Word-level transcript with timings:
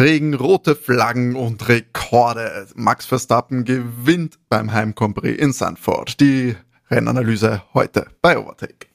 Regen, 0.00 0.32
rote 0.32 0.76
Flaggen 0.76 1.36
und 1.36 1.68
Rekorde. 1.68 2.66
Max 2.74 3.04
Verstappen 3.04 3.66
gewinnt 3.66 4.38
beim 4.48 4.72
Heimcompris 4.72 5.36
in 5.36 5.52
Sanford. 5.52 6.18
Die 6.20 6.56
Rennanalyse 6.90 7.60
heute 7.74 8.06
bei 8.22 8.38
Overtake. 8.38 8.86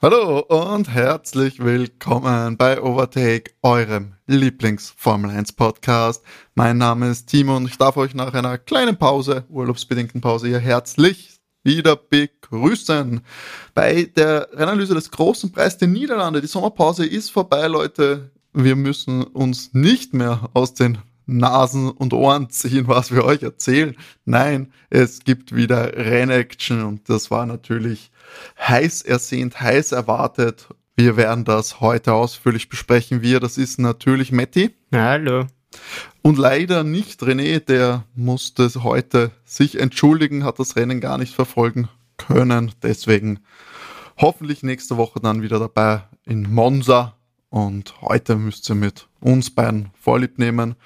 Hallo 0.00 0.38
und 0.42 0.88
herzlich 0.94 1.58
willkommen 1.58 2.56
bei 2.56 2.80
Overtake, 2.80 3.50
eurem 3.62 4.14
Lieblings-Formel 4.28 5.32
1 5.32 5.54
Podcast. 5.54 6.22
Mein 6.54 6.78
Name 6.78 7.10
ist 7.10 7.26
Timo 7.26 7.56
und 7.56 7.66
ich 7.66 7.78
darf 7.78 7.96
euch 7.96 8.14
nach 8.14 8.32
einer 8.32 8.58
kleinen 8.58 8.96
Pause, 8.96 9.44
urlaubsbedingten 9.48 10.20
Pause, 10.20 10.46
hier 10.46 10.60
herzlich 10.60 11.39
wieder 11.62 11.96
begrüßen 11.96 13.20
bei 13.74 14.04
der 14.16 14.48
Rennanalyse 14.52 14.94
des 14.94 15.10
großen 15.10 15.52
Preis 15.52 15.78
der 15.78 15.88
Niederlande. 15.88 16.40
Die 16.40 16.46
Sommerpause 16.46 17.06
ist 17.06 17.30
vorbei, 17.30 17.66
Leute. 17.66 18.30
Wir 18.52 18.76
müssen 18.76 19.22
uns 19.22 19.74
nicht 19.74 20.14
mehr 20.14 20.50
aus 20.54 20.74
den 20.74 20.98
Nasen 21.26 21.90
und 21.90 22.12
Ohren 22.12 22.50
ziehen, 22.50 22.88
was 22.88 23.14
wir 23.14 23.24
euch 23.24 23.42
erzählen. 23.42 23.96
Nein, 24.24 24.72
es 24.90 25.20
gibt 25.20 25.54
wieder 25.54 25.96
Rennaction 25.96 26.82
und 26.82 27.08
das 27.08 27.30
war 27.30 27.46
natürlich 27.46 28.10
heiß 28.58 29.02
ersehnt, 29.02 29.60
heiß 29.60 29.92
erwartet. 29.92 30.68
Wir 30.96 31.16
werden 31.16 31.44
das 31.44 31.80
heute 31.80 32.12
ausführlich 32.12 32.68
besprechen. 32.68 33.22
Wir, 33.22 33.40
das 33.40 33.58
ist 33.58 33.78
natürlich 33.78 34.32
Matti. 34.32 34.74
Hallo. 34.92 35.46
Und 36.22 36.38
leider 36.38 36.84
nicht 36.84 37.22
René, 37.22 37.60
der 37.60 38.04
musste 38.14 38.70
heute 38.82 39.30
sich 39.44 39.78
entschuldigen, 39.78 40.44
hat 40.44 40.58
das 40.58 40.76
Rennen 40.76 41.00
gar 41.00 41.18
nicht 41.18 41.34
verfolgen 41.34 41.88
können. 42.16 42.72
Deswegen 42.82 43.40
hoffentlich 44.18 44.62
nächste 44.62 44.96
Woche 44.96 45.20
dann 45.20 45.42
wieder 45.42 45.58
dabei 45.58 46.02
in 46.24 46.52
Monza. 46.52 47.16
Und 47.48 48.00
heute 48.02 48.36
müsst 48.36 48.68
ihr 48.68 48.76
mit 48.76 49.08
uns 49.20 49.50
beiden 49.50 49.90
Vorlieb 50.00 50.38
nehmen. 50.38 50.76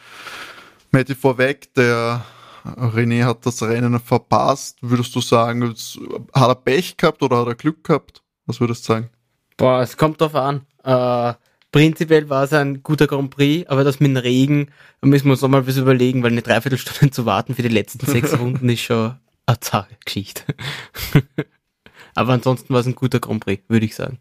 Matti 0.91 1.15
vorweg, 1.15 1.75
der 1.75 2.25
René 2.65 3.25
hat 3.25 3.45
das 3.45 3.63
Rennen 3.63 3.99
verpasst. 4.01 4.79
Würdest 4.81 5.15
du 5.15 5.21
sagen, 5.21 5.75
hat 6.33 6.49
er 6.49 6.55
Pech 6.55 6.97
gehabt 6.97 7.23
oder 7.23 7.39
hat 7.39 7.49
er 7.49 7.55
Glück 7.55 7.85
gehabt? 7.85 8.23
Was 8.47 8.61
würdest 8.61 8.89
du 8.89 8.93
sagen? 8.95 9.11
Boah, 9.57 9.81
es 9.81 9.97
kommt 9.97 10.21
drauf 10.21 10.35
an. 10.35 10.67
Äh, 10.83 11.35
prinzipiell 11.75 12.29
war 12.29 12.45
es 12.45 12.53
ein 12.53 12.85
guter 12.85 13.09
Grand 13.09 13.33
Prix, 13.33 13.69
aber 13.69 13.83
das 13.83 13.99
mit 13.99 14.09
dem 14.09 14.17
Regen, 14.17 14.69
da 15.01 15.09
müssen 15.09 15.25
wir 15.25 15.33
uns 15.33 15.43
nochmal 15.43 15.67
was 15.67 15.77
überlegen, 15.77 16.23
weil 16.23 16.31
eine 16.31 16.41
Dreiviertelstunde 16.41 17.11
zu 17.11 17.27
warten 17.27 17.57
für 17.57 17.63
die 17.63 17.69
letzten 17.69 18.07
sechs 18.07 18.33
Runden 18.39 18.69
ist 18.69 18.83
schon 18.83 19.17
eine 19.45 19.99
Geschichte. 20.05 20.45
aber 22.15 22.35
ansonsten 22.35 22.73
war 22.73 22.79
es 22.79 22.87
ein 22.87 22.95
guter 22.95 23.19
Grand 23.19 23.45
Prix, 23.45 23.65
würde 23.67 23.87
ich 23.87 23.97
sagen. 23.97 24.19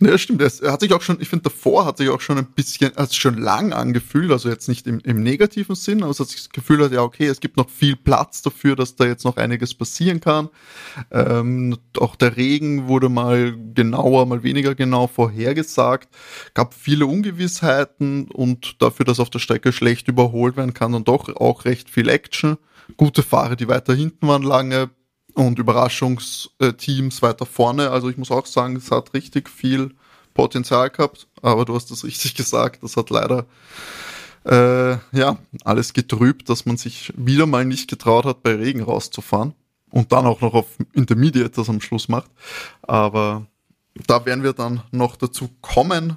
Ja, 0.00 0.16
stimmt. 0.16 0.40
Er 0.40 0.72
hat 0.72 0.80
sich 0.80 0.92
auch 0.92 1.02
schon, 1.02 1.20
ich 1.20 1.28
finde, 1.28 1.44
davor 1.44 1.84
hat 1.84 1.98
sich 1.98 2.08
auch 2.08 2.20
schon 2.20 2.38
ein 2.38 2.46
bisschen, 2.46 2.96
also 2.96 3.14
schon 3.14 3.36
lang 3.36 3.72
angefühlt, 3.72 4.30
also 4.30 4.48
jetzt 4.48 4.68
nicht 4.68 4.86
im, 4.86 5.00
im 5.00 5.22
negativen 5.24 5.74
Sinn, 5.74 6.02
aber 6.02 6.12
es 6.12 6.20
hat 6.20 6.28
sich 6.28 6.42
das 6.42 6.50
Gefühl 6.50 6.84
hat, 6.84 6.92
ja, 6.92 7.02
okay, 7.02 7.26
es 7.26 7.40
gibt 7.40 7.56
noch 7.56 7.68
viel 7.68 7.96
Platz 7.96 8.42
dafür, 8.42 8.76
dass 8.76 8.94
da 8.94 9.06
jetzt 9.06 9.24
noch 9.24 9.36
einiges 9.36 9.74
passieren 9.74 10.20
kann. 10.20 10.50
Ähm, 11.10 11.78
auch 11.98 12.14
der 12.14 12.36
Regen 12.36 12.86
wurde 12.86 13.08
mal 13.08 13.56
genauer, 13.74 14.26
mal 14.26 14.44
weniger 14.44 14.76
genau 14.76 15.08
vorhergesagt. 15.08 16.08
Gab 16.54 16.74
viele 16.74 17.06
Ungewissheiten 17.06 18.30
und 18.30 18.80
dafür, 18.80 19.04
dass 19.04 19.18
auf 19.18 19.30
der 19.30 19.40
Strecke 19.40 19.72
schlecht 19.72 20.06
überholt 20.06 20.56
werden 20.56 20.74
kann, 20.74 20.92
dann 20.92 21.04
doch 21.04 21.28
auch 21.36 21.64
recht 21.64 21.90
viel 21.90 22.08
Action. 22.08 22.56
Gute 22.96 23.22
Fahrer, 23.22 23.56
die 23.56 23.68
weiter 23.68 23.94
hinten 23.94 24.28
waren 24.28 24.42
lange, 24.42 24.90
und 25.38 25.58
Überraschungsteams 25.58 27.22
weiter 27.22 27.46
vorne. 27.46 27.90
Also 27.90 28.08
ich 28.08 28.16
muss 28.16 28.32
auch 28.32 28.46
sagen, 28.46 28.74
es 28.74 28.90
hat 28.90 29.14
richtig 29.14 29.48
viel 29.48 29.94
Potenzial 30.34 30.90
gehabt, 30.90 31.28
aber 31.42 31.64
du 31.64 31.76
hast 31.76 31.92
das 31.92 32.04
richtig 32.04 32.34
gesagt, 32.36 32.82
das 32.82 32.96
hat 32.96 33.10
leider 33.10 33.46
äh, 34.44 34.96
ja 35.12 35.38
alles 35.64 35.92
getrübt, 35.92 36.48
dass 36.48 36.66
man 36.66 36.76
sich 36.76 37.12
wieder 37.16 37.46
mal 37.46 37.64
nicht 37.64 37.88
getraut 37.88 38.24
hat, 38.24 38.42
bei 38.42 38.54
Regen 38.54 38.82
rauszufahren 38.82 39.54
und 39.90 40.10
dann 40.10 40.26
auch 40.26 40.40
noch 40.40 40.54
auf 40.54 40.66
Intermediate 40.92 41.50
das 41.50 41.68
am 41.68 41.80
Schluss 41.80 42.08
macht. 42.08 42.30
Aber 42.82 43.46
da 44.06 44.26
werden 44.26 44.42
wir 44.42 44.54
dann 44.54 44.82
noch 44.90 45.14
dazu 45.14 45.50
kommen. 45.60 46.16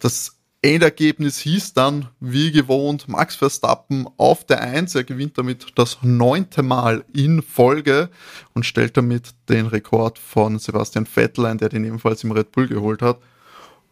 Das 0.00 0.37
Endergebnis 0.60 1.38
hieß 1.38 1.74
dann, 1.74 2.08
wie 2.18 2.50
gewohnt, 2.50 3.08
Max 3.08 3.36
Verstappen 3.36 4.08
auf 4.16 4.44
der 4.44 4.60
Eins. 4.60 4.94
Er 4.94 5.04
gewinnt 5.04 5.38
damit 5.38 5.66
das 5.76 5.98
neunte 6.02 6.62
Mal 6.62 7.04
in 7.14 7.42
Folge 7.42 8.08
und 8.54 8.66
stellt 8.66 8.96
damit 8.96 9.34
den 9.48 9.66
Rekord 9.66 10.18
von 10.18 10.58
Sebastian 10.58 11.06
Vettel 11.06 11.46
ein, 11.46 11.58
der 11.58 11.68
den 11.68 11.84
ebenfalls 11.84 12.24
im 12.24 12.32
Red 12.32 12.50
Bull 12.50 12.66
geholt 12.66 13.02
hat. 13.02 13.20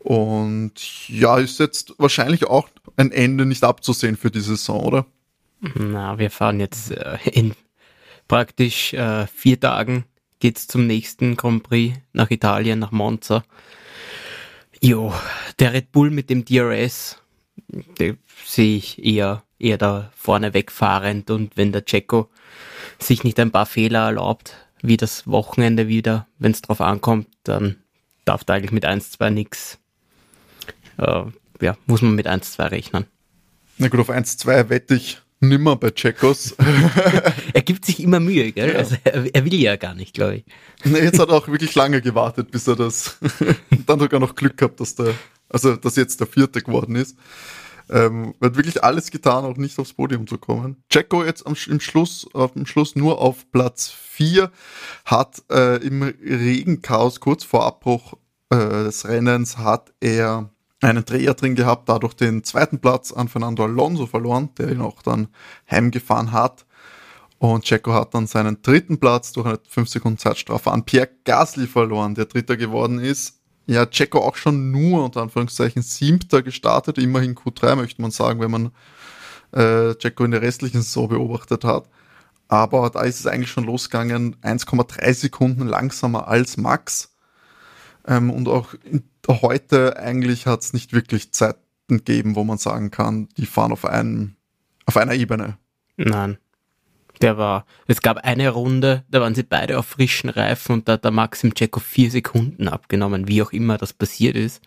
Und 0.01 1.09
ja, 1.09 1.39
ist 1.39 1.61
jetzt 1.61 1.95
wahrscheinlich 1.99 2.47
auch 2.47 2.69
ein 2.97 3.13
Ende 3.13 3.47
nicht 3.47 3.65
abzusehen 3.65 4.17
für 4.17 4.31
die 4.31 4.41
Saison, 4.41 4.81
oder? 4.81 5.07
Na, 5.75 6.19
wir 6.19 6.31
fahren 6.31 6.61
jetzt 6.61 6.91
äh, 6.91 7.19
in 7.33 7.55
praktisch 8.29 8.93
äh, 8.93 9.27
vier 9.29 9.59
Tagen 9.59 10.05
geht's 10.39 10.67
zum 10.67 10.87
nächsten 10.87 11.37
Grand 11.37 11.63
Prix 11.63 11.99
nach 12.13 12.31
Italien, 12.31 12.79
nach 12.79 12.93
Monza. 12.93 13.45
Jo, 14.81 15.13
der 15.59 15.73
Red 15.73 15.93
Bull 15.93 16.11
mit 16.11 16.31
dem 16.31 16.45
DRS, 16.45 17.19
sehe 18.45 18.77
ich 18.77 19.05
eher, 19.05 19.43
eher 19.59 19.79
da 19.79 20.11
vorne 20.15 20.55
wegfahrend 20.55 21.31
und 21.31 21.57
wenn 21.57 21.73
der 21.73 21.85
Checo 21.85 22.29
sich 22.99 23.25
nicht 23.25 23.41
ein 23.41 23.51
paar 23.51 23.67
Fehler 23.67 24.07
erlaubt, 24.07 24.55
wie 24.83 24.97
das 24.97 25.27
Wochenende 25.27 25.89
wieder, 25.89 26.27
wenn 26.39 26.53
es 26.53 26.63
drauf 26.63 26.81
ankommt, 26.81 27.29
dann 27.45 27.77
darf 28.25 28.45
da 28.45 28.55
eigentlich 28.55 28.73
mit 28.73 28.87
1-2 28.87 29.31
nichts. 29.31 29.79
Äh, 30.99 31.25
ja, 31.61 31.77
muss 31.87 32.03
man 32.03 32.15
mit 32.15 32.27
1-2 32.29 32.71
rechnen. 32.71 33.07
Na 33.79 33.89
gut, 33.89 34.01
auf 34.01 34.11
1-2 34.11 34.69
wette 34.69 34.95
ich 34.95 35.21
nimmer 35.41 35.77
bei 35.77 35.91
Checos. 35.91 36.53
er 37.53 37.63
gibt 37.63 37.85
sich 37.85 38.01
immer 38.01 38.21
Mühe, 38.21 38.53
gell? 38.53 38.73
Ja. 38.73 38.79
Also 38.79 38.97
er, 39.05 39.35
er, 39.35 39.45
will 39.45 39.55
ja 39.55 39.77
gar 39.77 39.95
nicht, 39.95 40.15
glaube 40.15 40.37
ich. 40.37 40.45
Nee, 40.85 41.01
jetzt 41.01 41.19
hat 41.19 41.29
er 41.29 41.35
auch 41.35 41.49
wirklich 41.49 41.75
lange 41.75 42.01
gewartet, 42.01 42.51
bis 42.51 42.67
er 42.67 42.77
das 42.77 43.19
dann 43.87 44.01
sogar 44.01 44.21
noch 44.21 44.35
Glück 44.35 44.57
gehabt, 44.57 44.81
dass 44.81 44.95
der, 44.95 45.15
also 45.49 45.77
dass 45.77 45.97
jetzt 45.97 46.21
der 46.21 46.27
vierte 46.27 46.63
geworden 46.63 46.97
ist. 46.97 47.17
Ähm, 47.89 48.35
hat 48.43 48.57
wirklich 48.57 48.83
alles 48.83 49.11
getan, 49.11 49.45
auch 49.45 49.57
nicht 49.57 49.79
aufs 49.79 49.93
Podium 49.93 50.27
zu 50.27 50.39
kommen. 50.39 50.83
Checo 50.91 51.25
jetzt 51.25 51.47
am, 51.47 51.55
im 51.69 51.79
Schluss, 51.79 52.27
auf 52.33 52.55
dem 52.55 52.67
Schluss 52.67 52.97
nur 52.97 53.21
auf 53.21 53.51
Platz 53.53 53.89
4, 53.91 54.51
hat 55.05 55.43
äh, 55.53 55.77
im 55.87 56.03
Regenchaos 56.03 57.21
kurz 57.21 57.45
vor 57.45 57.65
Abbruch 57.65 58.15
äh, 58.51 58.57
des 58.57 59.07
Rennens 59.07 59.59
hat 59.59 59.93
er 60.01 60.51
einen 60.87 61.05
Dreher 61.05 61.35
drin 61.35 61.55
gehabt, 61.55 61.89
dadurch 61.89 62.15
den 62.15 62.45
zweiten 62.45 62.79
Platz 62.79 63.13
an 63.13 63.29
Fernando 63.29 63.65
Alonso 63.65 64.07
verloren, 64.07 64.51
der 64.57 64.71
ihn 64.71 64.81
auch 64.81 65.03
dann 65.03 65.29
heimgefahren 65.71 66.33
hat. 66.33 66.65
Und 67.39 67.65
Checo 67.65 67.93
hat 67.93 68.15
dann 68.15 68.27
seinen 68.27 68.63
dritten 68.63 68.99
Platz 68.99 69.33
durch 69.33 69.47
eine 69.47 69.59
5 69.69 69.89
Sekunden 69.89 70.19
Zeitstrafe 70.19 70.71
an 70.71 70.85
Pierre 70.85 71.11
Gasly 71.25 71.67
verloren, 71.67 72.15
der 72.15 72.27
Dritter 72.27 72.57
geworden 72.57 72.99
ist. 72.99 73.41
Ja, 73.67 73.85
Checo 73.85 74.21
auch 74.21 74.37
schon 74.37 74.71
nur 74.71 75.05
unter 75.05 75.23
Anführungszeichen 75.23 75.83
siebter 75.83 76.43
gestartet, 76.43 76.99
immerhin 76.99 77.35
Q3 77.35 77.75
möchte 77.75 78.01
man 78.01 78.13
sagen, 78.13 78.41
wenn 78.41 78.51
man 78.51 78.71
äh, 79.53 79.95
Checo 79.97 80.25
in 80.25 80.31
der 80.31 80.43
restlichen 80.43 80.83
Saison 80.83 81.09
beobachtet 81.09 81.65
hat. 81.65 81.89
Aber 82.49 82.89
da 82.91 83.03
ist 83.03 83.19
es 83.19 83.27
eigentlich 83.27 83.51
schon 83.51 83.65
losgegangen, 83.65 84.37
1,3 84.37 85.15
Sekunden 85.15 85.67
langsamer 85.67 86.29
als 86.29 86.57
Max. 86.57 87.17
Ähm, 88.07 88.31
und 88.31 88.47
auch 88.49 88.75
in 88.85 89.03
heute 89.29 89.99
eigentlich 89.99 90.47
hat 90.47 90.63
es 90.63 90.73
nicht 90.73 90.93
wirklich 90.93 91.33
Zeiten 91.33 91.61
gegeben, 91.89 92.37
wo 92.37 92.45
man 92.45 92.59
sagen 92.59 92.91
kann, 92.91 93.29
die 93.37 93.47
fahren 93.47 93.73
auf 93.73 93.85
einem, 93.85 94.37
auf 94.87 94.97
einer 94.97 95.15
Ebene. 95.15 95.59
Nein. 95.97 96.39
Der 97.23 97.39
war, 97.39 97.65
es 97.87 98.03
gab 98.03 98.19
eine 98.19 98.51
Runde, 98.51 99.05
da 99.09 99.23
waren 99.23 99.35
sie 99.35 99.43
beide 99.43 99.79
auf 99.79 99.87
frischen 99.87 100.29
Reifen 100.29 100.75
und 100.75 100.89
da 100.89 100.95
hat 100.95 101.05
der 101.05 101.13
Maxim 101.13 101.55
Checo 101.55 101.81
vier 101.81 102.11
Sekunden 102.11 102.69
abgenommen, 102.69 103.27
wie 103.27 103.43
auch 103.43 103.53
immer 103.53 103.79
das 103.79 103.95
passiert 103.95 104.37
ist. 104.37 104.61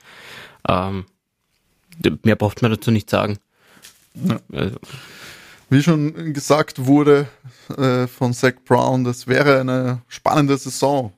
Ähm, 0.67 1.05
mehr 2.23 2.35
braucht 2.35 2.63
man 2.63 2.71
dazu 2.71 2.89
nicht 2.89 3.09
sagen. 3.09 3.37
Ja. 4.15 4.39
Also. 4.51 4.77
Wie 5.69 5.83
schon 5.83 6.33
gesagt 6.33 6.87
wurde 6.87 7.27
äh, 7.77 8.07
von 8.07 8.33
Zach 8.33 8.53
Brown, 8.65 9.03
das 9.03 9.27
wäre 9.27 9.59
eine 9.59 10.01
spannende 10.07 10.57
Saison, 10.57 11.13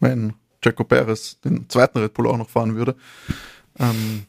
wenn 0.00 0.32
Jaco 0.62 0.84
Perez 0.84 1.40
den 1.40 1.68
zweiten 1.68 1.98
Red 1.98 2.14
Bull 2.14 2.26
auch 2.26 2.36
noch 2.36 2.48
fahren 2.48 2.74
würde. 2.76 2.96
Ähm, 3.78 4.26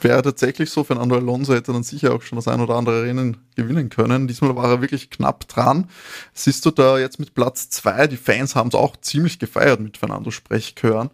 wäre 0.00 0.22
tatsächlich 0.22 0.70
so, 0.70 0.84
Fernando 0.84 1.16
Alonso 1.16 1.54
hätte 1.54 1.72
dann 1.72 1.82
sicher 1.82 2.14
auch 2.14 2.22
schon 2.22 2.36
das 2.36 2.48
ein 2.48 2.60
oder 2.60 2.76
andere 2.76 3.04
Rennen 3.04 3.38
gewinnen 3.56 3.90
können. 3.90 4.28
Diesmal 4.28 4.56
war 4.56 4.70
er 4.70 4.80
wirklich 4.80 5.10
knapp 5.10 5.46
dran. 5.48 5.88
Siehst 6.32 6.64
du 6.64 6.70
da 6.70 6.98
jetzt 6.98 7.18
mit 7.18 7.34
Platz 7.34 7.70
zwei, 7.70 8.06
die 8.06 8.16
Fans 8.16 8.54
haben 8.54 8.68
es 8.68 8.74
auch 8.74 8.96
ziemlich 8.96 9.38
gefeiert 9.38 9.80
mit 9.80 9.96
Fernando 9.96 10.30
Sprechchören. 10.30 11.10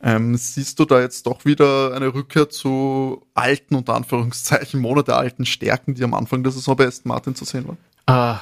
Ähm, 0.00 0.36
siehst 0.36 0.78
du 0.78 0.84
da 0.84 1.00
jetzt 1.00 1.26
doch 1.26 1.44
wieder 1.44 1.92
eine 1.92 2.14
Rückkehr 2.14 2.48
zu 2.48 3.26
alten, 3.34 3.74
unter 3.74 3.94
Anführungszeichen, 3.94 4.80
Monate 4.80 5.16
alten 5.16 5.44
Stärken, 5.44 5.94
die 5.94 6.04
am 6.04 6.14
Anfang 6.14 6.44
der 6.44 6.52
Saison 6.52 6.76
bei 6.76 6.86
Aston 6.86 7.08
Martin 7.08 7.34
zu 7.34 7.44
sehen 7.44 7.66
waren? 7.66 7.78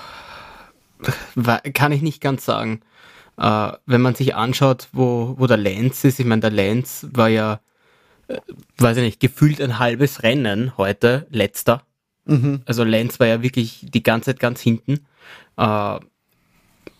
Uh, 1.36 1.58
kann 1.74 1.92
ich 1.92 2.00
nicht 2.00 2.22
ganz 2.22 2.46
sagen. 2.46 2.80
Äh, 3.38 3.72
wenn 3.86 4.00
man 4.00 4.14
sich 4.14 4.34
anschaut, 4.34 4.88
wo, 4.92 5.34
wo 5.38 5.46
der 5.46 5.56
Lance 5.56 6.08
ist, 6.08 6.18
ich 6.20 6.26
meine, 6.26 6.40
der 6.40 6.50
Lance 6.50 7.08
war 7.12 7.28
ja, 7.28 7.60
äh, 8.28 8.40
weiß 8.78 8.96
ich 8.98 9.02
nicht, 9.02 9.20
gefühlt 9.20 9.60
ein 9.60 9.78
halbes 9.78 10.22
Rennen 10.22 10.76
heute, 10.76 11.26
letzter. 11.30 11.82
Mhm. 12.24 12.62
Also 12.64 12.84
Lance 12.84 13.18
war 13.20 13.26
ja 13.26 13.42
wirklich 13.42 13.86
die 13.88 14.02
ganze 14.02 14.30
Zeit 14.30 14.40
ganz 14.40 14.60
hinten. 14.60 15.06
Äh, 15.56 15.98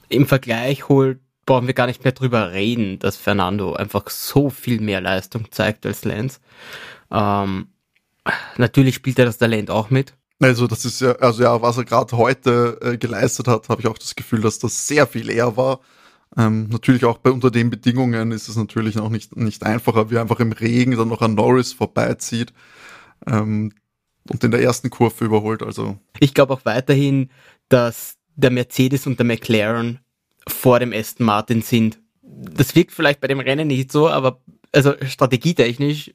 Im 0.08 0.26
Vergleich 0.26 0.88
holt, 0.88 1.20
brauchen 1.46 1.66
wir 1.66 1.74
gar 1.74 1.86
nicht 1.86 2.04
mehr 2.04 2.12
drüber 2.12 2.52
reden, 2.52 2.98
dass 2.98 3.16
Fernando 3.16 3.74
einfach 3.74 4.10
so 4.10 4.50
viel 4.50 4.80
mehr 4.80 5.00
Leistung 5.00 5.50
zeigt 5.50 5.86
als 5.86 6.04
Lance. 6.04 6.40
Ähm, 7.10 7.68
natürlich 8.56 8.96
spielt 8.96 9.18
er 9.18 9.24
das 9.24 9.38
Talent 9.38 9.70
auch 9.70 9.90
mit. 9.90 10.14
Also 10.40 10.66
das 10.66 10.84
ist 10.84 11.00
ja, 11.00 11.12
also 11.12 11.42
ja, 11.42 11.62
was 11.62 11.78
er 11.78 11.84
gerade 11.84 12.16
heute 12.16 12.78
äh, 12.82 12.98
geleistet 12.98 13.48
hat, 13.48 13.68
habe 13.70 13.80
ich 13.80 13.86
auch 13.86 13.96
das 13.96 14.14
Gefühl, 14.16 14.42
dass 14.42 14.58
das 14.58 14.86
sehr 14.86 15.06
viel 15.06 15.30
eher 15.30 15.56
war. 15.56 15.80
Ähm, 16.36 16.68
natürlich 16.68 17.04
auch 17.04 17.18
bei 17.18 17.30
unter 17.30 17.50
den 17.50 17.70
Bedingungen 17.70 18.32
ist 18.32 18.48
es 18.48 18.56
natürlich 18.56 18.98
auch 18.98 19.08
nicht, 19.08 19.36
nicht 19.36 19.62
einfacher, 19.62 20.10
wie 20.10 20.18
einfach 20.18 20.40
im 20.40 20.52
Regen 20.52 20.96
dann 20.96 21.08
noch 21.08 21.22
an 21.22 21.34
Norris 21.34 21.72
vorbeizieht 21.72 22.52
ähm, 23.26 23.72
und 24.28 24.44
in 24.44 24.50
der 24.50 24.62
ersten 24.62 24.90
Kurve 24.90 25.24
überholt. 25.24 25.62
Also 25.62 25.98
ich 26.18 26.34
glaube 26.34 26.52
auch 26.54 26.64
weiterhin, 26.64 27.30
dass 27.68 28.16
der 28.34 28.50
Mercedes 28.50 29.06
und 29.06 29.18
der 29.18 29.26
McLaren 29.26 30.00
vor 30.48 30.78
dem 30.78 30.92
Aston 30.92 31.26
Martin 31.26 31.62
sind. 31.62 31.98
Das 32.22 32.74
wirkt 32.74 32.92
vielleicht 32.92 33.20
bei 33.20 33.28
dem 33.28 33.40
Rennen 33.40 33.68
nicht 33.68 33.90
so, 33.90 34.08
aber 34.08 34.40
also 34.72 34.94
strategietechnisch 35.02 36.12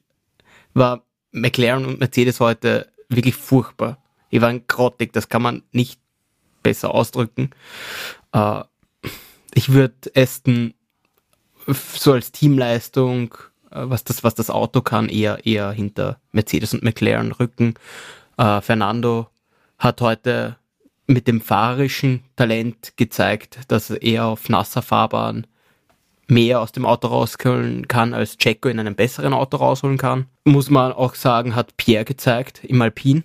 war 0.74 1.04
McLaren 1.32 1.84
und 1.84 2.00
Mercedes 2.00 2.38
heute 2.38 2.92
wirklich 3.08 3.34
furchtbar. 3.34 3.98
Die 4.30 4.40
waren 4.40 4.66
grottig, 4.66 5.12
das 5.12 5.28
kann 5.28 5.42
man 5.42 5.62
nicht 5.72 6.00
besser 6.62 6.94
ausdrücken. 6.94 7.50
Äh, 8.32 8.62
ich 9.54 9.72
würde 9.72 9.94
Aston 10.16 10.74
so 11.66 12.12
als 12.12 12.32
Teamleistung, 12.32 13.34
äh, 13.70 13.82
was 13.84 14.04
das, 14.04 14.24
was 14.24 14.34
das 14.34 14.50
Auto 14.50 14.80
kann, 14.80 15.08
eher, 15.08 15.46
eher 15.46 15.70
hinter 15.72 16.20
Mercedes 16.32 16.74
und 16.74 16.82
McLaren 16.82 17.32
rücken. 17.32 17.74
Äh, 18.36 18.60
Fernando 18.60 19.28
hat 19.78 20.00
heute 20.00 20.56
mit 21.06 21.26
dem 21.28 21.40
fahrerischen 21.40 22.22
Talent 22.36 22.96
gezeigt, 22.96 23.60
dass 23.68 23.90
er 23.90 24.26
auf 24.26 24.48
nasser 24.48 24.82
Fahrbahn 24.82 25.46
mehr 26.28 26.60
aus 26.60 26.72
dem 26.72 26.86
Auto 26.86 27.08
rausholen 27.08 27.88
kann, 27.88 28.14
als 28.14 28.38
Checo 28.38 28.68
in 28.68 28.78
einem 28.78 28.94
besseren 28.94 29.34
Auto 29.34 29.58
rausholen 29.58 29.98
kann. 29.98 30.26
Muss 30.44 30.70
man 30.70 30.92
auch 30.92 31.14
sagen, 31.14 31.54
hat 31.54 31.76
Pierre 31.76 32.04
gezeigt 32.04 32.64
im 32.64 32.80
Alpin, 32.80 33.24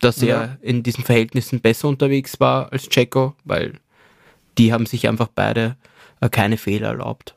dass 0.00 0.20
ja. 0.20 0.40
er 0.40 0.58
in 0.62 0.82
diesen 0.82 1.04
Verhältnissen 1.04 1.60
besser 1.60 1.88
unterwegs 1.88 2.40
war 2.40 2.72
als 2.72 2.88
Checo, 2.88 3.34
weil 3.44 3.74
die 4.58 4.72
haben 4.72 4.86
sich 4.86 5.08
einfach 5.08 5.28
beide 5.34 5.76
äh, 6.20 6.28
keine 6.28 6.56
Fehler 6.56 6.88
erlaubt. 6.88 7.34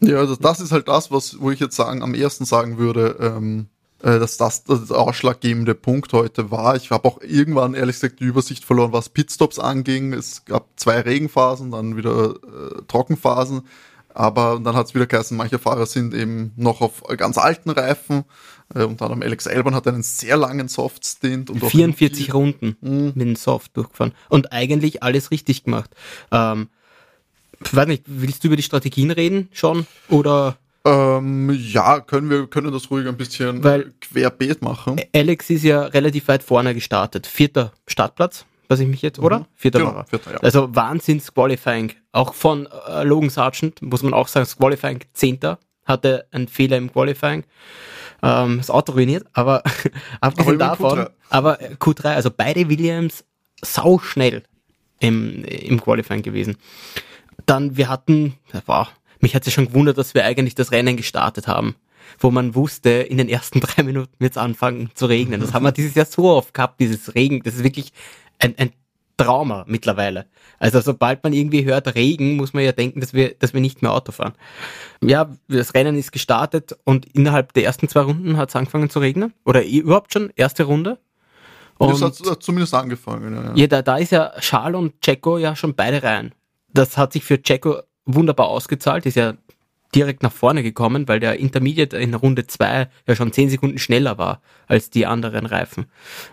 Ja, 0.00 0.16
also 0.16 0.34
das 0.36 0.60
ist 0.60 0.72
halt 0.72 0.88
das, 0.88 1.10
was, 1.10 1.40
wo 1.40 1.50
ich 1.50 1.60
jetzt 1.60 1.76
sagen, 1.76 2.02
am 2.02 2.14
ersten 2.14 2.44
sagen 2.44 2.76
würde, 2.76 3.16
ähm, 3.20 3.68
äh, 4.02 4.18
dass 4.18 4.36
das 4.36 4.64
das 4.64 4.90
ausschlaggebende 4.90 5.76
Punkt 5.76 6.12
heute 6.12 6.50
war. 6.50 6.74
Ich 6.74 6.90
habe 6.90 7.06
auch 7.06 7.20
irgendwann 7.20 7.74
ehrlich 7.74 7.96
gesagt 7.96 8.18
die 8.18 8.24
Übersicht 8.24 8.64
verloren, 8.64 8.92
was 8.92 9.10
Pitstops 9.10 9.60
anging. 9.60 10.12
Es 10.12 10.44
gab 10.44 10.66
zwei 10.76 11.00
Regenphasen, 11.00 11.70
dann 11.70 11.96
wieder 11.96 12.34
äh, 12.34 12.82
Trockenphasen. 12.88 13.62
Aber 14.14 14.60
dann 14.62 14.74
hat 14.74 14.88
es 14.88 14.94
wieder 14.94 15.06
geheißen, 15.06 15.36
manche 15.36 15.58
Fahrer 15.58 15.86
sind 15.86 16.14
eben 16.14 16.52
noch 16.56 16.80
auf 16.80 17.02
ganz 17.16 17.38
alten 17.38 17.70
Reifen. 17.70 18.24
Äh, 18.74 18.84
unter 18.84 19.06
anderem 19.06 19.22
Alex 19.22 19.46
Albon 19.46 19.74
hat 19.74 19.86
einen 19.86 20.02
sehr 20.02 20.36
langen 20.36 20.68
Soft-Stint. 20.68 21.50
44 21.50 22.34
Runden 22.34 22.76
mhm. 22.80 23.12
mit 23.14 23.20
dem 23.20 23.36
Soft 23.36 23.76
durchgefahren. 23.76 24.12
Und 24.28 24.52
eigentlich 24.52 25.02
alles 25.02 25.30
richtig 25.30 25.64
gemacht. 25.64 25.90
Ähm, 26.30 26.68
weiß 27.70 27.86
nicht, 27.86 28.04
willst 28.06 28.42
du 28.44 28.48
über 28.48 28.56
die 28.56 28.62
Strategien 28.62 29.10
reden 29.10 29.48
schon? 29.52 29.86
Oder 30.08 30.56
ähm, 30.84 31.50
ja, 31.50 32.00
können 32.00 32.28
wir 32.28 32.46
können 32.48 32.72
das 32.72 32.90
ruhig 32.90 33.06
ein 33.06 33.16
bisschen 33.16 33.62
Weil 33.62 33.92
querbeet 34.00 34.62
machen. 34.62 35.00
Alex 35.14 35.50
ist 35.50 35.62
ja 35.62 35.82
relativ 35.82 36.28
weit 36.28 36.42
vorne 36.42 36.74
gestartet. 36.74 37.26
Vierter 37.26 37.72
Startplatz, 37.86 38.46
was 38.68 38.80
ich 38.80 38.88
mich 38.88 39.02
jetzt, 39.02 39.18
mhm. 39.18 39.24
oder? 39.24 39.46
Vierter 39.54 39.78
genau, 39.78 39.94
war 39.94 40.06
Vierter, 40.06 40.32
ja. 40.32 40.38
Also 40.38 40.74
Wahnsinns 40.74 41.32
Qualifying. 41.32 41.92
Auch 42.10 42.34
von 42.34 42.68
äh, 42.88 43.04
Logan 43.04 43.30
Sargent, 43.30 43.80
muss 43.80 44.02
man 44.02 44.12
auch 44.12 44.26
sagen, 44.28 44.44
das 44.44 44.58
Qualifying 44.58 45.00
Zehnter, 45.12 45.58
hatte 45.84 46.26
einen 46.30 46.48
Fehler 46.48 46.76
im 46.76 46.92
Qualifying. 46.92 47.44
Ähm, 48.22 48.58
das 48.58 48.70
Auto 48.70 48.92
ruiniert, 48.92 49.26
aber 49.32 49.62
abgesehen 50.20 50.60
aber 50.60 50.76
davon, 50.76 50.98
Q3. 51.00 51.10
aber 51.30 51.60
Q3, 51.60 52.14
also 52.14 52.30
beide 52.30 52.68
Williams 52.68 53.24
sau 53.62 53.98
schnell 53.98 54.42
im, 55.00 55.44
im 55.44 55.80
Qualifying 55.80 56.22
gewesen. 56.22 56.56
Dann, 57.46 57.76
wir 57.76 57.88
hatten, 57.88 58.34
wow, 58.66 58.88
mich 59.20 59.34
hat 59.34 59.42
es 59.42 59.46
ja 59.46 59.52
schon 59.52 59.68
gewundert, 59.68 59.98
dass 59.98 60.14
wir 60.14 60.24
eigentlich 60.24 60.54
das 60.54 60.70
Rennen 60.70 60.96
gestartet 60.96 61.48
haben, 61.48 61.74
wo 62.18 62.30
man 62.30 62.54
wusste, 62.54 62.90
in 62.90 63.18
den 63.18 63.28
ersten 63.28 63.60
drei 63.60 63.82
Minuten 63.82 64.12
wird 64.18 64.32
es 64.32 64.38
anfangen 64.38 64.90
zu 64.94 65.06
regnen. 65.06 65.40
Das 65.40 65.52
haben 65.52 65.64
wir 65.64 65.72
dieses 65.72 65.94
Jahr 65.94 66.06
so 66.06 66.30
oft 66.30 66.54
gehabt, 66.54 66.80
dieses 66.80 67.14
Regen. 67.14 67.42
Das 67.42 67.54
ist 67.54 67.64
wirklich 67.64 67.92
ein, 68.38 68.54
ein 68.58 68.72
Trauma 69.24 69.64
mittlerweile. 69.66 70.26
Also 70.58 70.80
sobald 70.80 71.22
man 71.24 71.32
irgendwie 71.32 71.64
hört 71.64 71.94
Regen, 71.94 72.36
muss 72.36 72.52
man 72.52 72.64
ja 72.64 72.72
denken, 72.72 73.00
dass 73.00 73.12
wir, 73.12 73.34
dass 73.34 73.54
wir 73.54 73.60
nicht 73.60 73.82
mehr 73.82 73.92
Auto 73.92 74.12
fahren. 74.12 74.34
Ja, 75.02 75.30
das 75.48 75.74
Rennen 75.74 75.96
ist 75.96 76.12
gestartet 76.12 76.76
und 76.84 77.06
innerhalb 77.06 77.52
der 77.52 77.64
ersten 77.64 77.88
zwei 77.88 78.02
Runden 78.02 78.36
hat 78.36 78.48
es 78.48 78.56
angefangen 78.56 78.90
zu 78.90 78.98
regnen. 78.98 79.32
Oder 79.44 79.64
überhaupt 79.64 80.12
schon, 80.12 80.30
erste 80.36 80.64
Runde. 80.64 80.98
Und 81.78 82.00
das 82.00 82.02
hat 82.02 82.42
zumindest 82.42 82.74
angefangen. 82.74 83.34
Ja, 83.34 83.52
ja 83.54 83.66
da, 83.66 83.82
da 83.82 83.96
ist 83.96 84.12
ja 84.12 84.32
Charles 84.40 84.78
und 84.78 85.00
Checo 85.00 85.38
ja 85.38 85.56
schon 85.56 85.74
beide 85.74 86.02
rein. 86.02 86.32
Das 86.72 86.96
hat 86.96 87.12
sich 87.12 87.24
für 87.24 87.42
Checo 87.42 87.82
wunderbar 88.04 88.48
ausgezahlt, 88.48 89.06
ist 89.06 89.16
ja 89.16 89.34
direkt 89.94 90.22
nach 90.22 90.32
vorne 90.32 90.62
gekommen, 90.62 91.06
weil 91.08 91.20
der 91.20 91.38
Intermediate 91.38 91.96
in 91.98 92.14
Runde 92.14 92.46
2 92.46 92.88
ja 93.06 93.14
schon 93.14 93.32
10 93.32 93.50
Sekunden 93.50 93.78
schneller 93.78 94.18
war 94.18 94.40
als 94.66 94.90
die 94.90 95.06
anderen 95.06 95.46
Reifen, 95.46 95.86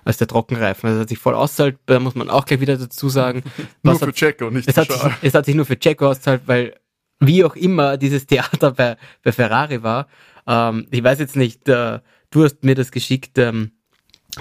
als 0.05 0.17
der 0.17 0.27
Trockenreifen. 0.27 0.89
Also 0.89 1.01
hat 1.01 1.09
sich 1.09 1.19
voll 1.19 1.35
auszahlt, 1.35 1.77
da 1.85 1.99
muss 1.99 2.15
man 2.15 2.29
auch 2.29 2.45
gleich 2.45 2.61
wieder 2.61 2.77
dazu 2.77 3.09
sagen. 3.09 3.43
nur 3.83 3.99
für 3.99 4.13
Checo, 4.13 4.49
nicht 4.49 4.67
es 4.67 4.77
hat, 4.77 4.91
sich, 4.91 5.01
es 5.21 5.33
hat 5.33 5.45
sich 5.45 5.55
nur 5.55 5.65
für 5.65 5.77
Checo 5.77 6.09
auszahlt, 6.09 6.43
weil 6.45 6.75
wie 7.19 7.43
auch 7.43 7.55
immer 7.55 7.97
dieses 7.97 8.25
Theater 8.25 8.71
bei, 8.71 8.97
bei 9.23 9.31
Ferrari 9.31 9.83
war. 9.83 10.07
Ähm, 10.47 10.87
ich 10.89 11.03
weiß 11.03 11.19
jetzt 11.19 11.35
nicht, 11.35 11.67
äh, 11.67 11.99
du 12.31 12.43
hast 12.43 12.63
mir 12.63 12.75
das 12.75 12.91
geschickt, 12.91 13.37
ähm, 13.37 13.71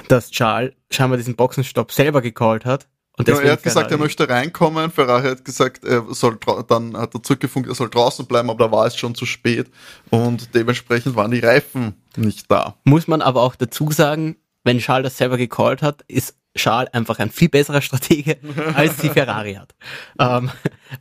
dass 0.06 0.30
Charles 0.30 0.74
scheinbar 0.90 1.16
diesen 1.16 1.34
Boxenstopp 1.34 1.90
selber 1.90 2.22
gecallt 2.22 2.64
hat 2.64 2.86
und 3.18 3.24
genau, 3.24 3.40
er 3.40 3.52
hat 3.52 3.62
gesagt, 3.64 3.90
er 3.90 3.98
möchte 3.98 4.28
reinkommen. 4.28 4.92
Ferrari 4.92 5.28
hat 5.28 5.44
gesagt, 5.44 5.84
er 5.84 6.04
soll 6.10 6.38
dann 6.68 6.96
hat 6.96 7.14
er 7.14 7.22
zurückgefunkt, 7.22 7.68
er 7.68 7.74
soll 7.74 7.90
draußen 7.90 8.26
bleiben, 8.26 8.48
aber 8.48 8.66
da 8.66 8.72
war 8.72 8.86
es 8.86 8.96
schon 8.96 9.16
zu 9.16 9.26
spät 9.26 9.68
und 10.10 10.54
dementsprechend 10.54 11.16
waren 11.16 11.32
die 11.32 11.40
Reifen 11.40 11.94
nicht 12.16 12.48
da. 12.48 12.76
Muss 12.84 13.08
man 13.08 13.20
aber 13.20 13.42
auch 13.42 13.56
dazu 13.56 13.90
sagen, 13.90 14.36
wenn 14.62 14.78
Charles 14.78 15.12
das 15.12 15.18
selber 15.18 15.36
gecallt 15.36 15.82
hat, 15.82 16.02
ist 16.06 16.36
Charles 16.56 16.92
einfach 16.94 17.18
ein 17.18 17.30
viel 17.30 17.48
besserer 17.48 17.82
Stratege, 17.82 18.38
als 18.74 18.96
die 18.98 19.08
Ferrari 19.08 19.54
hat. 19.54 19.74
Ähm, 20.20 20.50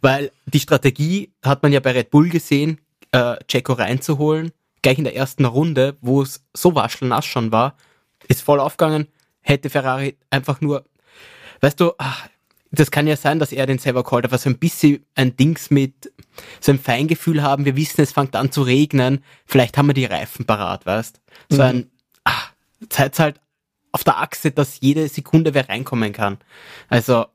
weil 0.02 0.32
die 0.46 0.60
Strategie 0.60 1.34
hat 1.44 1.62
man 1.62 1.72
ja 1.72 1.80
bei 1.80 1.92
Red 1.92 2.10
Bull 2.10 2.30
gesehen, 2.30 2.80
äh, 3.12 3.36
Checo 3.48 3.74
reinzuholen, 3.74 4.52
gleich 4.82 4.98
in 4.98 5.04
der 5.04 5.16
ersten 5.16 5.46
Runde, 5.46 5.98
wo 6.02 6.24
es 6.24 6.44
so 6.56 6.74
waschelnass 6.74 7.26
schon 7.26 7.52
war, 7.52 7.76
ist 8.28 8.42
voll 8.42 8.60
aufgegangen, 8.60 9.08
hätte 9.42 9.70
Ferrari 9.70 10.18
einfach 10.32 10.62
nur 10.62 10.84
weißt 11.62 11.80
du, 11.80 11.94
ach, 11.98 12.28
das 12.72 12.92
kann 12.92 13.08
ja 13.08 13.16
sein, 13.16 13.40
dass 13.40 13.52
er 13.52 13.66
den 13.66 13.80
selber 13.80 14.04
callt, 14.04 14.26
aber 14.26 14.38
so 14.38 14.50
ein 14.50 14.58
bisschen 14.58 15.06
ein 15.16 15.36
Dings 15.38 15.70
mit 15.70 16.12
so 16.60 16.72
ein 16.72 16.80
Feingefühl 16.80 17.42
haben, 17.42 17.66
wir 17.66 17.76
wissen, 17.76 18.02
es 18.02 18.12
fängt 18.12 18.36
an 18.36 18.52
zu 18.52 18.62
regnen, 18.62 19.24
vielleicht 19.46 19.78
haben 19.78 19.88
wir 19.88 19.94
die 19.94 20.06
Reifen 20.06 20.46
parat, 20.46 20.86
weißt? 20.86 21.22
So 21.50 21.58
mhm. 21.58 21.62
ein, 21.62 21.92
ach, 22.24 22.52
Zeit 22.90 23.18
halt 23.20 23.42
auf 23.92 24.04
der 24.04 24.18
Achse, 24.20 24.52
dass 24.52 24.80
jede 24.82 25.08
Sekunde 25.08 25.54
wer 25.54 25.70
reinkommen 25.70 26.14
kann. 26.14 26.38
Also, 26.90 27.26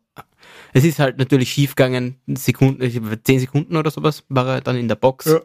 es 0.72 0.84
ist 0.84 0.98
halt 0.98 1.18
natürlich 1.18 1.50
schiefgegangen, 1.52 2.16
Sekunden, 2.28 3.20
zehn 3.24 3.40
Sekunden 3.40 3.76
oder 3.76 3.90
sowas 3.90 4.24
war 4.28 4.46
er 4.46 4.60
dann 4.60 4.76
in 4.76 4.88
der 4.88 4.96
Box. 4.96 5.26
Ja. 5.26 5.40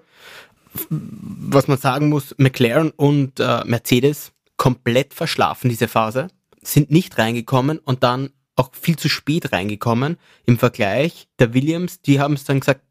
Was 0.90 1.68
man 1.68 1.78
sagen 1.78 2.10
muss, 2.10 2.36
McLaren 2.38 2.92
und 2.92 3.40
äh, 3.40 3.64
Mercedes 3.66 4.32
komplett 4.58 5.14
verschlafen 5.14 5.70
diese 5.70 5.88
Phase, 5.88 6.28
sind 6.62 6.92
nicht 6.92 7.18
reingekommen 7.18 7.80
und 7.80 8.04
dann 8.04 8.30
auch 8.58 8.72
viel 8.74 8.98
zu 8.98 9.08
spät 9.08 9.54
reingekommen 9.54 10.18
im 10.46 10.58
Vergleich. 10.58 11.28
Der 11.40 11.54
Williams, 11.54 12.02
die 12.02 12.20
haben 12.20 12.34
es 12.34 12.44
dann 12.44 12.60
gesagt, 12.60 12.82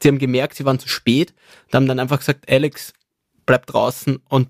sie 0.00 0.08
haben 0.08 0.18
gemerkt, 0.18 0.54
sie 0.54 0.64
waren 0.64 0.78
zu 0.78 0.88
spät 0.88 1.34
und 1.66 1.74
haben 1.74 1.86
dann 1.86 1.98
einfach 1.98 2.18
gesagt, 2.18 2.50
Alex, 2.50 2.92
bleib 3.44 3.66
draußen 3.66 4.20
und 4.28 4.48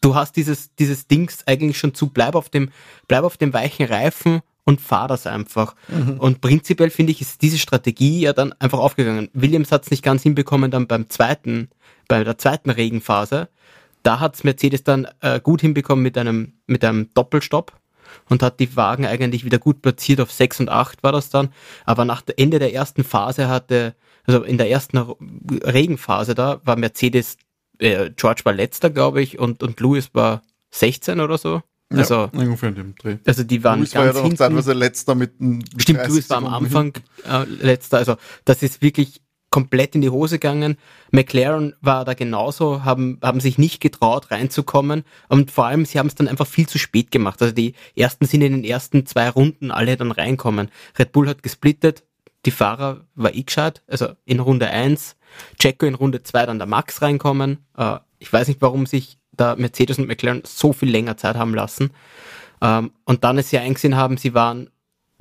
du 0.00 0.14
hast 0.14 0.36
dieses, 0.36 0.74
dieses 0.74 1.06
Dings 1.06 1.46
eigentlich 1.46 1.78
schon 1.78 1.94
zu, 1.94 2.08
bleib 2.08 2.34
auf 2.34 2.48
dem, 2.48 2.70
bleib 3.08 3.24
auf 3.24 3.36
dem 3.36 3.52
weichen 3.52 3.86
Reifen 3.86 4.40
und 4.64 4.80
fahr 4.80 5.08
das 5.08 5.26
einfach. 5.26 5.74
Mhm. 5.88 6.18
Und 6.18 6.40
prinzipiell 6.40 6.90
finde 6.90 7.12
ich, 7.12 7.20
ist 7.20 7.42
diese 7.42 7.58
Strategie 7.58 8.20
ja 8.20 8.32
dann 8.32 8.52
einfach 8.58 8.78
aufgegangen. 8.78 9.28
Williams 9.32 9.70
hat 9.70 9.84
es 9.84 9.90
nicht 9.90 10.02
ganz 10.02 10.22
hinbekommen 10.22 10.70
dann 10.70 10.86
beim 10.86 11.08
zweiten, 11.08 11.70
bei 12.08 12.24
der 12.24 12.38
zweiten 12.38 12.70
Regenphase. 12.70 13.48
Da 14.02 14.20
hat 14.20 14.42
Mercedes 14.44 14.82
dann 14.82 15.06
äh, 15.20 15.40
gut 15.40 15.60
hinbekommen 15.60 16.02
mit 16.02 16.18
einem, 16.18 16.54
mit 16.66 16.84
einem 16.84 17.12
Doppelstopp 17.14 17.72
und 18.28 18.42
hat 18.42 18.60
die 18.60 18.76
Wagen 18.76 19.06
eigentlich 19.06 19.44
wieder 19.44 19.58
gut 19.58 19.82
platziert. 19.82 20.20
Auf 20.20 20.32
6 20.32 20.60
und 20.60 20.68
8 20.68 21.02
war 21.02 21.12
das 21.12 21.30
dann. 21.30 21.50
Aber 21.84 22.04
nach 22.04 22.22
Ende 22.36 22.58
der 22.58 22.74
ersten 22.74 23.04
Phase 23.04 23.48
hatte 23.48 23.94
also 24.26 24.42
in 24.42 24.58
der 24.58 24.68
ersten 24.68 24.98
Regenphase 24.98 26.34
da, 26.34 26.60
war 26.64 26.76
Mercedes, 26.76 27.36
äh, 27.78 28.10
George 28.16 28.42
war 28.44 28.52
letzter, 28.52 28.90
glaube 28.90 29.22
ich, 29.22 29.38
und, 29.38 29.62
und 29.62 29.80
Lewis 29.80 30.10
war 30.12 30.42
16 30.72 31.20
oder 31.20 31.38
so. 31.38 31.62
Also, 31.88 32.14
ja, 32.14 32.30
ungefähr 32.32 32.70
in 32.70 32.74
dem 32.74 32.94
Dreh. 32.96 33.18
Also 33.24 33.44
die 33.44 33.62
waren 33.62 33.78
Lewis 33.78 33.92
ganz 33.92 34.16
war 34.16 34.22
ja 34.22 34.28
noch 34.28 34.36
teilweise 34.36 34.72
letzter 34.72 35.14
mit 35.14 35.40
einem 35.40 35.60
Stimmt, 35.76 36.08
Lewis 36.08 36.28
war 36.28 36.38
am 36.38 36.46
Anfang 36.46 36.92
äh, 37.24 37.44
letzter. 37.44 37.98
Also 37.98 38.16
das 38.44 38.64
ist 38.64 38.82
wirklich 38.82 39.20
komplett 39.56 39.94
in 39.94 40.02
die 40.02 40.10
Hose 40.10 40.38
gegangen. 40.38 40.76
McLaren 41.12 41.72
war 41.80 42.04
da 42.04 42.12
genauso, 42.12 42.84
haben, 42.84 43.18
haben 43.22 43.40
sich 43.40 43.56
nicht 43.56 43.80
getraut 43.80 44.30
reinzukommen 44.30 45.02
und 45.30 45.50
vor 45.50 45.64
allem, 45.64 45.86
sie 45.86 45.98
haben 45.98 46.08
es 46.08 46.14
dann 46.14 46.28
einfach 46.28 46.46
viel 46.46 46.68
zu 46.68 46.78
spät 46.78 47.10
gemacht. 47.10 47.40
Also 47.40 47.54
die 47.54 47.72
ersten 47.96 48.26
sind 48.26 48.42
in 48.42 48.52
den 48.52 48.64
ersten 48.64 49.06
zwei 49.06 49.30
Runden 49.30 49.70
alle 49.70 49.96
dann 49.96 50.12
reinkommen. 50.12 50.68
Red 50.98 51.12
Bull 51.12 51.26
hat 51.26 51.42
gesplittet, 51.42 52.04
die 52.44 52.50
Fahrer 52.50 53.06
war 53.14 53.34
ich 53.34 53.46
gescheit, 53.46 53.82
also 53.86 54.08
in 54.26 54.40
Runde 54.40 54.68
1, 54.68 55.16
Checo 55.58 55.86
in 55.86 55.94
Runde 55.94 56.22
2 56.22 56.44
dann 56.44 56.58
der 56.58 56.68
Max 56.68 57.00
reinkommen. 57.00 57.64
Äh, 57.78 57.96
ich 58.18 58.30
weiß 58.30 58.48
nicht, 58.48 58.60
warum 58.60 58.84
sich 58.84 59.16
da 59.32 59.56
Mercedes 59.56 59.98
und 59.98 60.06
McLaren 60.06 60.42
so 60.44 60.74
viel 60.74 60.90
länger 60.90 61.16
Zeit 61.16 61.36
haben 61.36 61.54
lassen. 61.54 61.92
Ähm, 62.60 62.90
und 63.06 63.24
dann 63.24 63.38
es 63.38 63.52
ja 63.52 63.62
eingesehen 63.62 63.96
haben, 63.96 64.18
sie 64.18 64.34
waren 64.34 64.68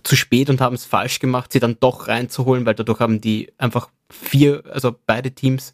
zu 0.05 0.15
spät 0.15 0.49
und 0.49 0.61
haben 0.61 0.75
es 0.75 0.85
falsch 0.85 1.19
gemacht, 1.19 1.51
sie 1.51 1.59
dann 1.59 1.77
doch 1.79 2.07
reinzuholen, 2.07 2.65
weil 2.65 2.75
dadurch 2.75 2.99
haben 2.99 3.19
die 3.21 3.51
einfach 3.57 3.89
vier, 4.09 4.63
also 4.71 4.95
beide 5.05 5.31
Teams, 5.31 5.73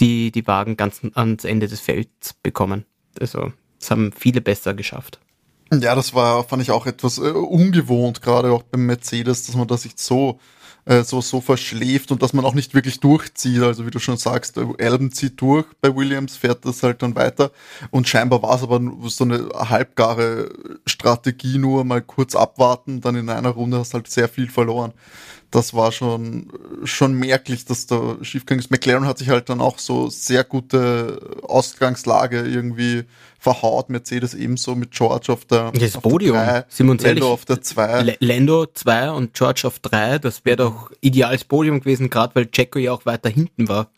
die 0.00 0.32
die 0.32 0.46
Wagen 0.46 0.76
ganz 0.76 1.00
ans 1.14 1.44
Ende 1.44 1.68
des 1.68 1.80
Felds 1.80 2.34
bekommen. 2.42 2.84
Also, 3.20 3.52
das 3.78 3.90
haben 3.90 4.12
viele 4.12 4.40
besser 4.40 4.74
geschafft. 4.74 5.20
Ja, 5.72 5.94
das 5.94 6.14
war, 6.14 6.42
fand 6.44 6.62
ich 6.62 6.72
auch 6.72 6.86
etwas 6.86 7.18
äh, 7.18 7.30
ungewohnt, 7.30 8.22
gerade 8.22 8.50
auch 8.50 8.64
beim 8.64 8.86
Mercedes, 8.86 9.46
dass 9.46 9.54
man 9.54 9.68
das 9.68 9.82
sich 9.82 9.92
so 9.96 10.40
äh, 10.90 11.04
so, 11.04 11.20
so 11.20 11.40
verschläft 11.40 12.10
und 12.10 12.20
dass 12.20 12.32
man 12.32 12.44
auch 12.44 12.54
nicht 12.54 12.74
wirklich 12.74 12.98
durchzieht. 12.98 13.62
Also 13.62 13.86
wie 13.86 13.92
du 13.92 14.00
schon 14.00 14.16
sagst, 14.16 14.58
Alben 14.58 15.12
zieht 15.12 15.40
durch, 15.40 15.64
bei 15.80 15.94
Williams 15.94 16.36
fährt 16.36 16.64
das 16.64 16.82
halt 16.82 17.02
dann 17.02 17.14
weiter 17.14 17.52
und 17.90 18.08
scheinbar 18.08 18.42
war 18.42 18.56
es 18.56 18.62
aber 18.64 18.80
so 19.04 19.24
eine 19.24 19.48
halbgare 19.54 20.50
Strategie, 20.86 21.58
nur 21.58 21.84
mal 21.84 22.02
kurz 22.02 22.34
abwarten, 22.34 23.00
dann 23.00 23.14
in 23.14 23.28
einer 23.28 23.50
Runde 23.50 23.78
hast 23.78 23.94
halt 23.94 24.10
sehr 24.10 24.28
viel 24.28 24.50
verloren. 24.50 24.92
Das 25.50 25.74
war 25.74 25.90
schon, 25.90 26.52
schon 26.84 27.14
merklich, 27.14 27.64
dass 27.64 27.86
da 27.86 28.16
schiefgegangen 28.22 28.60
ist. 28.60 28.70
McLaren 28.70 29.06
hat 29.06 29.18
sich 29.18 29.30
halt 29.30 29.48
dann 29.48 29.60
auch 29.60 29.78
so 29.78 30.08
sehr 30.08 30.44
gute 30.44 31.20
Ausgangslage 31.42 32.42
irgendwie 32.42 33.04
verhaut. 33.40 33.90
Mercedes 33.90 34.34
ebenso 34.34 34.76
mit 34.76 34.92
George 34.92 35.32
auf 35.32 35.44
der 35.46 35.72
das 35.72 35.96
auf 35.96 36.02
Podium. 36.02 36.36
Der 36.36 36.66
drei, 36.68 37.08
Lando 37.08 37.32
auf 37.32 37.44
der 37.46 37.62
2. 37.62 38.16
Lando 38.20 38.66
2 38.66 39.10
und 39.10 39.34
George 39.34 39.62
auf 39.64 39.80
3, 39.80 40.18
das 40.18 40.44
wäre 40.44 40.58
doch 40.58 40.92
ideales 41.00 41.44
Podium 41.44 41.80
gewesen, 41.80 42.10
gerade 42.10 42.34
weil 42.36 42.46
Checo 42.46 42.78
ja 42.78 42.92
auch 42.92 43.04
weiter 43.06 43.28
hinten 43.28 43.68
war. 43.68 43.88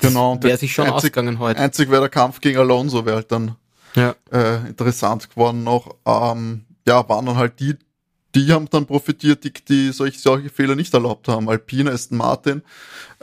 Genau. 0.00 0.38
Wäre 0.42 0.58
sich 0.58 0.72
schon 0.72 0.84
einzig, 0.84 0.96
ausgegangen 0.96 1.38
heute. 1.38 1.60
Einzig 1.60 1.90
wäre 1.90 2.02
der 2.02 2.10
Kampf 2.10 2.40
gegen 2.40 2.58
Alonso, 2.58 3.04
wäre 3.04 3.16
halt 3.16 3.32
dann 3.32 3.56
ja. 3.94 4.14
äh, 4.32 4.66
interessant 4.68 5.30
geworden 5.30 5.64
noch. 5.64 5.94
Ähm, 6.06 6.64
ja, 6.86 7.06
waren 7.08 7.26
dann 7.26 7.36
halt 7.36 7.60
die, 7.60 7.74
die 8.34 8.52
haben 8.52 8.68
dann 8.70 8.86
profitiert, 8.86 9.44
die, 9.44 9.52
die 9.52 9.90
solche, 9.92 10.18
solche 10.18 10.50
Fehler 10.50 10.74
nicht 10.74 10.92
erlaubt 10.92 11.28
haben. 11.28 11.48
Alpine, 11.48 11.90
Aston 11.90 12.18
Martin, 12.18 12.62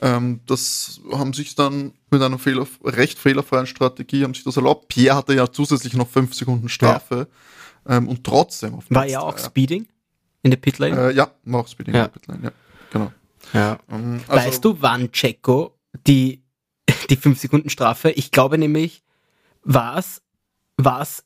ähm, 0.02 0.42
das 0.48 1.00
haben 1.12 1.34
sich 1.34 1.56
dann 1.56 1.94
mit 2.10 2.22
einer 2.22 2.40
Fehler, 2.40 2.66
recht 2.84 3.20
fehlerfreien 3.20 3.68
Strategie 3.68 4.24
haben 4.24 4.34
sich 4.34 4.44
das 4.44 4.58
erlaubt. 4.58 4.88
Pierre 4.88 5.18
hatte 5.18 5.34
ja 5.34 5.52
zusätzlich 5.52 5.94
noch 5.94 6.08
fünf 6.08 6.34
Sekunden 6.34 6.70
Strafe 6.70 7.28
ja. 7.88 7.98
ähm, 7.98 8.08
und 8.08 8.24
trotzdem 8.24 8.74
auf 8.74 8.86
War 8.90 9.06
er 9.06 9.24
auch 9.24 9.38
Speeding 9.38 9.88
in 10.42 10.52
der 10.52 10.58
Pitlane? 10.58 11.10
Äh, 11.10 11.16
ja, 11.16 11.32
war 11.44 11.62
auch 11.62 11.68
Speeding 11.68 11.94
ja. 11.94 12.06
in 12.06 12.12
der 12.12 12.20
Pitlane, 12.20 12.44
ja, 12.44 12.52
genau. 12.92 13.12
Ja. 13.54 13.80
Ähm, 13.90 14.22
also, 14.28 14.48
weißt 14.48 14.66
du, 14.66 14.78
wann 14.80 15.12
Checo 15.12 15.78
die, 16.08 16.44
die 17.10 17.16
fünf 17.16 17.40
Sekunden 17.40 17.70
Strafe, 17.70 18.12
ich 18.12 18.32
glaube 18.32 18.58
nämlich, 18.58 19.04
war 19.64 19.98
es, 19.98 20.22
war 20.78 21.02
es 21.02 21.25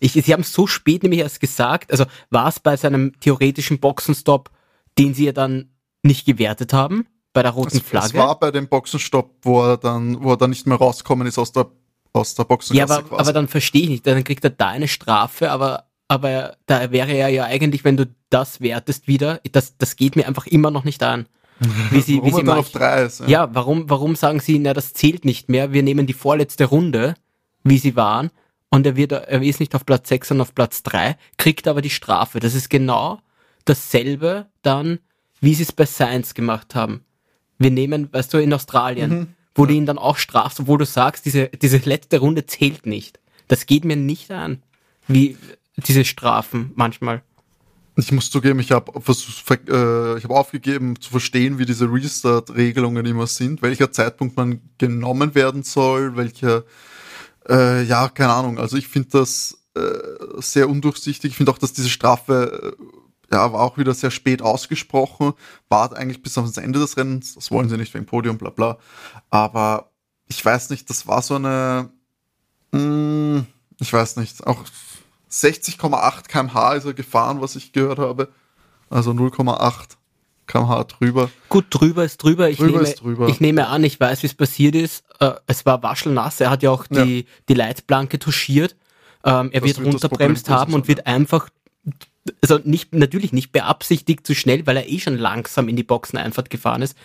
ich, 0.00 0.12
Sie 0.12 0.32
haben 0.32 0.40
es 0.40 0.52
so 0.52 0.66
spät 0.66 1.02
nämlich 1.02 1.20
erst 1.20 1.40
gesagt, 1.40 1.90
also 1.90 2.04
war 2.30 2.48
es 2.48 2.60
bei 2.60 2.76
seinem 2.76 3.18
theoretischen 3.20 3.80
Boxenstopp, 3.80 4.50
den 4.98 5.14
Sie 5.14 5.26
ja 5.26 5.32
dann 5.32 5.70
nicht 6.02 6.26
gewertet 6.26 6.72
haben, 6.72 7.06
bei 7.32 7.42
der 7.42 7.52
roten 7.52 7.78
es, 7.78 7.82
Flagge? 7.82 8.08
Es 8.08 8.14
war 8.14 8.38
bei 8.38 8.50
dem 8.50 8.68
Boxenstopp, 8.68 9.30
wo 9.42 9.62
er 9.62 9.76
dann, 9.76 10.22
wo 10.22 10.32
er 10.32 10.36
dann 10.36 10.50
nicht 10.50 10.66
mehr 10.66 10.76
rauskommen 10.76 11.26
ist 11.26 11.38
aus 11.38 11.52
der, 11.52 11.66
aus 12.12 12.34
der 12.34 12.44
Boxengasse 12.44 12.92
Ja, 12.92 12.98
aber, 12.98 13.18
aber 13.18 13.32
dann 13.32 13.48
verstehe 13.48 13.82
ich 13.82 13.88
nicht, 13.88 14.06
dann 14.06 14.22
kriegt 14.24 14.44
er 14.44 14.50
da 14.50 14.68
eine 14.68 14.88
Strafe, 14.88 15.50
aber, 15.50 15.84
aber 16.08 16.56
da 16.66 16.90
wäre 16.92 17.12
er 17.12 17.28
ja 17.28 17.44
eigentlich, 17.44 17.84
wenn 17.84 17.96
du 17.96 18.06
das 18.30 18.60
wertest 18.60 19.08
wieder, 19.08 19.40
das, 19.52 19.76
das 19.78 19.96
geht 19.96 20.16
mir 20.16 20.26
einfach 20.26 20.46
immer 20.46 20.70
noch 20.70 20.84
nicht 20.84 21.02
an. 21.02 21.26
Wie 21.90 22.00
sie, 22.00 22.16
warum 22.16 22.26
wie 22.26 22.34
sie 22.34 22.44
dann 22.44 22.58
auf 22.58 22.70
drei 22.70 23.04
ist. 23.04 23.20
Ja. 23.20 23.26
ja, 23.28 23.54
warum, 23.54 23.88
warum 23.88 24.16
sagen 24.16 24.40
sie, 24.40 24.58
na, 24.58 24.74
das 24.74 24.92
zählt 24.92 25.24
nicht 25.24 25.48
mehr, 25.48 25.72
wir 25.72 25.84
nehmen 25.84 26.04
die 26.04 26.12
vorletzte 26.12 26.64
Runde, 26.64 27.14
wie 27.62 27.78
sie 27.78 27.94
waren, 27.94 28.30
und 28.74 28.84
er 28.86 28.96
wird, 28.96 29.12
er 29.12 29.40
ist 29.40 29.60
nicht 29.60 29.76
auf 29.76 29.86
Platz 29.86 30.08
6, 30.08 30.28
sondern 30.28 30.48
auf 30.48 30.54
Platz 30.54 30.82
3, 30.82 31.16
kriegt 31.36 31.68
aber 31.68 31.80
die 31.80 31.90
Strafe. 31.90 32.40
Das 32.40 32.56
ist 32.56 32.68
genau 32.68 33.20
dasselbe 33.64 34.46
dann, 34.62 34.98
wie 35.40 35.54
sie 35.54 35.62
es 35.62 35.70
bei 35.70 35.86
Science 35.86 36.34
gemacht 36.34 36.74
haben. 36.74 37.04
Wir 37.56 37.70
nehmen, 37.70 38.12
weißt 38.12 38.34
du, 38.34 38.38
in 38.38 38.52
Australien, 38.52 39.10
mhm. 39.10 39.26
wo 39.54 39.62
ja. 39.62 39.68
du 39.68 39.74
ihn 39.74 39.86
dann 39.86 39.96
auch 39.96 40.16
strafst, 40.16 40.58
obwohl 40.58 40.78
du 40.78 40.86
sagst, 40.86 41.24
diese, 41.24 41.50
diese 41.50 41.76
letzte 41.76 42.18
Runde 42.18 42.46
zählt 42.46 42.84
nicht. 42.84 43.20
Das 43.46 43.66
geht 43.66 43.84
mir 43.84 43.94
nicht 43.94 44.32
an, 44.32 44.60
wie 45.06 45.36
diese 45.76 46.04
Strafen 46.04 46.72
manchmal. 46.74 47.22
Ich 47.94 48.10
muss 48.10 48.28
zugeben, 48.28 48.58
ich 48.58 48.72
habe 48.72 48.90
äh, 48.92 50.18
ich 50.18 50.24
hab 50.24 50.30
aufgegeben 50.32 51.00
zu 51.00 51.12
verstehen, 51.12 51.60
wie 51.60 51.64
diese 51.64 51.84
Restart-Regelungen 51.84 53.06
immer 53.06 53.28
sind, 53.28 53.62
welcher 53.62 53.92
Zeitpunkt 53.92 54.36
man 54.36 54.62
genommen 54.78 55.36
werden 55.36 55.62
soll, 55.62 56.16
welcher 56.16 56.64
äh, 57.48 57.82
ja, 57.84 58.08
keine 58.08 58.32
Ahnung. 58.32 58.58
Also 58.58 58.76
ich 58.76 58.88
finde 58.88 59.08
das 59.10 59.58
äh, 59.74 59.80
sehr 60.38 60.68
undurchsichtig. 60.68 61.32
Ich 61.32 61.36
finde 61.36 61.52
auch, 61.52 61.58
dass 61.58 61.72
diese 61.72 61.88
Strafe 61.88 62.76
äh, 62.78 63.34
ja, 63.34 63.52
war 63.52 63.60
auch 63.60 63.78
wieder 63.78 63.94
sehr 63.94 64.10
spät 64.10 64.42
ausgesprochen, 64.42 65.32
war 65.68 65.96
eigentlich 65.96 66.22
bis 66.22 66.38
ans 66.38 66.56
Ende 66.56 66.78
des 66.78 66.96
Rennens. 66.96 67.34
Das 67.34 67.50
wollen 67.50 67.68
sie 67.68 67.76
nicht 67.76 67.92
wegen 67.94 68.06
Podium, 68.06 68.38
bla 68.38 68.50
bla. 68.50 68.78
Aber 69.30 69.90
ich 70.28 70.44
weiß 70.44 70.70
nicht, 70.70 70.88
das 70.90 71.06
war 71.06 71.22
so 71.22 71.34
eine, 71.34 71.90
mh, 72.72 72.80
hm, 72.80 73.46
ich 73.80 73.92
weiß 73.92 74.16
nicht, 74.16 74.46
auch 74.46 74.64
60,8 75.30 76.28
kmh 76.28 76.74
ist 76.74 76.84
er 76.84 76.94
gefahren, 76.94 77.40
was 77.40 77.56
ich 77.56 77.72
gehört 77.72 77.98
habe. 77.98 78.28
Also 78.88 79.10
0,8 79.10 79.96
kmh 80.46 80.84
drüber. 80.84 81.30
Gut, 81.48 81.66
drüber 81.70 82.04
ist 82.04 82.18
drüber. 82.18 82.48
Ich, 82.48 82.58
drüber 82.58 82.78
nehme, 82.78 82.88
ist 82.88 83.00
drüber. 83.00 83.28
ich 83.28 83.40
nehme 83.40 83.66
an, 83.66 83.82
ich 83.82 83.98
weiß, 83.98 84.22
wie 84.22 84.26
es 84.26 84.34
passiert 84.34 84.74
ist. 84.74 85.04
Äh, 85.24 85.34
es 85.46 85.64
war 85.66 85.82
waschelnass. 85.82 86.40
Er 86.40 86.50
hat 86.50 86.62
ja 86.62 86.70
auch 86.70 86.86
die, 86.86 87.20
ja. 87.20 87.26
die 87.48 87.54
Leitplanke 87.54 88.18
touchiert. 88.18 88.76
Ähm, 89.24 89.50
er 89.52 89.60
das 89.60 89.78
wird 89.78 89.86
runterbremst 89.86 90.50
haben 90.50 90.74
und 90.74 90.88
wird 90.88 91.06
einfach, 91.06 91.48
also 92.42 92.58
nicht, 92.64 92.94
natürlich 92.94 93.32
nicht 93.32 93.52
beabsichtigt 93.52 94.26
zu 94.26 94.34
schnell, 94.34 94.66
weil 94.66 94.76
er 94.76 94.88
eh 94.88 94.98
schon 94.98 95.16
langsam 95.16 95.68
in 95.68 95.76
die 95.76 95.82
Boxeneinfahrt 95.82 96.50
gefahren 96.50 96.82
ist. 96.82 96.96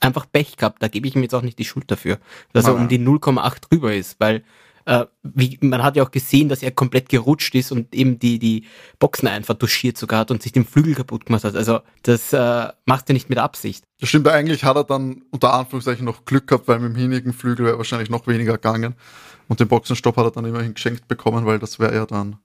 Einfach 0.00 0.26
Pech 0.30 0.56
gehabt. 0.56 0.82
Da 0.82 0.88
gebe 0.88 1.08
ich 1.08 1.16
ihm 1.16 1.22
jetzt 1.22 1.34
auch 1.34 1.42
nicht 1.42 1.58
die 1.58 1.64
Schuld 1.64 1.90
dafür, 1.90 2.18
dass 2.52 2.66
Nein. 2.66 2.74
er 2.74 2.80
um 2.80 2.88
die 2.88 2.98
0,8 2.98 3.68
drüber 3.68 3.94
ist, 3.94 4.16
weil 4.20 4.42
äh, 4.90 5.06
wie, 5.22 5.56
man 5.60 5.84
hat 5.84 5.94
ja 5.94 6.02
auch 6.02 6.10
gesehen, 6.10 6.48
dass 6.48 6.64
er 6.64 6.72
komplett 6.72 7.08
gerutscht 7.08 7.54
ist 7.54 7.70
und 7.70 7.94
eben 7.94 8.18
die, 8.18 8.40
die 8.40 8.64
Boxen 8.98 9.28
einfach 9.28 9.54
touchiert 9.54 9.96
sogar 9.96 10.18
hat 10.18 10.32
und 10.32 10.42
sich 10.42 10.50
den 10.50 10.64
Flügel 10.64 10.96
kaputt 10.96 11.26
gemacht 11.26 11.44
hat. 11.44 11.54
Also 11.54 11.78
das 12.02 12.32
äh, 12.32 12.68
macht 12.86 13.08
er 13.08 13.12
nicht 13.12 13.28
mit 13.28 13.38
Absicht. 13.38 13.84
Das 14.00 14.08
stimmt, 14.08 14.26
eigentlich 14.26 14.64
hat 14.64 14.74
er 14.74 14.82
dann 14.82 15.22
unter 15.30 15.54
Anführungszeichen 15.54 16.04
noch 16.04 16.24
Glück 16.24 16.48
gehabt, 16.48 16.66
weil 16.66 16.80
mit 16.80 16.90
dem 16.90 16.96
hinigen 16.96 17.32
Flügel 17.32 17.66
wäre 17.66 17.78
wahrscheinlich 17.78 18.10
noch 18.10 18.26
weniger 18.26 18.54
gegangen. 18.54 18.96
Und 19.46 19.60
den 19.60 19.68
Boxenstopp 19.68 20.16
hat 20.16 20.24
er 20.24 20.30
dann 20.32 20.44
immerhin 20.44 20.74
geschenkt 20.74 21.06
bekommen, 21.06 21.46
weil 21.46 21.60
das 21.60 21.78
wäre 21.78 21.94
ja 21.94 22.04
dann 22.04 22.38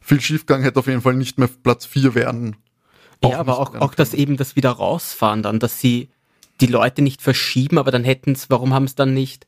viel 0.00 0.20
schiefgegangen, 0.20 0.62
hätte 0.62 0.78
auf 0.78 0.86
jeden 0.86 1.02
Fall 1.02 1.14
nicht 1.14 1.38
mehr 1.38 1.48
Platz 1.64 1.86
4 1.86 2.14
werden. 2.14 2.54
Ja, 3.24 3.40
aber 3.40 3.58
auch, 3.58 3.74
auch 3.74 3.94
das 3.96 4.14
eben 4.14 4.36
das 4.36 4.54
wieder 4.54 4.70
rausfahren 4.70 5.42
dann, 5.42 5.58
dass 5.58 5.80
sie 5.80 6.08
die 6.60 6.66
Leute 6.66 7.02
nicht 7.02 7.20
verschieben, 7.20 7.78
aber 7.78 7.90
dann 7.90 8.04
hätten 8.04 8.32
es, 8.32 8.48
warum 8.48 8.72
haben 8.72 8.84
es 8.84 8.94
dann 8.94 9.12
nicht 9.12 9.46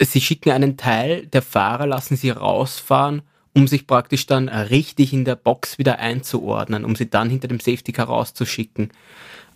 Sie 0.00 0.20
schicken 0.20 0.50
einen 0.50 0.76
Teil 0.76 1.26
der 1.26 1.42
Fahrer, 1.42 1.86
lassen 1.86 2.16
sie 2.16 2.30
rausfahren, 2.30 3.22
um 3.54 3.66
sich 3.66 3.86
praktisch 3.86 4.26
dann 4.26 4.48
richtig 4.48 5.12
in 5.12 5.24
der 5.24 5.36
Box 5.36 5.78
wieder 5.78 5.98
einzuordnen, 5.98 6.84
um 6.84 6.94
sie 6.94 7.08
dann 7.08 7.30
hinter 7.30 7.48
dem 7.48 7.60
Safety 7.60 7.92
Car 7.92 8.06
rauszuschicken. 8.06 8.90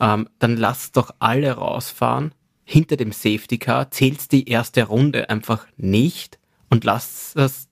Ähm, 0.01 0.29
dann 0.39 0.57
lasst 0.57 0.97
doch 0.97 1.15
alle 1.19 1.53
rausfahren. 1.53 2.33
Hinter 2.65 2.97
dem 2.97 3.13
Safety 3.13 3.59
Car 3.59 3.91
zählt 3.91 4.33
die 4.33 4.49
erste 4.49 4.85
Runde 4.85 5.29
einfach 5.29 5.67
nicht 5.77 6.39
und 6.71 6.85
lasst 6.85 7.37
das 7.37 7.69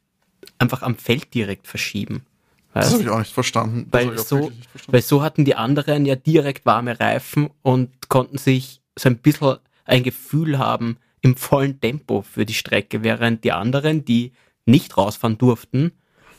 einfach 0.58 0.82
am 0.82 0.96
Feld 0.96 1.32
direkt 1.32 1.66
verschieben. 1.66 2.26
Weißt? 2.74 2.88
Das 2.88 2.92
habe 2.94 3.02
ich 3.04 3.08
auch 3.08 3.18
nicht 3.18 3.32
verstanden. 3.32 3.86
Weil 3.90 4.18
so, 4.18 4.50
nicht 4.50 4.70
verstanden. 4.70 4.92
weil 4.92 5.02
so 5.02 5.22
hatten 5.22 5.44
die 5.44 5.54
anderen 5.54 6.04
ja 6.04 6.16
direkt 6.16 6.66
warme 6.66 7.00
Reifen 7.00 7.48
und 7.62 8.08
konnten 8.08 8.38
sich 8.38 8.82
so 8.98 9.08
ein 9.08 9.18
bisschen 9.18 9.56
ein 9.84 10.02
Gefühl 10.02 10.58
haben, 10.58 10.98
im 11.28 11.36
vollen 11.36 11.78
Tempo 11.80 12.22
für 12.22 12.46
die 12.46 12.54
Strecke, 12.54 13.02
während 13.02 13.44
die 13.44 13.52
anderen, 13.52 14.04
die 14.04 14.32
nicht 14.64 14.96
rausfahren 14.96 15.36
durften, 15.36 15.92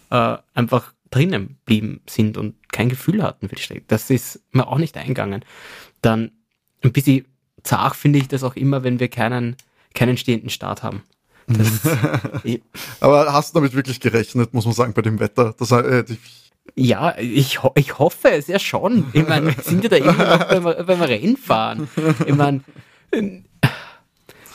äh, 0.10 0.38
einfach 0.54 0.94
drinnen 1.12 1.58
blieben 1.66 2.02
sind 2.08 2.38
und 2.38 2.56
kein 2.72 2.90
Gefühl 2.90 3.24
hatten 3.24 3.50
für 3.50 3.56
die 3.56 3.62
Strecke. 3.62 3.84
Das 3.88 4.10
ist 4.10 4.42
mir 4.52 4.68
auch 4.68 4.78
nicht 4.78 4.98
eingegangen. 4.98 5.46
Dann 6.02 6.32
ein 6.84 6.92
bisschen 6.92 7.26
zart 7.64 7.96
finde 7.96 8.20
ich 8.20 8.28
das 8.28 8.44
auch 8.44 8.56
immer, 8.56 8.84
wenn 8.84 9.00
wir 9.00 9.10
keinen, 9.10 9.56
keinen 9.94 10.18
stehenden 10.18 10.50
Start 10.50 10.82
haben. 10.82 11.04
Aber 13.00 13.34
hast 13.34 13.54
du 13.54 13.60
damit 13.60 13.74
wirklich 13.74 14.00
gerechnet, 14.00 14.54
muss 14.54 14.66
man 14.66 14.74
sagen, 14.74 14.94
bei 14.94 15.02
dem 15.02 15.20
Wetter? 15.20 15.56
Das, 15.58 15.72
äh, 15.72 16.04
ja, 16.76 17.18
ich, 17.18 17.64
ho 17.64 17.72
ich 17.76 17.98
hoffe 17.98 18.30
es 18.30 18.48
ja 18.48 18.60
schon. 18.60 19.06
Ich 19.14 19.28
meine, 19.28 19.48
wir 19.48 19.64
sind 19.64 19.84
ja 19.84 19.90
da 19.90 19.96
immer 19.98 20.14
noch 20.14 20.48
beim, 20.48 20.86
beim 20.86 21.02
Rennfahren. 21.02 21.88
Ich 22.26 22.36
meine, 22.36 22.62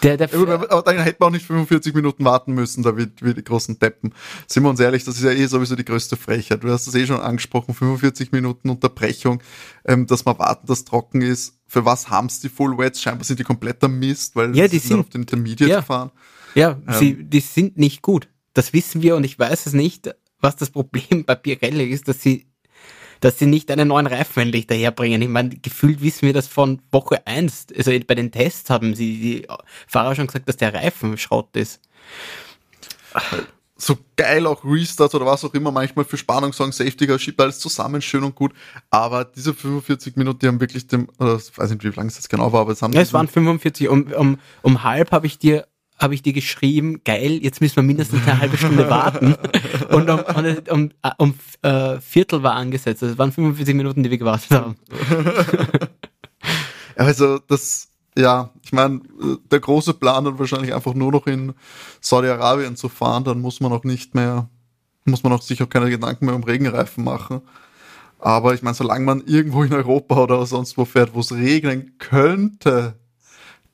der, 0.05 0.17
der 0.17 0.35
aber 0.35 0.83
dann 0.83 0.99
hätte 0.99 1.17
man 1.21 1.29
auch 1.29 1.33
nicht 1.33 1.47
45 1.47 1.95
Minuten 1.95 2.25
warten 2.25 2.53
müssen, 2.53 2.83
da 2.83 2.97
wie, 2.97 3.09
wie 3.21 3.35
die 3.35 3.43
großen 3.43 3.79
Deppen. 3.79 4.15
Sind 4.47 4.63
wir 4.63 4.71
uns 4.71 4.81
ehrlich, 4.81 5.05
das 5.05 5.17
ist 5.17 5.25
ja 5.25 5.31
eh 5.31 5.47
sowieso 5.47 5.77
die 5.77 5.85
größte 5.85 6.17
Frechheit. 6.17 6.63
Du 6.63 6.71
hast 6.71 6.87
es 6.87 6.95
eh 6.95 7.07
schon 7.07 7.21
angesprochen, 7.21 7.75
45 7.75 8.33
Minuten 8.33 8.71
Unterbrechung, 8.71 9.43
ähm, 9.85 10.07
dass 10.07 10.25
man 10.25 10.39
warten, 10.39 10.67
dass 10.67 10.85
trocken 10.85 11.23
ist. 11.23 11.59
Für 11.67 11.85
was 11.85 12.11
haben 12.11 12.27
es 12.27 12.41
die 12.41 12.49
Full 12.49 12.77
Wets? 12.79 13.01
Scheinbar 13.01 13.25
sind 13.25 13.41
die 13.41 13.45
kompletter 13.45 13.89
Mist, 13.89 14.37
weil 14.37 14.57
ja, 14.57 14.69
die 14.69 14.79
sind 14.79 15.01
auf 15.01 15.09
den 15.09 15.23
Intermediate 15.23 15.73
ja, 15.73 15.83
fahren. 15.83 16.11
Ja, 16.55 16.79
ähm, 16.87 16.95
sie, 16.95 17.25
die 17.25 17.41
sind 17.41 17.79
nicht 17.79 18.03
gut. 18.03 18.29
Das 18.53 18.73
wissen 18.73 19.03
wir 19.03 19.17
und 19.17 19.25
ich 19.25 19.39
weiß 19.39 19.67
es 19.67 19.73
nicht, 19.73 20.15
was 20.41 20.57
das 20.57 20.71
Problem 20.71 21.25
bei 21.25 21.35
Pirelli 21.35 21.87
ist, 21.87 22.07
dass 22.07 22.23
sie 22.23 22.47
dass 23.21 23.39
sie 23.39 23.47
nicht 23.47 23.71
einen 23.71 23.89
neuen 23.89 24.07
Reifen 24.07 24.41
endlich 24.41 24.67
daherbringen. 24.67 25.23
Ich 25.23 25.29
meine, 25.29 25.51
gefühlt 25.51 26.03
wissen 26.03 26.27
wir 26.27 26.33
das 26.33 26.47
von 26.47 26.81
Woche 26.91 27.27
eins. 27.27 27.67
Also 27.77 27.93
bei 28.07 28.15
den 28.15 28.33
Tests 28.33 28.71
haben 28.71 28.95
sie 28.95 29.21
die 29.21 29.47
Fahrer 29.87 30.15
schon 30.15 30.27
gesagt, 30.27 30.49
dass 30.49 30.57
der 30.57 30.75
Reifen 30.75 31.19
Schrott 31.19 31.57
ist. 31.57 31.81
So 33.77 33.99
geil 34.17 34.47
auch 34.47 34.65
Restarts 34.65 35.15
oder 35.15 35.27
was 35.27 35.45
auch 35.45 35.53
immer, 35.53 35.73
manchmal 35.73 36.05
für 36.05 36.17
Spannung 36.17 36.53
sagen, 36.53 36.71
Safety 36.71 37.09
Car 37.09 37.19
schiebt 37.19 37.41
alles 37.41 37.59
zusammen, 37.59 38.01
schön 38.01 38.23
und 38.23 38.35
gut. 38.35 38.53
Aber 38.91 39.25
diese 39.25 39.53
45 39.53 40.17
Minuten, 40.17 40.39
die 40.39 40.47
haben 40.47 40.61
wirklich 40.61 40.87
dem, 40.87 41.09
oder 41.19 41.37
ich 41.37 41.59
weiß 41.59 41.71
nicht, 41.71 41.83
wie 41.83 41.89
lange 41.89 42.09
es 42.09 42.15
jetzt 42.15 42.31
genau 42.31 42.53
war, 42.53 42.63
aber 42.63 42.73
es 42.73 42.83
haben. 42.83 42.93
Ja, 42.93 43.01
es 43.01 43.13
waren 43.13 43.27
45. 43.27 43.89
Um, 43.89 44.13
um, 44.13 44.39
um 44.63 44.85
halb 44.85 45.11
habe 45.11 45.27
ich 45.27 45.39
dir 45.39 45.67
habe 45.99 46.15
ich 46.15 46.23
dir 46.23 46.33
geschrieben, 46.33 47.03
geil, 47.05 47.39
jetzt 47.43 47.61
müssen 47.61 47.77
wir 47.77 47.83
mindestens 47.83 48.27
eine 48.27 48.41
halbe 48.41 48.57
Stunde 48.57 48.91
warten. 48.91 49.37
Und 49.91 50.11
um, 50.11 50.21
um, 50.71 50.91
um 51.19 51.35
äh, 51.63 52.01
Viertel 52.01 52.43
war 52.43 52.55
angesetzt. 52.55 53.03
Also 53.03 53.13
es 53.13 53.19
waren 53.19 53.33
45 53.33 53.75
Minuten, 53.75 54.03
die 54.03 54.11
wir 54.11 54.19
gewartet 54.19 54.51
haben. 54.51 54.77
also 56.97 57.39
das, 57.39 57.89
ja, 58.17 58.51
ich 58.65 58.73
meine, 58.73 59.01
der 59.51 59.61
große 59.61 59.95
Plan 59.95 60.25
dann 60.25 60.39
wahrscheinlich 60.39 60.75
einfach 60.75 60.95
nur 60.95 61.13
noch 61.13 61.27
in 61.27 61.55
Saudi-Arabien 62.01 62.77
zu 62.77 62.89
fahren, 62.89 63.25
dann 63.25 63.41
muss 63.41 63.61
man 63.61 63.73
auch 63.73 63.85
nicht 63.85 64.15
mehr, 64.15 64.49
muss 65.05 65.23
man 65.23 65.33
auch 65.33 65.43
sich 65.43 65.63
auch 65.63 65.69
keine 65.69 65.91
Gedanken 65.91 66.27
mehr 66.27 66.35
um 66.35 66.43
Regenreifen 66.43 67.05
machen. 67.05 67.41
Aber 68.19 68.55
ich 68.55 68.63
meine, 68.63 68.75
solange 68.75 69.05
man 69.05 69.23
irgendwo 69.27 69.63
in 69.63 69.73
Europa 69.73 70.17
oder 70.17 70.45
sonst 70.47 70.77
wo 70.77 70.87
fährt, 70.87 71.15
wo 71.15 71.21
es 71.21 71.31
regnen 71.31 71.99
könnte, 71.99 72.95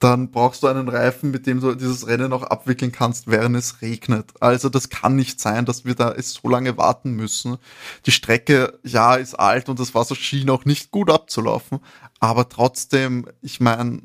dann 0.01 0.31
brauchst 0.31 0.63
du 0.63 0.67
einen 0.67 0.89
Reifen, 0.89 1.31
mit 1.31 1.47
dem 1.47 1.61
du 1.61 1.75
dieses 1.75 2.07
Rennen 2.07 2.33
auch 2.33 2.43
abwickeln 2.43 2.91
kannst, 2.91 3.31
während 3.31 3.55
es 3.55 3.83
regnet. 3.83 4.33
Also 4.41 4.71
das 4.71 4.89
kann 4.89 5.15
nicht 5.15 5.41
sein, 5.41 5.67
dass 5.67 5.85
wir 5.85 5.95
da 5.95 6.15
so 6.21 6.49
lange 6.49 6.77
warten 6.79 7.13
müssen. 7.13 7.59
Die 8.07 8.11
Strecke, 8.11 8.79
ja, 8.83 9.15
ist 9.15 9.35
alt 9.35 9.69
und 9.69 9.79
das 9.79 9.95
Wasser 9.95 10.15
schien 10.15 10.49
auch 10.51 10.65
nicht 10.65 10.91
gut 10.91 11.11
abzulaufen, 11.11 11.81
aber 12.19 12.49
trotzdem, 12.49 13.27
ich 13.43 13.61
meine, 13.61 14.03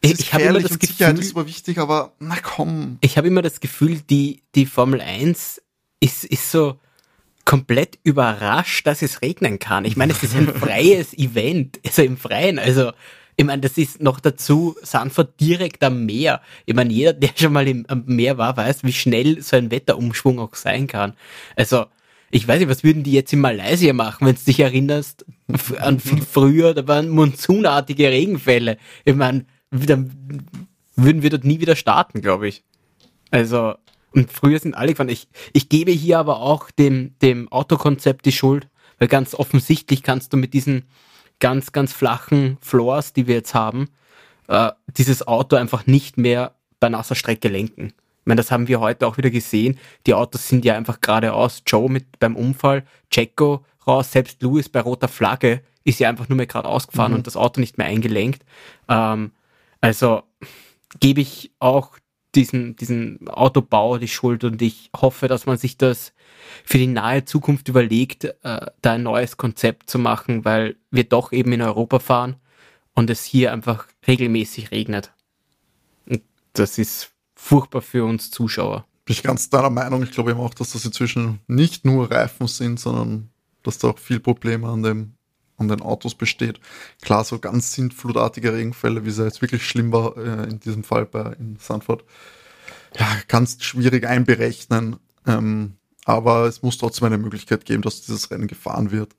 es 0.00 0.10
ich, 0.12 0.20
ich 0.20 0.34
habe 0.34 0.44
immer 0.44 0.60
das 0.60 0.78
Gefühl, 0.78 0.88
Sicherheit 0.88 1.18
ist 1.18 1.28
super 1.30 1.46
wichtig, 1.46 1.78
aber 1.78 2.12
na 2.18 2.36
komm. 2.42 2.98
Ich 3.00 3.16
habe 3.16 3.26
immer 3.26 3.42
das 3.42 3.60
Gefühl, 3.60 4.00
die 4.02 4.42
die 4.54 4.66
Formel 4.66 5.00
1 5.00 5.62
ist 6.00 6.24
ist 6.24 6.50
so 6.50 6.78
komplett 7.44 7.98
überrascht, 8.02 8.86
dass 8.86 9.00
es 9.00 9.22
regnen 9.22 9.58
kann. 9.58 9.86
Ich 9.86 9.96
meine, 9.96 10.12
es 10.12 10.22
ist 10.22 10.36
ein 10.36 10.48
freies 10.54 11.14
Event, 11.14 11.80
also 11.84 12.02
im 12.02 12.18
Freien, 12.18 12.58
also 12.58 12.92
ich 13.40 13.44
meine, 13.44 13.62
das 13.62 13.78
ist 13.78 14.02
noch 14.02 14.18
dazu 14.18 14.74
Sanford 14.82 15.40
direkt 15.40 15.84
am 15.84 16.04
Meer. 16.06 16.42
Ich 16.66 16.74
meine, 16.74 16.92
jeder, 16.92 17.12
der 17.12 17.30
schon 17.36 17.52
mal 17.52 17.68
im, 17.68 17.86
am 17.86 18.02
Meer 18.04 18.36
war, 18.36 18.56
weiß, 18.56 18.82
wie 18.82 18.92
schnell 18.92 19.40
so 19.42 19.56
ein 19.56 19.70
Wetterumschwung 19.70 20.40
auch 20.40 20.56
sein 20.56 20.88
kann. 20.88 21.14
Also, 21.54 21.86
ich 22.32 22.48
weiß 22.48 22.58
nicht, 22.58 22.68
was 22.68 22.82
würden 22.82 23.04
die 23.04 23.12
jetzt 23.12 23.32
in 23.32 23.40
Malaysia 23.40 23.92
machen, 23.92 24.26
wenn 24.26 24.34
du 24.34 24.40
dich 24.44 24.58
erinnerst, 24.58 25.24
an 25.78 26.00
viel 26.00 26.20
früher, 26.20 26.74
da 26.74 26.88
waren 26.88 27.10
monsunartige 27.10 28.10
Regenfälle. 28.10 28.76
Ich 29.04 29.14
meine, 29.14 29.46
dann 29.70 30.10
würden 30.96 31.22
wir 31.22 31.30
dort 31.30 31.44
nie 31.44 31.60
wieder 31.60 31.76
starten, 31.76 32.20
glaube 32.20 32.48
ich. 32.48 32.64
Also, 33.30 33.74
und 34.10 34.32
früher 34.32 34.58
sind 34.58 34.74
alle 34.74 34.90
gefahren. 34.90 35.10
Ich, 35.10 35.28
ich 35.52 35.68
gebe 35.68 35.92
hier 35.92 36.18
aber 36.18 36.40
auch 36.40 36.72
dem, 36.72 37.14
dem 37.22 37.52
Autokonzept 37.52 38.26
die 38.26 38.32
Schuld, 38.32 38.66
weil 38.98 39.06
ganz 39.06 39.36
offensichtlich 39.36 40.02
kannst 40.02 40.32
du 40.32 40.36
mit 40.36 40.54
diesen 40.54 40.86
ganz, 41.40 41.72
ganz 41.72 41.92
flachen 41.92 42.58
Floors, 42.60 43.12
die 43.12 43.26
wir 43.26 43.36
jetzt 43.36 43.54
haben, 43.54 43.88
äh, 44.48 44.70
dieses 44.96 45.26
Auto 45.26 45.56
einfach 45.56 45.86
nicht 45.86 46.18
mehr 46.18 46.54
bei 46.80 46.88
nasser 46.88 47.14
Strecke 47.14 47.48
lenken. 47.48 47.88
Ich 47.88 48.26
meine, 48.26 48.40
das 48.40 48.50
haben 48.50 48.68
wir 48.68 48.80
heute 48.80 49.06
auch 49.06 49.16
wieder 49.16 49.30
gesehen. 49.30 49.78
Die 50.06 50.14
Autos 50.14 50.48
sind 50.48 50.64
ja 50.64 50.74
einfach 50.74 51.00
geradeaus. 51.00 51.62
Joe 51.66 51.90
mit 51.90 52.18
beim 52.18 52.36
Unfall, 52.36 52.84
Checo 53.10 53.64
raus, 53.86 54.12
selbst 54.12 54.42
Lewis 54.42 54.68
bei 54.68 54.80
roter 54.80 55.08
Flagge 55.08 55.62
ist 55.84 56.00
ja 56.00 56.08
einfach 56.08 56.28
nur 56.28 56.36
mehr 56.36 56.46
geradeaus 56.46 56.86
gefahren 56.86 57.12
mhm. 57.12 57.18
und 57.18 57.26
das 57.26 57.36
Auto 57.36 57.60
nicht 57.60 57.78
mehr 57.78 57.86
eingelenkt. 57.86 58.44
Ähm, 58.88 59.32
also 59.80 60.22
gebe 61.00 61.20
ich 61.20 61.52
auch 61.58 61.98
diesen, 62.34 62.76
diesen 62.76 63.28
Autobau 63.28 63.98
die 63.98 64.08
Schuld 64.08 64.44
und 64.44 64.60
ich 64.62 64.90
hoffe, 64.94 65.28
dass 65.28 65.46
man 65.46 65.56
sich 65.56 65.78
das 65.78 66.12
für 66.64 66.78
die 66.78 66.86
nahe 66.86 67.24
Zukunft 67.24 67.68
überlegt, 67.68 68.24
äh, 68.24 68.66
da 68.82 68.92
ein 68.92 69.02
neues 69.02 69.36
Konzept 69.36 69.90
zu 69.90 69.98
machen, 69.98 70.44
weil 70.44 70.76
wir 70.90 71.04
doch 71.04 71.32
eben 71.32 71.52
in 71.52 71.62
Europa 71.62 71.98
fahren 71.98 72.36
und 72.94 73.10
es 73.10 73.24
hier 73.24 73.52
einfach 73.52 73.86
regelmäßig 74.06 74.70
regnet. 74.70 75.12
Und 76.06 76.22
das 76.52 76.78
ist 76.78 77.12
furchtbar 77.34 77.82
für 77.82 78.04
uns 78.04 78.30
Zuschauer. 78.30 78.86
Bin 79.04 79.14
ich 79.14 79.22
ganz 79.22 79.48
deiner 79.48 79.70
Meinung. 79.70 80.02
Ich 80.02 80.10
glaube 80.10 80.32
eben 80.32 80.40
auch, 80.40 80.52
dass 80.52 80.72
das 80.72 80.84
inzwischen 80.84 81.40
nicht 81.46 81.84
nur 81.84 82.10
Reifen 82.10 82.46
sind, 82.46 82.78
sondern 82.78 83.30
dass 83.62 83.78
da 83.78 83.88
auch 83.88 83.98
viel 83.98 84.20
Probleme 84.20 84.68
an 84.68 84.82
dem 84.82 85.14
an 85.58 85.68
den 85.68 85.82
Autos 85.82 86.14
besteht. 86.14 86.60
Klar, 87.02 87.24
so 87.24 87.38
ganz 87.38 87.72
sintflutartige 87.72 88.52
Regenfälle, 88.52 89.04
wie 89.04 89.10
es 89.10 89.18
jetzt 89.18 89.42
wirklich 89.42 89.66
schlimm 89.66 89.92
war 89.92 90.16
äh, 90.16 90.48
in 90.48 90.60
diesem 90.60 90.84
Fall 90.84 91.04
bei 91.06 91.32
in 91.38 91.56
Sanford, 91.60 92.04
ja, 92.98 93.06
ganz 93.28 93.62
schwierig 93.62 94.06
einberechnen. 94.06 94.96
Ähm, 95.26 95.74
aber 96.04 96.46
es 96.46 96.62
muss 96.62 96.78
trotzdem 96.78 97.06
eine 97.06 97.18
Möglichkeit 97.18 97.66
geben, 97.66 97.82
dass 97.82 98.02
dieses 98.02 98.30
Rennen 98.30 98.46
gefahren 98.46 98.90
wird. 98.90 99.14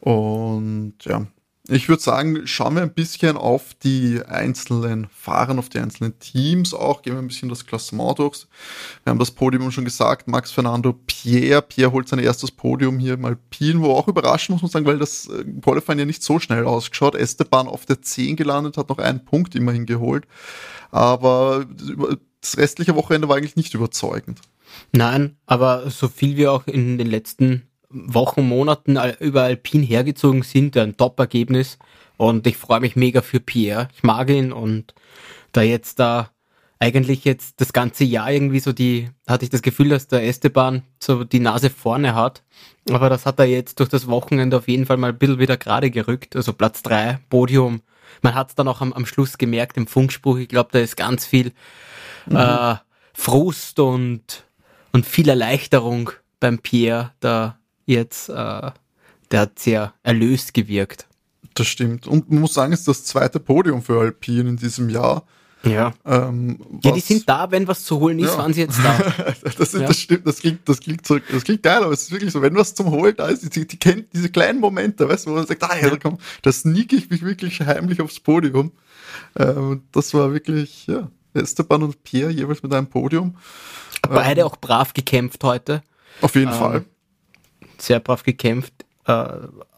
Und 0.00 0.94
ja, 1.02 1.26
ich 1.68 1.88
würde 1.88 2.02
sagen, 2.02 2.46
schauen 2.46 2.74
wir 2.74 2.82
ein 2.82 2.92
bisschen 2.92 3.38
auf 3.38 3.72
die 3.82 4.20
einzelnen 4.26 5.06
Fahrer, 5.08 5.58
auf 5.58 5.70
die 5.70 5.78
einzelnen 5.78 6.18
Teams 6.18 6.74
auch, 6.74 7.00
gehen 7.00 7.14
wir 7.14 7.20
ein 7.20 7.28
bisschen 7.28 7.48
das 7.48 7.64
Klassement 7.64 8.18
durch. 8.18 8.46
Wir 9.02 9.10
haben 9.10 9.18
das 9.18 9.30
Podium 9.30 9.70
schon 9.70 9.86
gesagt, 9.86 10.28
Max 10.28 10.50
Fernando 10.50 10.92
Pierre. 10.92 11.62
Pierre 11.62 11.92
holt 11.92 12.08
sein 12.08 12.18
erstes 12.18 12.50
Podium 12.50 12.98
hier 12.98 13.16
mal 13.16 13.28
Alpine, 13.34 13.80
wo 13.80 13.92
auch 13.92 14.08
überraschend 14.08 14.50
muss 14.50 14.62
man 14.62 14.70
sagen, 14.70 14.86
weil 14.86 14.98
das 14.98 15.26
äh, 15.28 15.44
Qualifying 15.62 15.98
ja 15.98 16.04
nicht 16.04 16.22
so 16.22 16.38
schnell 16.38 16.64
ausgeschaut. 16.64 17.14
Esteban 17.14 17.66
auf 17.66 17.86
der 17.86 18.02
10 18.02 18.36
gelandet, 18.36 18.76
hat 18.76 18.90
noch 18.90 18.98
einen 18.98 19.24
Punkt 19.24 19.54
immerhin 19.54 19.86
geholt. 19.86 20.26
Aber 20.90 21.64
das 22.40 22.58
restliche 22.58 22.94
Wochenende 22.94 23.28
war 23.28 23.36
eigentlich 23.36 23.56
nicht 23.56 23.74
überzeugend. 23.74 24.40
Nein, 24.92 25.36
aber 25.46 25.90
so 25.90 26.08
viel 26.08 26.36
wir 26.36 26.52
auch 26.52 26.66
in 26.66 26.98
den 26.98 27.06
letzten 27.06 27.68
Wochen, 27.94 28.46
Monaten 28.46 28.98
über 29.20 29.44
Alpin 29.44 29.82
hergezogen 29.82 30.42
sind, 30.42 30.76
ein 30.76 30.96
Top-Ergebnis. 30.96 31.78
Und 32.16 32.46
ich 32.46 32.56
freue 32.56 32.80
mich 32.80 32.96
mega 32.96 33.22
für 33.22 33.40
Pierre. 33.40 33.88
Ich 33.94 34.02
mag 34.02 34.30
ihn 34.30 34.52
und 34.52 34.94
da 35.52 35.62
jetzt 35.62 35.98
da 35.98 36.30
eigentlich 36.78 37.24
jetzt 37.24 37.60
das 37.60 37.72
ganze 37.72 38.04
Jahr 38.04 38.30
irgendwie 38.30 38.60
so 38.60 38.72
die, 38.72 39.08
hatte 39.26 39.44
ich 39.44 39.50
das 39.50 39.62
Gefühl, 39.62 39.88
dass 39.88 40.08
der 40.08 40.26
Esteban 40.26 40.82
so 40.98 41.24
die 41.24 41.40
Nase 41.40 41.70
vorne 41.70 42.14
hat. 42.14 42.42
Aber 42.90 43.08
das 43.08 43.26
hat 43.26 43.38
er 43.38 43.46
jetzt 43.46 43.80
durch 43.80 43.88
das 43.88 44.06
Wochenende 44.06 44.58
auf 44.58 44.68
jeden 44.68 44.86
Fall 44.86 44.96
mal 44.96 45.10
ein 45.10 45.18
bisschen 45.18 45.38
wieder 45.38 45.56
gerade 45.56 45.90
gerückt. 45.90 46.36
Also 46.36 46.52
Platz 46.52 46.82
drei 46.82 47.20
Podium. 47.30 47.80
Man 48.22 48.34
hat 48.34 48.50
es 48.50 48.54
dann 48.54 48.68
auch 48.68 48.80
am, 48.80 48.92
am 48.92 49.06
Schluss 49.06 49.38
gemerkt 49.38 49.76
im 49.76 49.86
Funkspruch. 49.86 50.38
Ich 50.38 50.48
glaube, 50.48 50.70
da 50.72 50.78
ist 50.80 50.96
ganz 50.96 51.24
viel 51.24 51.52
mhm. 52.26 52.36
äh, 52.36 52.74
Frust 53.14 53.78
und 53.80 54.44
und 54.94 55.06
viel 55.06 55.28
Erleichterung 55.28 56.10
beim 56.38 56.60
Pierre 56.60 57.10
da 57.18 57.58
jetzt, 57.86 58.28
äh, 58.28 58.70
der 59.30 59.40
hat 59.40 59.58
sehr 59.58 59.94
erlöst 60.02 60.54
gewirkt. 60.54 61.06
Das 61.54 61.66
stimmt. 61.66 62.06
Und 62.06 62.30
man 62.30 62.40
muss 62.40 62.54
sagen, 62.54 62.72
es 62.72 62.80
ist 62.80 62.88
das 62.88 63.04
zweite 63.04 63.40
Podium 63.40 63.82
für 63.82 64.00
Alpine 64.00 64.50
in 64.50 64.56
diesem 64.56 64.88
Jahr. 64.88 65.24
Ja. 65.62 65.94
Ähm, 66.04 66.58
ja, 66.82 66.92
die 66.92 67.00
sind 67.00 67.28
da, 67.28 67.50
wenn 67.50 67.66
was 67.66 67.84
zu 67.84 67.98
holen 67.98 68.18
ist, 68.18 68.32
ja. 68.32 68.38
waren 68.38 68.52
sie 68.52 68.62
jetzt 68.62 68.78
da. 68.84 68.98
das, 69.42 69.72
ist, 69.72 69.80
ja. 69.80 69.86
das 69.86 69.98
stimmt, 69.98 70.26
das 70.26 70.40
klingt, 70.40 70.68
das 70.68 70.80
klingt 70.80 71.06
so, 71.06 71.18
das 71.18 71.44
klingt 71.44 71.62
geil, 71.62 71.82
aber 71.82 71.92
es 71.92 72.02
ist 72.02 72.10
wirklich 72.10 72.32
so, 72.32 72.42
wenn 72.42 72.54
was 72.54 72.74
zum 72.74 72.90
Holen 72.90 73.14
da 73.16 73.28
ist, 73.28 73.54
die, 73.56 73.66
die 73.66 73.78
kennt 73.78 74.12
diese 74.12 74.28
kleinen 74.28 74.60
Momente, 74.60 75.08
weißt 75.08 75.24
du, 75.24 75.30
wo 75.30 75.34
man 75.36 75.46
sagt, 75.46 75.62
ah 75.62 75.76
ja, 75.80 75.88
da 75.88 75.96
komm, 75.96 76.18
da 76.42 76.52
sneak 76.52 76.92
ich 76.92 77.08
mich 77.08 77.22
wirklich 77.22 77.60
heimlich 77.62 78.02
aufs 78.02 78.20
Podium. 78.20 78.72
Ähm, 79.36 79.84
das 79.92 80.12
war 80.12 80.32
wirklich, 80.32 80.86
ja, 80.86 81.08
Esteban 81.32 81.82
und 81.82 82.02
Pierre 82.04 82.30
jeweils 82.30 82.62
mit 82.62 82.72
einem 82.74 82.88
Podium. 82.88 83.36
Beide 84.02 84.42
ähm, 84.42 84.46
auch 84.46 84.56
brav 84.56 84.92
gekämpft 84.92 85.42
heute. 85.44 85.82
Auf 86.20 86.34
jeden 86.34 86.52
ähm, 86.52 86.58
Fall. 86.58 86.84
Sehr 87.78 88.00
brav 88.00 88.22
gekämpft. 88.22 88.72
Äh, 89.06 89.26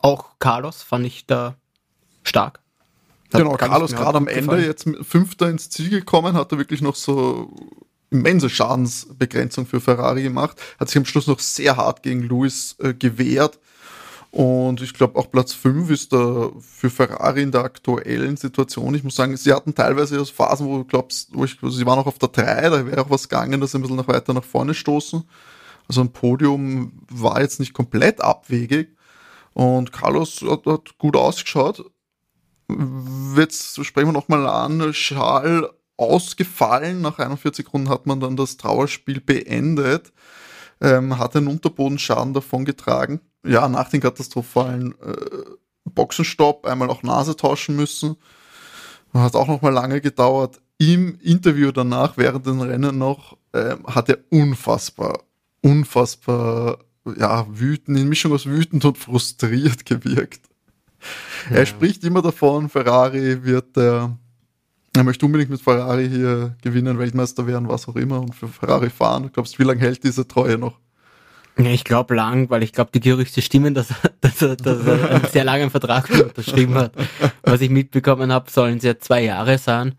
auch 0.01 0.39
Carlos 0.39 0.83
fand 0.83 1.07
ich 1.07 1.27
da 1.27 1.57
stark. 2.23 2.61
Genau, 3.31 3.57
Carlos 3.57 3.93
gerade 3.93 4.19
am 4.19 4.29
Ende 4.29 4.65
jetzt 4.65 4.89
Fünfter 5.03 5.51
ins 5.51 5.69
Ziel 5.69 5.91
gekommen, 5.91 6.35
hat 6.35 6.53
er 6.53 6.59
wirklich 6.59 6.81
noch 6.81 6.95
so 6.95 7.53
immense 8.11 8.49
Schadensbegrenzung 8.49 9.67
für 9.67 9.81
Ferrari 9.81 10.23
gemacht, 10.23 10.61
hat 10.79 10.89
sich 10.89 10.97
am 10.97 11.05
Schluss 11.05 11.27
noch 11.27 11.41
sehr 11.41 11.77
hart 11.77 12.03
gegen 12.03 12.23
Lewis 12.23 12.77
äh, 12.79 12.95
gewehrt. 12.95 13.59
Und 14.31 14.83
ich 14.83 14.93
glaube, 14.93 15.19
auch 15.19 15.31
Platz 15.31 15.55
5 15.55 15.91
ist 15.91 16.13
da 16.13 16.51
für 16.61 16.91
Ferrari 16.91 17.43
in 17.43 17.53
der 17.53 17.65
aktuellen 17.65 18.37
Situation. 18.37 18.95
Ich 18.95 19.03
muss 19.03 19.15
sagen, 19.15 19.37
sie 19.37 19.53
hatten 19.53 19.75
teilweise 19.75 20.25
Phasen, 20.27 20.67
wo 20.67 20.79
du 20.79 20.85
glaubst, 20.85 21.31
wo 21.33 21.45
ich, 21.45 21.57
also 21.63 21.77
sie 21.77 21.87
waren 21.87 21.99
auch 21.99 22.07
auf 22.07 22.19
der 22.19 22.29
3, 22.29 22.69
da 22.69 22.87
wäre 22.87 23.01
auch 23.01 23.11
was 23.11 23.29
gegangen, 23.29 23.61
dass 23.61 23.73
sie 23.73 23.79
ein 23.79 23.83
bisschen 23.83 23.97
noch 23.97 24.09
weiter 24.09 24.35
nach 24.35 24.45
vorne 24.45 24.75
stoßen. 24.75 25.25
Also 25.88 26.01
ein 26.01 26.12
Podium 26.12 26.92
war 27.11 27.40
jetzt 27.40 27.61
nicht 27.61 27.75
komplett 27.75 28.20
abwegig. 28.20 28.96
Und 29.53 29.92
Carlos 29.92 30.42
hat, 30.42 30.66
hat 30.66 30.99
gut 30.99 31.16
ausgeschaut. 31.16 31.85
Jetzt 33.37 33.85
sprechen 33.85 34.09
wir 34.09 34.12
nochmal 34.12 34.46
an, 34.46 34.92
Charles 34.92 35.68
ausgefallen. 35.96 37.01
Nach 37.01 37.18
41 37.18 37.72
Runden 37.72 37.88
hat 37.88 38.07
man 38.07 38.20
dann 38.20 38.37
das 38.37 38.57
Trauerspiel 38.57 39.20
beendet. 39.20 40.12
Ähm, 40.81 41.18
hat 41.18 41.37
einen 41.37 41.46
Unterbodenschaden 41.46 42.35
davon 42.35 42.64
getragen. 42.64 43.20
Ja, 43.44 43.68
nach 43.68 43.88
dem 43.88 44.01
katastrophalen 44.01 44.94
äh, 45.01 45.57
Boxenstopp 45.85 46.66
einmal 46.66 46.90
auch 46.90 47.03
Nase 47.03 47.37
tauschen 47.37 47.77
müssen. 47.77 48.16
Hat 49.14 49.35
auch 49.35 49.49
noch 49.49 49.62
mal 49.62 49.72
lange 49.72 50.01
gedauert. 50.01 50.61
Im 50.79 51.18
Interview 51.20 51.72
danach, 51.72 52.18
während 52.18 52.46
den 52.46 52.61
Rennen 52.61 52.99
noch, 52.99 53.38
äh, 53.53 53.77
hat 53.87 54.11
er 54.11 54.18
unfassbar, 54.31 55.22
unfassbar, 55.62 56.79
ja, 57.19 57.47
wütend, 57.49 57.99
in 57.99 58.09
Mischung 58.09 58.33
aus 58.33 58.47
wütend 58.47 58.85
und 58.85 58.99
frustriert 58.99 59.87
gewirkt. 59.87 60.40
Ja. 61.51 61.57
Er 61.57 61.66
spricht 61.66 62.05
immer 62.05 62.23
davon, 62.23 62.69
Ferrari 62.69 63.45
wird 63.45 63.77
der, 63.77 64.16
er 64.95 65.05
möchte 65.05 65.27
unbedingt 65.27 65.51
mit 65.51 65.61
Ferrari 65.61 66.09
hier 66.09 66.57
gewinnen, 66.62 66.99
Weltmeister 66.99 67.47
werden, 67.47 67.69
was 67.69 67.88
auch 67.88 67.97
immer 67.97 68.21
und 68.21 68.35
für 68.35 68.49
Ferrari 68.49 68.90
fahren. 68.90 69.31
Glaubst 69.33 69.55
Du 69.55 69.59
wie 69.61 69.66
lange 69.66 69.81
hält 69.81 70.03
diese 70.03 70.27
Treue 70.27 70.59
noch? 70.59 70.79
Ja, 71.59 71.71
ich 71.71 71.85
glaube 71.85 72.14
lang, 72.14 72.51
weil 72.51 72.62
ich 72.62 72.73
glaube, 72.73 72.90
die 72.92 73.01
Gerüchte 73.01 73.40
stimmen, 73.40 73.73
dass, 73.73 73.88
dass, 74.21 74.42
er, 74.42 74.57
dass 74.57 74.87
er 74.87 75.11
einen 75.11 75.27
sehr 75.27 75.45
langen 75.45 75.71
Vertrag 75.71 76.11
unterschrieben 76.23 76.75
hat. 76.75 76.92
Was 77.42 77.61
ich 77.61 77.71
mitbekommen 77.71 78.33
habe, 78.33 78.51
sollen 78.51 78.79
es 78.79 78.85
ja 78.85 78.99
zwei 78.99 79.25
Jahre 79.25 79.59
sein 79.59 79.95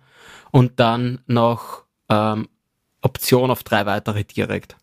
und 0.52 0.80
dann 0.80 1.20
noch 1.26 1.84
ähm, 2.10 2.48
Option 3.02 3.50
auf 3.50 3.64
drei 3.64 3.86
weitere 3.86 4.24
direkt. 4.24 4.78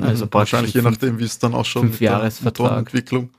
Also 0.00 0.26
mhm, 0.26 0.30
wahrscheinlich 0.32 0.74
je 0.74 0.82
nachdem, 0.82 1.18
wie 1.18 1.24
es 1.24 1.38
dann 1.38 1.54
auch 1.54 1.64
schon 1.64 1.82
fünf 1.82 2.00
Jahresvertrag. 2.00 2.78
Entwicklung. 2.78 3.30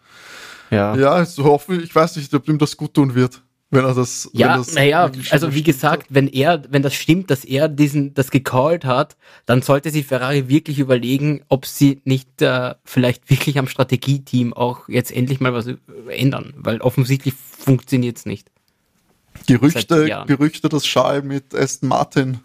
Ja. 0.72 0.96
Ja, 0.96 1.26
so 1.26 1.46
hoffe 1.46 1.76
ich, 1.76 1.94
weiß 1.94 2.16
nicht, 2.18 2.34
ob 2.34 2.48
ihm 2.48 2.58
das 2.58 2.76
gut 2.76 2.94
tun 2.94 3.16
wird. 3.16 3.42
Wenn 3.70 3.84
er 3.84 3.94
das, 3.94 4.30
ja, 4.32 4.64
naja, 4.76 5.12
also 5.30 5.54
wie 5.54 5.62
gesagt, 5.62 6.04
hat. 6.04 6.08
wenn 6.10 6.30
er, 6.30 6.64
wenn 6.70 6.84
das 6.84 6.94
stimmt, 6.94 7.30
dass 7.30 7.44
er 7.44 7.68
diesen, 7.68 8.14
das 8.14 8.32
gecallt 8.32 8.86
hat, 8.86 9.18
dann 9.46 9.62
sollte 9.62 9.90
sich 9.90 10.06
Ferrari 10.06 10.48
wirklich 10.48 10.80
überlegen, 10.80 11.44
ob 11.50 11.66
sie 11.66 12.00
nicht 12.06 12.42
äh, 12.42 12.76
vielleicht 12.86 13.30
wirklich 13.30 13.60
am 13.60 13.68
Strategieteam 13.68 14.54
auch 14.54 14.88
jetzt 14.88 15.12
endlich 15.12 15.42
mal 15.42 15.54
was 15.54 15.68
ändern, 16.08 16.54
weil 16.56 16.80
offensichtlich 16.80 17.34
funktioniert 17.34 18.16
es 18.16 18.26
nicht. 18.26 18.50
Gerüchte, 19.48 20.24
Gerüchte, 20.28 20.70
dass 20.70 20.88
Schal 20.88 21.22
mit 21.22 21.54
Aston 21.54 21.90
Martin 21.90 22.40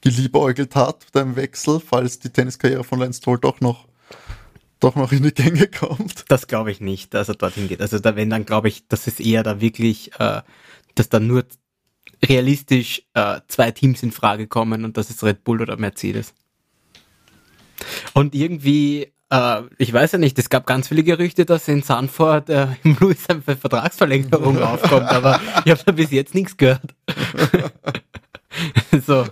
geliebäugelt 0.00 0.76
hat 0.76 1.06
beim 1.12 1.36
Wechsel, 1.36 1.80
falls 1.80 2.18
die 2.18 2.30
Tenniskarriere 2.30 2.84
von 2.84 3.00
Lance 3.00 3.20
Toll 3.20 3.38
doch 3.38 3.60
noch 3.60 3.88
doch 4.80 4.94
noch 4.94 5.10
in 5.10 5.24
die 5.24 5.34
Gänge 5.34 5.66
kommt. 5.66 6.24
Das 6.28 6.46
glaube 6.46 6.70
ich 6.70 6.80
nicht, 6.80 7.14
dass 7.14 7.28
er 7.28 7.34
dorthin 7.34 7.68
geht. 7.68 7.80
Also 7.80 7.98
da 7.98 8.16
wenn 8.16 8.30
dann 8.30 8.44
glaube 8.44 8.68
ich, 8.68 8.86
dass 8.86 9.06
es 9.06 9.20
eher 9.20 9.42
da 9.42 9.60
wirklich, 9.60 10.12
äh, 10.20 10.42
dass 10.94 11.08
da 11.08 11.20
nur 11.20 11.44
realistisch 12.24 13.02
äh, 13.14 13.40
zwei 13.48 13.70
Teams 13.70 14.02
in 14.02 14.12
Frage 14.12 14.46
kommen 14.46 14.84
und 14.84 14.96
das 14.96 15.10
ist 15.10 15.22
Red 15.22 15.44
Bull 15.44 15.62
oder 15.62 15.76
Mercedes. 15.76 16.34
Und 18.12 18.34
irgendwie, 18.34 19.12
äh, 19.30 19.62
ich 19.78 19.92
weiß 19.92 20.12
ja 20.12 20.18
nicht, 20.18 20.38
es 20.38 20.48
gab 20.48 20.66
ganz 20.66 20.88
viele 20.88 21.04
Gerüchte, 21.04 21.44
dass 21.44 21.68
in 21.68 21.82
Sanford 21.82 22.50
äh, 22.50 22.68
im 22.82 22.96
Louis 23.00 23.28
eine 23.28 23.42
Vertragsverlängerung 23.42 24.60
aufkommt, 24.60 25.06
aber 25.06 25.40
ich 25.64 25.70
habe 25.70 25.82
da 25.84 25.92
bis 25.92 26.10
jetzt 26.10 26.34
nichts 26.34 26.56
gehört. 26.56 26.94
so. 29.06 29.24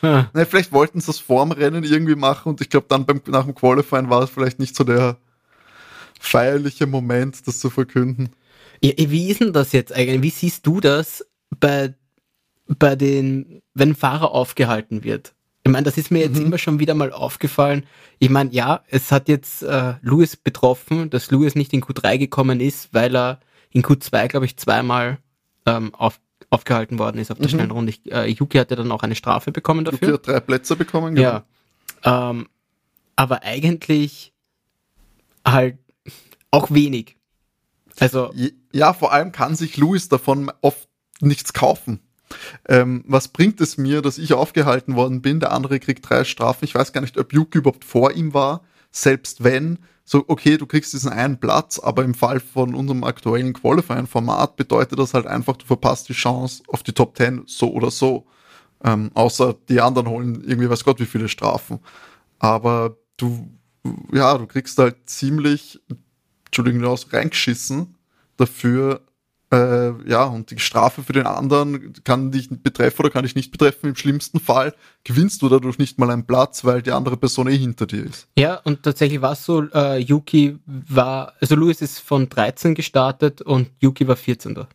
Ja. 0.02 0.30
Ne, 0.32 0.46
vielleicht 0.46 0.72
wollten 0.72 1.00
sie 1.00 1.08
das 1.08 1.18
vorm 1.18 1.52
Rennen 1.52 1.84
irgendwie 1.84 2.14
machen 2.14 2.48
und 2.50 2.60
ich 2.62 2.70
glaube 2.70 2.86
dann 2.88 3.04
beim, 3.04 3.20
nach 3.26 3.44
dem 3.44 3.54
Qualifying 3.54 4.08
war 4.08 4.22
es 4.22 4.30
vielleicht 4.30 4.58
nicht 4.58 4.74
so 4.74 4.82
der 4.82 5.18
feierliche 6.18 6.86
Moment, 6.86 7.46
das 7.46 7.60
zu 7.60 7.68
verkünden. 7.68 8.30
Ja, 8.82 8.92
wie 8.96 9.30
ist 9.30 9.40
denn 9.40 9.52
das 9.52 9.72
jetzt 9.72 9.92
eigentlich? 9.92 10.22
Wie 10.22 10.30
siehst 10.30 10.66
du 10.66 10.80
das 10.80 11.26
bei, 11.58 11.94
bei 12.66 12.96
den, 12.96 13.62
wenn 13.74 13.90
ein 13.90 13.94
Fahrer 13.94 14.32
aufgehalten 14.32 15.04
wird? 15.04 15.34
Ich 15.62 15.70
meine, 15.70 15.84
das 15.84 15.98
ist 15.98 16.10
mir 16.10 16.20
jetzt 16.20 16.38
mhm. 16.38 16.46
immer 16.46 16.58
schon 16.58 16.78
wieder 16.78 16.94
mal 16.94 17.12
aufgefallen. 17.12 17.84
Ich 18.18 18.30
meine, 18.30 18.50
ja, 18.52 18.82
es 18.88 19.12
hat 19.12 19.28
jetzt 19.28 19.62
äh, 19.62 19.94
Lewis 20.00 20.36
betroffen, 20.36 21.10
dass 21.10 21.30
Lewis 21.30 21.54
nicht 21.54 21.74
in 21.74 21.82
Q3 21.82 22.16
gekommen 22.16 22.60
ist, 22.60 22.94
weil 22.94 23.14
er 23.14 23.40
in 23.70 23.82
Q2, 23.82 24.28
glaube 24.28 24.46
ich, 24.46 24.56
zweimal 24.56 25.18
ähm, 25.66 25.94
auf, 25.94 26.18
aufgehalten 26.50 26.98
worden 26.98 27.18
ist 27.18 27.30
auf 27.30 27.38
der 27.38 27.46
mhm. 27.46 27.50
schnellen 27.50 27.70
Runde. 27.70 27.90
Ich, 27.90 28.12
äh, 28.12 28.26
Yuki 28.28 28.58
hatte 28.58 28.76
dann 28.76 28.92
auch 28.92 29.02
eine 29.02 29.14
Strafe 29.14 29.52
bekommen 29.52 29.84
dafür. 29.84 30.08
Yuki 30.08 30.12
hat 30.12 30.26
drei 30.26 30.40
Plätze 30.40 30.76
bekommen, 30.76 31.14
genau. 31.14 31.42
Ja. 32.04 32.30
Ähm, 32.30 32.48
aber 33.16 33.42
eigentlich 33.44 34.32
halt 35.46 35.78
auch 36.50 36.70
wenig. 36.70 37.16
Also. 37.98 38.32
Ja, 38.72 38.92
vor 38.92 39.12
allem 39.12 39.32
kann 39.32 39.56
sich 39.56 39.76
Louis 39.76 40.08
davon 40.08 40.50
oft 40.60 40.88
nichts 41.20 41.52
kaufen. 41.52 42.00
Ähm, 42.68 43.04
was 43.06 43.28
bringt 43.28 43.60
es 43.60 43.76
mir, 43.76 44.02
dass 44.02 44.18
ich 44.18 44.32
aufgehalten 44.32 44.94
worden 44.94 45.22
bin? 45.22 45.40
Der 45.40 45.52
andere 45.52 45.80
kriegt 45.80 46.08
drei 46.08 46.24
Strafen. 46.24 46.64
Ich 46.64 46.74
weiß 46.74 46.92
gar 46.92 47.00
nicht, 47.00 47.18
ob 47.18 47.32
Yuki 47.32 47.58
überhaupt 47.58 47.84
vor 47.84 48.12
ihm 48.12 48.34
war. 48.34 48.62
Selbst 48.92 49.44
wenn, 49.44 49.78
so, 50.10 50.24
okay, 50.26 50.56
du 50.56 50.66
kriegst 50.66 50.92
diesen 50.92 51.12
einen 51.12 51.38
Platz, 51.38 51.78
aber 51.78 52.02
im 52.02 52.14
Fall 52.14 52.40
von 52.40 52.74
unserem 52.74 53.04
aktuellen 53.04 53.52
Qualifying-Format 53.52 54.56
bedeutet 54.56 54.98
das 54.98 55.14
halt 55.14 55.28
einfach, 55.28 55.56
du 55.56 55.64
verpasst 55.64 56.08
die 56.08 56.14
Chance 56.14 56.64
auf 56.66 56.82
die 56.82 56.92
Top 56.92 57.16
10 57.16 57.44
so 57.46 57.72
oder 57.72 57.92
so. 57.92 58.26
Ähm, 58.82 59.12
außer 59.14 59.54
die 59.68 59.80
anderen 59.80 60.08
holen 60.08 60.42
irgendwie, 60.44 60.68
weiß 60.68 60.82
Gott, 60.82 60.98
wie 60.98 61.06
viele 61.06 61.28
Strafen. 61.28 61.78
Aber 62.40 62.96
du, 63.18 63.56
ja, 64.12 64.36
du 64.36 64.48
kriegst 64.48 64.76
halt 64.78 64.96
ziemlich, 65.08 65.78
Entschuldigung, 66.46 66.82
reingeschissen 67.12 67.94
dafür, 68.36 69.02
äh, 69.52 70.08
ja, 70.08 70.24
und 70.24 70.50
die 70.50 70.58
Strafe 70.60 71.02
für 71.02 71.12
den 71.12 71.26
anderen 71.26 71.92
kann 72.04 72.30
dich 72.30 72.48
betreffen 72.50 73.02
oder 73.02 73.10
kann 73.10 73.24
dich 73.24 73.34
nicht 73.34 73.50
betreffen. 73.50 73.88
Im 73.88 73.96
schlimmsten 73.96 74.38
Fall 74.38 74.74
gewinnst 75.02 75.42
du 75.42 75.48
dadurch 75.48 75.78
nicht 75.78 75.98
mal 75.98 76.10
einen 76.10 76.24
Platz, 76.24 76.64
weil 76.64 76.82
die 76.82 76.92
andere 76.92 77.16
Person 77.16 77.48
eh 77.48 77.56
hinter 77.56 77.86
dir 77.86 78.04
ist. 78.04 78.28
Ja, 78.38 78.56
und 78.62 78.82
tatsächlich 78.84 79.20
war 79.20 79.32
es 79.32 79.44
so, 79.44 79.64
äh, 79.74 79.98
Yuki 79.98 80.58
war, 80.66 81.32
also 81.40 81.56
Louis 81.56 81.80
ist 81.82 81.98
von 81.98 82.28
13 82.28 82.74
gestartet 82.74 83.42
und 83.42 83.70
Yuki 83.80 84.06
war 84.06 84.16
14. 84.16 84.66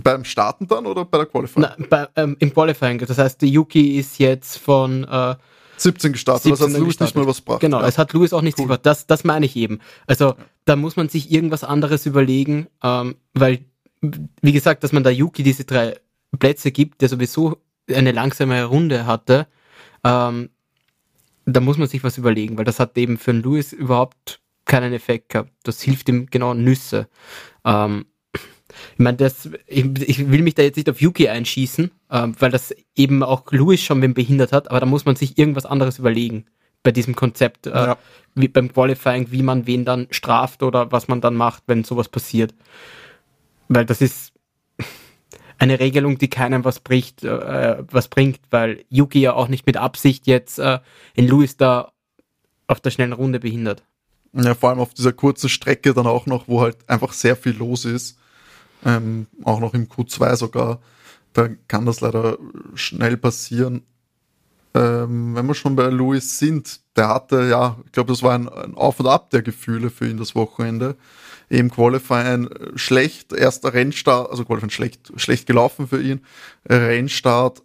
Beim 0.00 0.24
Starten 0.24 0.68
dann 0.68 0.86
oder 0.86 1.04
bei 1.04 1.18
der 1.18 1.26
Qualifying? 1.26 1.66
Na, 1.76 1.86
bei, 1.88 2.08
ähm, 2.14 2.36
Im 2.38 2.54
Qualifying. 2.54 2.98
Das 2.98 3.18
heißt, 3.18 3.42
Yuki 3.42 3.98
ist 3.98 4.18
jetzt 4.20 4.58
von 4.58 5.02
äh, 5.02 5.34
17 5.78 6.12
gestartet, 6.12 6.44
17 6.44 6.66
das 6.66 6.74
hat 6.74 6.80
Louis 6.80 7.00
nicht 7.00 7.16
mal 7.16 7.26
was 7.26 7.38
gebracht. 7.38 7.60
Genau, 7.60 7.80
ja. 7.80 7.88
es 7.88 7.98
hat 7.98 8.12
Louis 8.12 8.32
auch 8.32 8.42
nichts 8.42 8.58
cool. 8.58 8.66
gebracht. 8.66 8.84
Das, 8.84 9.06
das 9.06 9.24
meine 9.24 9.46
ich 9.46 9.56
eben. 9.56 9.80
Also 10.06 10.34
da 10.64 10.76
muss 10.76 10.96
man 10.96 11.08
sich 11.08 11.30
irgendwas 11.30 11.64
anderes 11.64 12.06
überlegen, 12.06 12.66
ähm, 12.82 13.16
weil, 13.34 13.60
wie 14.00 14.52
gesagt, 14.52 14.84
dass 14.84 14.92
man 14.92 15.04
da 15.04 15.10
Yuki 15.10 15.42
diese 15.42 15.64
drei 15.64 15.96
Plätze 16.38 16.72
gibt, 16.72 17.00
der 17.00 17.08
sowieso 17.08 17.58
eine 17.92 18.12
langsame 18.12 18.64
Runde 18.64 19.06
hatte, 19.06 19.46
ähm, 20.04 20.50
da 21.46 21.60
muss 21.60 21.78
man 21.78 21.88
sich 21.88 22.04
was 22.04 22.18
überlegen, 22.18 22.58
weil 22.58 22.64
das 22.64 22.78
hat 22.78 22.96
eben 22.98 23.16
für 23.16 23.30
einen 23.30 23.42
Louis 23.42 23.72
überhaupt 23.72 24.40
keinen 24.64 24.92
Effekt 24.92 25.30
gehabt. 25.30 25.50
Das 25.62 25.80
hilft 25.80 26.08
ihm 26.08 26.26
genau 26.26 26.54
Nüsse. 26.54 27.08
Ähm, 27.64 28.06
ich 28.34 28.98
meine, 28.98 29.16
das, 29.16 29.48
ich, 29.66 29.84
ich, 30.02 30.30
will 30.30 30.42
mich 30.42 30.54
da 30.54 30.62
jetzt 30.62 30.76
nicht 30.76 30.90
auf 30.90 31.00
Yuki 31.00 31.28
einschießen, 31.28 31.90
ähm, 32.10 32.34
weil 32.38 32.50
das 32.50 32.74
eben 32.94 33.22
auch 33.22 33.44
Louis 33.50 33.82
schon 33.82 34.02
wen 34.02 34.14
behindert 34.14 34.52
hat, 34.52 34.70
aber 34.70 34.80
da 34.80 34.86
muss 34.86 35.04
man 35.04 35.16
sich 35.16 35.38
irgendwas 35.38 35.66
anderes 35.66 35.98
überlegen 35.98 36.46
bei 36.82 36.92
diesem 36.92 37.14
Konzept, 37.16 37.66
äh, 37.66 37.70
ja. 37.70 37.98
wie 38.34 38.48
beim 38.48 38.72
Qualifying, 38.72 39.30
wie 39.30 39.42
man 39.42 39.66
wen 39.66 39.84
dann 39.84 40.06
straft 40.10 40.62
oder 40.62 40.92
was 40.92 41.08
man 41.08 41.20
dann 41.20 41.34
macht, 41.34 41.64
wenn 41.66 41.84
sowas 41.84 42.08
passiert. 42.08 42.54
Weil 43.68 43.84
das 43.84 44.00
ist 44.00 44.32
eine 45.58 45.80
Regelung, 45.80 46.18
die 46.18 46.30
keinem 46.30 46.64
was 46.64 46.80
bricht, 46.80 47.24
äh, 47.24 47.84
was 47.90 48.08
bringt, 48.08 48.40
weil 48.50 48.84
Yuki 48.88 49.20
ja 49.20 49.34
auch 49.34 49.48
nicht 49.48 49.66
mit 49.66 49.76
Absicht 49.76 50.26
jetzt 50.26 50.58
äh, 50.58 50.78
in 51.14 51.26
Louis 51.26 51.56
da 51.56 51.92
auf 52.66 52.80
der 52.80 52.90
schnellen 52.90 53.12
Runde 53.12 53.40
behindert. 53.40 53.82
Ja, 54.32 54.54
vor 54.54 54.70
allem 54.70 54.78
auf 54.78 54.94
dieser 54.94 55.12
kurzen 55.12 55.48
Strecke 55.48 55.94
dann 55.94 56.06
auch 56.06 56.26
noch, 56.26 56.48
wo 56.48 56.60
halt 56.60 56.76
einfach 56.88 57.12
sehr 57.12 57.34
viel 57.34 57.56
los 57.56 57.84
ist 57.84 58.18
ähm, 58.84 59.26
auch 59.44 59.60
noch 59.60 59.74
im 59.74 59.88
Q2 59.88 60.36
sogar. 60.36 60.80
Da 61.32 61.48
kann 61.68 61.86
das 61.86 62.00
leider 62.00 62.38
schnell 62.74 63.16
passieren. 63.16 63.82
ähm, 64.74 65.34
wenn 65.34 65.46
wir 65.46 65.54
schon 65.54 65.76
bei 65.76 65.88
Lewis 65.88 66.38
sind, 66.38 66.80
der 66.96 67.08
hatte 67.08 67.48
ja, 67.48 67.76
ich 67.86 67.92
glaube, 67.92 68.12
das 68.12 68.22
war 68.22 68.34
ein, 68.34 68.48
ein 68.48 68.74
Auf 68.74 69.00
und 69.00 69.06
Ab 69.06 69.30
der 69.30 69.42
Gefühle 69.42 69.90
für 69.90 70.08
ihn 70.08 70.18
das 70.18 70.34
Wochenende. 70.34 70.96
Eben 71.50 71.70
Qualifying 71.70 72.50
schlecht, 72.74 73.32
erster 73.32 73.72
Rennstart, 73.72 74.30
also 74.30 74.44
Qualifying 74.44 74.70
schlecht, 74.70 75.12
schlecht 75.16 75.46
gelaufen 75.46 75.88
für 75.88 76.02
ihn. 76.02 76.20
Rennstart 76.68 77.62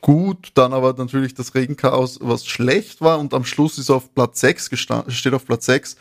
gut, 0.00 0.52
dann 0.54 0.72
aber 0.72 0.94
natürlich 0.94 1.34
das 1.34 1.54
Regenchaos, 1.54 2.18
was 2.22 2.46
schlecht 2.46 3.00
war 3.00 3.18
und 3.18 3.34
am 3.34 3.44
Schluss 3.44 3.78
ist 3.78 3.88
er 3.88 3.96
auf 3.96 4.14
Platz 4.14 4.40
6 4.40 4.70
gestanden, 4.70 5.12
steht 5.12 5.34
auf 5.34 5.44
Platz 5.44 5.66
6, 5.66 5.96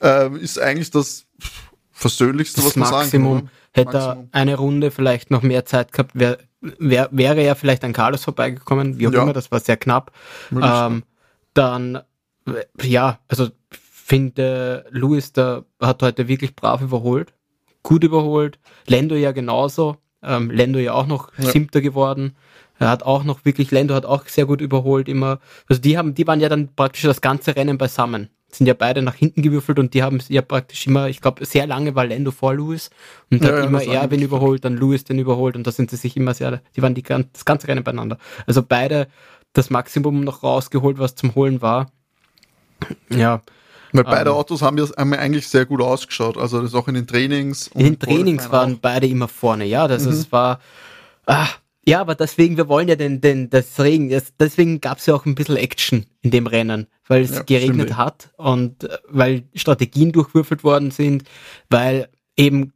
ähm, 0.00 0.36
ist 0.36 0.58
eigentlich 0.58 0.90
das 0.90 1.26
Versöhnlichste, 1.90 2.60
das 2.60 2.66
was 2.66 2.76
man 2.76 2.90
Maximum. 2.90 3.32
sagen 3.34 3.46
kann. 3.46 3.56
Hätte 3.72 3.96
er 3.96 4.28
eine 4.32 4.56
Runde 4.56 4.90
vielleicht 4.90 5.30
noch 5.30 5.42
mehr 5.42 5.64
Zeit 5.64 5.92
gehabt, 5.92 6.12
wär, 6.14 6.38
wär, 6.60 7.08
wäre 7.12 7.44
ja 7.44 7.54
vielleicht 7.54 7.84
an 7.84 7.92
Carlos 7.92 8.24
vorbeigekommen, 8.24 8.98
wie 8.98 9.06
auch 9.08 9.12
Ja. 9.12 9.22
immer, 9.22 9.32
das 9.32 9.50
war 9.52 9.60
sehr 9.60 9.76
knapp. 9.76 10.12
Ähm, 10.50 11.04
dann, 11.54 12.00
ja, 12.82 13.20
also 13.28 13.48
finde, 13.70 14.84
Lewis, 14.90 15.32
der 15.32 15.64
hat 15.80 16.02
heute 16.02 16.26
wirklich 16.26 16.56
brav 16.56 16.82
überholt, 16.82 17.32
gut 17.84 18.02
überholt. 18.02 18.58
Lando 18.86 19.14
ja 19.14 19.30
genauso. 19.30 19.98
Ähm, 20.22 20.50
Lando 20.50 20.78
ja 20.80 20.92
auch 20.94 21.06
noch 21.06 21.30
Ja. 21.38 21.50
siebter 21.52 21.80
geworden. 21.80 22.36
Er 22.78 22.88
hat 22.90 23.04
auch 23.04 23.24
noch 23.24 23.44
wirklich, 23.44 23.70
Lando 23.70 23.94
hat 23.94 24.04
auch 24.04 24.26
sehr 24.26 24.46
gut 24.46 24.60
überholt 24.60 25.08
immer. 25.08 25.38
Also 25.68 25.80
die 25.80 25.96
haben, 25.96 26.14
die 26.14 26.26
waren 26.26 26.40
ja 26.40 26.48
dann 26.48 26.74
praktisch 26.74 27.02
das 27.02 27.20
ganze 27.20 27.54
Rennen 27.54 27.78
beisammen. 27.78 28.30
Sind 28.52 28.66
ja 28.66 28.74
beide 28.74 29.00
nach 29.02 29.14
hinten 29.14 29.42
gewürfelt 29.42 29.78
und 29.78 29.94
die 29.94 30.02
haben 30.02 30.18
ja 30.28 30.42
praktisch 30.42 30.86
immer, 30.86 31.08
ich 31.08 31.20
glaube, 31.20 31.44
sehr 31.46 31.66
lange 31.66 31.94
war 31.94 32.04
Lando 32.06 32.30
vor 32.32 32.54
Lewis 32.54 32.90
und 33.30 33.42
Ja, 33.44 33.48
hat 33.50 33.58
ja, 33.58 33.64
immer 33.64 33.80
er 33.82 33.86
wen 33.88 33.98
eigentlich- 34.00 34.22
überholt, 34.22 34.64
dann 34.64 34.76
Lewis 34.76 35.04
den 35.04 35.18
überholt 35.20 35.54
und 35.56 35.66
da 35.66 35.72
sind 35.72 35.90
sie 35.90 35.96
sich 35.96 36.16
immer 36.16 36.34
sehr, 36.34 36.60
die 36.76 36.82
waren 36.82 36.94
die, 36.94 37.02
das 37.02 37.44
ganze 37.44 37.68
Rennen 37.68 37.84
beieinander. 37.84 38.18
Also 38.46 38.62
beide 38.62 39.06
das 39.52 39.70
Maximum 39.70 40.22
noch 40.24 40.42
rausgeholt, 40.42 40.98
was 40.98 41.14
zum 41.14 41.34
Holen 41.34 41.62
war. 41.62 41.90
Ja, 43.08 43.40
Weil 43.92 44.04
beide 44.04 44.30
Ähm. 44.30 44.36
Autos 44.36 44.62
haben 44.62 44.78
ja 44.78 44.84
haben 44.96 45.12
ja 45.12 45.18
eigentlich 45.18 45.48
sehr 45.48 45.66
gut 45.66 45.80
ausgeschaut. 45.82 46.36
Also 46.36 46.62
das 46.62 46.74
auch 46.74 46.88
in 46.88 46.94
den 46.94 47.06
Trainings. 47.06 47.68
in 47.74 47.84
den 47.84 47.98
Trainings 47.98 48.50
waren 48.50 48.78
beide 48.80 49.06
immer 49.06 49.28
vorne, 49.28 49.64
ja, 49.64 49.86
das 49.88 50.04
Mhm. 50.06 50.12
es 50.12 50.32
war, 50.32 50.60
ah, 51.26 51.48
ja, 51.86 52.00
aber 52.00 52.14
deswegen, 52.14 52.56
wir 52.56 52.68
wollen 52.68 52.88
ja 52.88 52.96
den, 52.96 53.20
den, 53.20 53.48
das 53.50 53.78
Regen, 53.80 54.10
das, 54.10 54.34
deswegen 54.38 54.80
gab 54.80 54.98
es 54.98 55.06
ja 55.06 55.14
auch 55.14 55.24
ein 55.26 55.34
bisschen 55.34 55.56
Action 55.56 56.06
in 56.22 56.30
dem 56.30 56.46
Rennen, 56.46 56.86
weil 57.06 57.22
es 57.22 57.30
Ja, 57.36 57.42
geregnet 57.42 57.88
stimmt. 57.88 57.96
hat 57.96 58.30
und 58.36 58.84
äh, 58.84 58.98
weil 59.08 59.44
Strategien 59.54 60.12
durchwürfelt 60.12 60.62
worden 60.64 60.90
sind, 60.90 61.24
weil 61.70 62.08
eben 62.36 62.72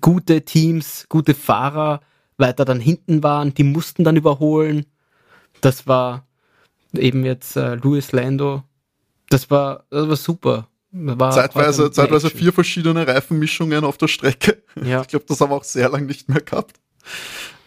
gute 0.00 0.44
Teams, 0.44 1.06
gute 1.08 1.34
Fahrer 1.34 2.00
weiter 2.38 2.64
dann 2.64 2.80
hinten 2.80 3.22
waren, 3.22 3.54
die 3.54 3.64
mussten 3.64 4.04
dann 4.04 4.16
überholen. 4.16 4.86
Das 5.60 5.86
war 5.86 6.26
eben 6.94 7.24
jetzt 7.24 7.56
äh, 7.56 7.76
Louis 7.76 8.12
Lando. 8.12 8.62
Das 9.28 9.50
war, 9.50 9.84
das 9.90 10.08
war 10.08 10.16
super. 10.16 10.68
War 10.90 11.30
Zeitweise, 11.30 11.90
zeitweise 11.90 12.26
Action. 12.26 12.40
vier 12.40 12.52
verschiedene 12.52 13.06
Reifenmischungen 13.06 13.84
auf 13.84 13.96
der 13.96 14.08
Strecke. 14.08 14.62
Ja. 14.82 15.00
Ich 15.02 15.08
glaube, 15.08 15.24
das 15.26 15.40
haben 15.40 15.50
wir 15.50 15.56
auch 15.56 15.64
sehr 15.64 15.88
lange 15.88 16.04
nicht 16.06 16.28
mehr 16.28 16.42
gehabt. 16.42 16.78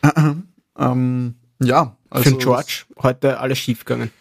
ähm, 0.78 1.36
ja, 1.62 1.96
Für 2.10 2.16
also 2.16 2.30
den 2.32 2.40
George 2.40 2.84
heute 3.02 3.40
alles 3.40 3.58
schiefgegangen. 3.58 4.12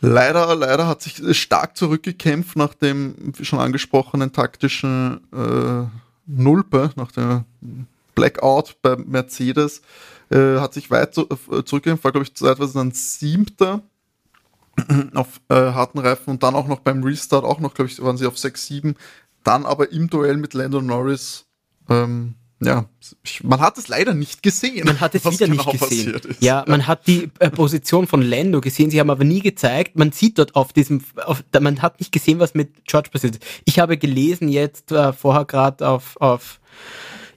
leider, 0.00 0.54
leider 0.54 0.86
hat 0.86 1.02
sich 1.02 1.38
stark 1.38 1.76
zurückgekämpft 1.76 2.56
nach 2.56 2.74
dem 2.74 3.32
schon 3.40 3.60
angesprochenen 3.60 4.32
taktischen 4.32 5.20
äh, 5.32 5.86
Nulpe, 6.26 6.90
nach 6.96 7.12
dem 7.12 7.44
Blackout 8.14 8.76
bei 8.82 8.96
Mercedes, 8.96 9.82
äh, 10.30 10.58
hat 10.58 10.74
sich 10.74 10.90
weit 10.90 11.14
zu, 11.14 11.28
äh, 11.28 11.64
zurückgekämpft, 11.64 12.04
war 12.04 12.12
glaube 12.12 12.24
ich 12.24 12.34
zeitweise 12.34 12.74
dann 12.74 12.92
siebter 12.92 13.82
auf 15.14 15.40
äh, 15.48 15.54
harten 15.54 15.98
Reifen 15.98 16.30
und 16.30 16.42
dann 16.42 16.54
auch 16.54 16.66
noch 16.66 16.80
beim 16.80 17.02
Restart, 17.02 17.44
auch 17.44 17.60
noch, 17.60 17.74
glaube 17.74 17.90
ich, 17.90 18.02
waren 18.02 18.16
sie 18.16 18.26
auf 18.26 18.38
6, 18.38 18.66
7. 18.66 18.96
Dann 19.44 19.66
aber 19.66 19.92
im 19.92 20.08
Duell 20.08 20.36
mit 20.36 20.54
Lando 20.54 20.80
Norris, 20.80 21.46
ähm, 21.88 22.34
ja, 22.64 22.86
ich, 23.24 23.42
man 23.44 23.60
hat 23.60 23.78
es 23.78 23.88
leider 23.88 24.14
nicht 24.14 24.42
gesehen. 24.42 24.86
Man 24.86 25.00
hat 25.00 25.14
es 25.14 25.24
wieder 25.30 25.46
genau 25.48 25.64
nicht 25.70 25.80
gesehen. 25.80 26.14
ist. 26.14 26.42
Ja, 26.42 26.64
man 26.66 26.86
hat 26.86 27.06
die 27.06 27.30
äh, 27.38 27.50
Position 27.50 28.06
von 28.06 28.22
Lando 28.22 28.60
gesehen, 28.60 28.90
sie 28.90 29.00
haben 29.00 29.10
aber 29.10 29.24
nie 29.24 29.40
gezeigt. 29.40 29.96
Man 29.96 30.12
sieht 30.12 30.38
dort 30.38 30.54
auf 30.54 30.72
diesem, 30.72 31.02
auf, 31.24 31.42
man 31.60 31.82
hat 31.82 31.98
nicht 32.00 32.12
gesehen, 32.12 32.38
was 32.38 32.54
mit 32.54 32.84
George 32.84 33.10
passiert. 33.10 33.36
ist. 33.36 33.44
Ich 33.64 33.78
habe 33.78 33.98
gelesen 33.98 34.48
jetzt 34.48 34.92
äh, 34.92 35.12
vorher 35.12 35.44
gerade 35.44 35.86
auf, 35.86 36.16
auf 36.20 36.60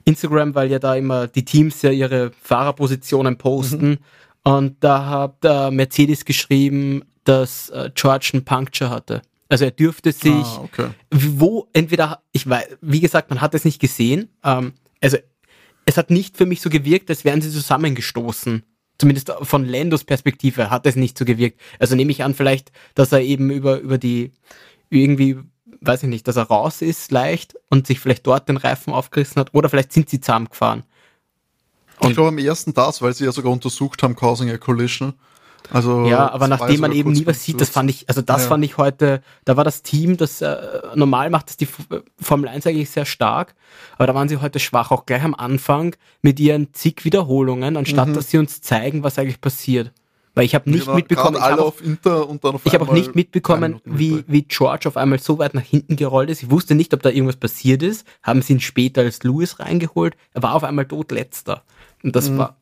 Instagram, 0.04 0.54
weil 0.54 0.70
ja 0.70 0.78
da 0.78 0.94
immer 0.94 1.26
die 1.26 1.44
Teams 1.44 1.82
ja 1.82 1.90
ihre 1.90 2.32
Fahrerpositionen 2.42 3.38
posten. 3.38 3.88
Mhm. 3.88 3.98
Und 4.44 4.76
da 4.80 5.06
hat 5.06 5.38
äh, 5.44 5.70
Mercedes 5.70 6.24
geschrieben, 6.24 7.02
dass 7.24 7.68
äh, 7.70 7.90
George 7.94 8.30
einen 8.34 8.44
Puncture 8.44 8.90
hatte. 8.90 9.22
Also 9.48 9.64
er 9.64 9.70
dürfte 9.70 10.12
sich 10.12 10.32
Ah, 10.32 10.60
okay. 10.62 10.88
wo 11.10 11.68
entweder, 11.72 12.22
ich 12.32 12.48
weiß, 12.48 12.78
wie 12.80 13.00
gesagt, 13.00 13.30
man 13.30 13.40
hat 13.40 13.54
es 13.54 13.64
nicht 13.64 13.80
gesehen. 13.80 14.28
Ähm, 14.44 14.72
also 15.00 15.18
es 15.84 15.96
hat 15.96 16.10
nicht 16.10 16.36
für 16.36 16.46
mich 16.46 16.60
so 16.60 16.68
gewirkt, 16.68 17.08
als 17.10 17.24
wären 17.24 17.40
sie 17.40 17.50
zusammengestoßen. 17.50 18.64
Zumindest 18.98 19.32
von 19.42 19.64
Landos 19.64 20.04
Perspektive 20.04 20.70
hat 20.70 20.86
es 20.86 20.96
nicht 20.96 21.18
so 21.18 21.24
gewirkt. 21.24 21.60
Also 21.78 21.94
nehme 21.94 22.10
ich 22.10 22.24
an, 22.24 22.34
vielleicht, 22.34 22.72
dass 22.94 23.12
er 23.12 23.20
eben 23.20 23.50
über, 23.50 23.78
über 23.80 23.98
die, 23.98 24.32
irgendwie, 24.90 25.38
weiß 25.80 26.02
ich 26.02 26.08
nicht, 26.08 26.26
dass 26.26 26.36
er 26.36 26.44
raus 26.44 26.82
ist 26.82 27.12
leicht 27.12 27.54
und 27.68 27.86
sich 27.86 28.00
vielleicht 28.00 28.26
dort 28.26 28.48
den 28.48 28.56
Reifen 28.56 28.92
aufgerissen 28.92 29.38
hat 29.38 29.54
oder 29.54 29.68
vielleicht 29.68 29.92
sind 29.92 30.08
sie 30.08 30.20
zusammengefahren. 30.20 30.84
ich 32.00 32.14
glaube 32.14 32.28
am 32.28 32.38
ersten 32.38 32.72
das, 32.72 33.02
weil 33.02 33.14
sie 33.14 33.24
ja 33.24 33.32
sogar 33.32 33.52
untersucht 33.52 34.02
haben, 34.02 34.16
causing 34.16 34.50
a 34.50 34.56
collision. 34.56 35.14
Also, 35.70 36.04
Ja, 36.06 36.30
aber 36.30 36.46
nachdem 36.48 36.80
man 36.80 36.92
eben 36.92 37.12
nie 37.12 37.26
was 37.26 37.42
sieht, 37.44 37.60
das 37.60 37.70
fand 37.70 37.90
ich, 37.90 38.08
also 38.08 38.22
das 38.22 38.42
Ja. 38.42 38.48
fand 38.48 38.64
ich 38.64 38.76
heute, 38.78 39.20
da 39.44 39.56
war 39.56 39.64
das 39.64 39.82
Team, 39.82 40.16
das 40.16 40.40
äh, 40.40 40.56
normal 40.94 41.30
macht 41.30 41.48
das 41.48 41.56
die 41.56 41.64
F- 41.64 41.86
Formel 42.20 42.48
1 42.48 42.66
eigentlich 42.66 42.90
sehr 42.90 43.04
stark, 43.04 43.54
aber 43.96 44.06
da 44.06 44.14
waren 44.14 44.28
sie 44.28 44.36
heute 44.38 44.58
schwach, 44.60 44.90
auch 44.90 45.06
gleich 45.06 45.22
am 45.22 45.34
Anfang 45.34 45.96
mit 46.22 46.38
ihren 46.38 46.72
zig 46.72 47.04
Wiederholungen, 47.04 47.76
anstatt 47.76 48.14
dass 48.14 48.30
sie 48.30 48.38
uns 48.38 48.60
zeigen, 48.62 49.02
was 49.02 49.18
eigentlich 49.18 49.40
passiert. 49.40 49.92
Weil 50.34 50.44
ich 50.44 50.54
habe 50.54 50.68
nicht 50.70 50.86
mitbekommen, 50.94 51.36
ich 51.38 51.42
habe 51.42 51.62
auch, 51.62 51.72
hab 52.66 52.82
auch 52.82 52.92
nicht 52.92 53.14
mitbekommen, 53.14 53.80
wie, 53.86 54.22
wie 54.26 54.42
George 54.42 54.86
auf 54.86 54.98
einmal 54.98 55.18
so 55.18 55.38
weit 55.38 55.54
nach 55.54 55.62
hinten 55.62 55.96
gerollt 55.96 56.28
ist. 56.28 56.42
Ich 56.42 56.50
wusste 56.50 56.74
nicht, 56.74 56.92
ob 56.92 57.00
da 57.00 57.08
irgendwas 57.08 57.36
passiert 57.36 57.82
ist. 57.82 58.06
Haben 58.22 58.42
sie 58.42 58.52
ihn 58.52 58.60
später 58.60 59.00
als 59.00 59.22
Lewis 59.22 59.58
reingeholt. 59.60 60.14
Er 60.34 60.42
war 60.42 60.52
auf 60.54 60.62
einmal 60.62 60.84
totletzter. 60.84 61.62
Und 62.02 62.14
das 62.14 62.28
Mhm. 62.28 62.36
war, 62.36 62.56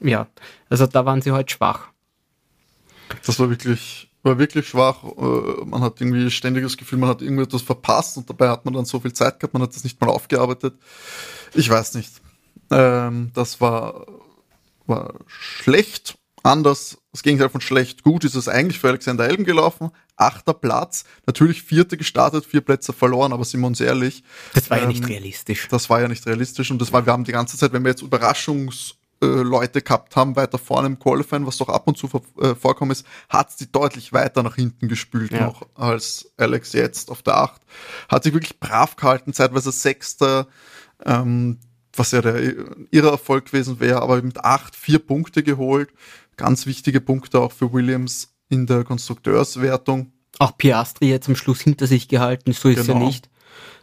ja, 0.00 0.26
also 0.70 0.86
da 0.86 1.04
waren 1.04 1.20
sie 1.20 1.32
heute 1.32 1.52
schwach. 1.52 1.88
Das 3.26 3.38
war 3.38 3.50
wirklich, 3.50 4.10
war 4.22 4.38
wirklich 4.38 4.68
schwach. 4.68 5.04
Äh, 5.04 5.64
Man 5.64 5.80
hat 5.82 6.00
irgendwie 6.00 6.30
ständig 6.30 6.62
das 6.64 6.76
Gefühl, 6.76 6.98
man 6.98 7.08
hat 7.08 7.22
irgendetwas 7.22 7.62
verpasst 7.62 8.16
und 8.16 8.28
dabei 8.28 8.48
hat 8.48 8.64
man 8.64 8.74
dann 8.74 8.84
so 8.84 9.00
viel 9.00 9.12
Zeit 9.12 9.38
gehabt, 9.40 9.54
man 9.54 9.62
hat 9.62 9.74
das 9.74 9.84
nicht 9.84 10.00
mal 10.00 10.08
aufgearbeitet. 10.10 10.74
Ich 11.54 11.68
weiß 11.68 11.94
nicht. 11.94 12.10
Ähm, 12.70 13.30
das 13.34 13.60
war, 13.60 14.06
war 14.86 15.14
schlecht. 15.26 16.16
Anders, 16.44 16.98
das 17.12 17.22
Gegenteil 17.22 17.50
von 17.50 17.60
schlecht 17.60 18.02
gut 18.02 18.24
ist 18.24 18.34
es 18.34 18.48
eigentlich 18.48 18.80
für 18.80 18.88
Alexander 18.88 19.28
Elben 19.28 19.44
gelaufen. 19.44 19.90
Achter 20.16 20.54
Platz, 20.54 21.04
natürlich 21.24 21.62
vierte 21.62 21.96
gestartet, 21.96 22.44
vier 22.44 22.62
Plätze 22.62 22.92
verloren, 22.92 23.32
aber 23.32 23.44
sind 23.44 23.60
wir 23.60 23.68
uns 23.68 23.80
ehrlich, 23.80 24.24
Das 24.52 24.68
war 24.68 24.78
ja 24.78 24.82
Ähm, 24.84 24.88
nicht 24.90 25.06
realistisch. 25.08 25.68
das 25.70 25.88
war 25.88 26.00
ja 26.00 26.08
nicht 26.08 26.26
realistisch 26.26 26.72
und 26.72 26.80
das 26.80 26.92
war, 26.92 27.06
wir 27.06 27.12
haben 27.12 27.22
die 27.22 27.30
ganze 27.32 27.56
Zeit, 27.56 27.72
wenn 27.72 27.84
wir 27.84 27.90
jetzt 27.90 28.02
Überraschungsleute 28.02 28.96
äh, 29.22 29.26
Leute 29.26 29.80
gehabt 29.82 30.16
haben, 30.16 30.36
weiter 30.36 30.58
vorne 30.58 30.88
im 30.88 30.98
Qualifying, 30.98 31.46
was 31.46 31.56
doch 31.58 31.68
ab 31.68 31.86
und 31.86 31.96
zu 31.96 32.08
äh, 32.40 32.54
vorkommen 32.54 32.90
ist, 32.90 33.06
hat's 33.28 33.56
die 33.56 33.70
deutlich 33.70 34.12
weiter 34.12 34.42
nach 34.42 34.56
hinten 34.56 34.88
gespült 34.88 35.30
Ja. 35.32 35.46
noch 35.46 35.66
als 35.74 36.32
Alex 36.36 36.72
jetzt 36.72 37.10
auf 37.10 37.22
der 37.22 37.36
8. 37.38 37.62
Hat 38.08 38.24
sich 38.24 38.32
wirklich 38.34 38.58
brav 38.60 38.96
gehalten, 38.96 39.32
zeitweise 39.32 39.72
Sechster, 39.72 40.46
ähm, 41.04 41.58
was 41.94 42.10
ja 42.12 42.22
der 42.22 42.40
ihrer 42.90 43.10
Erfolg 43.12 43.46
gewesen 43.46 43.78
wäre, 43.80 44.02
aber 44.02 44.20
mit 44.22 44.44
8 44.44 44.74
vier 44.76 44.98
Punkte 44.98 45.42
geholt. 45.42 45.90
Ganz 46.36 46.66
wichtige 46.66 47.00
Punkte 47.00 47.38
auch 47.40 47.52
für 47.52 47.72
Williams 47.72 48.32
in 48.48 48.66
der 48.66 48.84
Konstrukteurswertung. 48.84 50.12
Auch 50.38 50.56
Piastri 50.56 51.08
jetzt 51.10 51.28
am 51.28 51.36
Schluss 51.36 51.60
hinter 51.60 51.86
sich 51.86 52.08
gehalten, 52.08 52.52
so 52.52 52.68
ist 52.68 52.86
Genau. 52.86 52.98
er 53.00 53.04
nicht. 53.06 53.28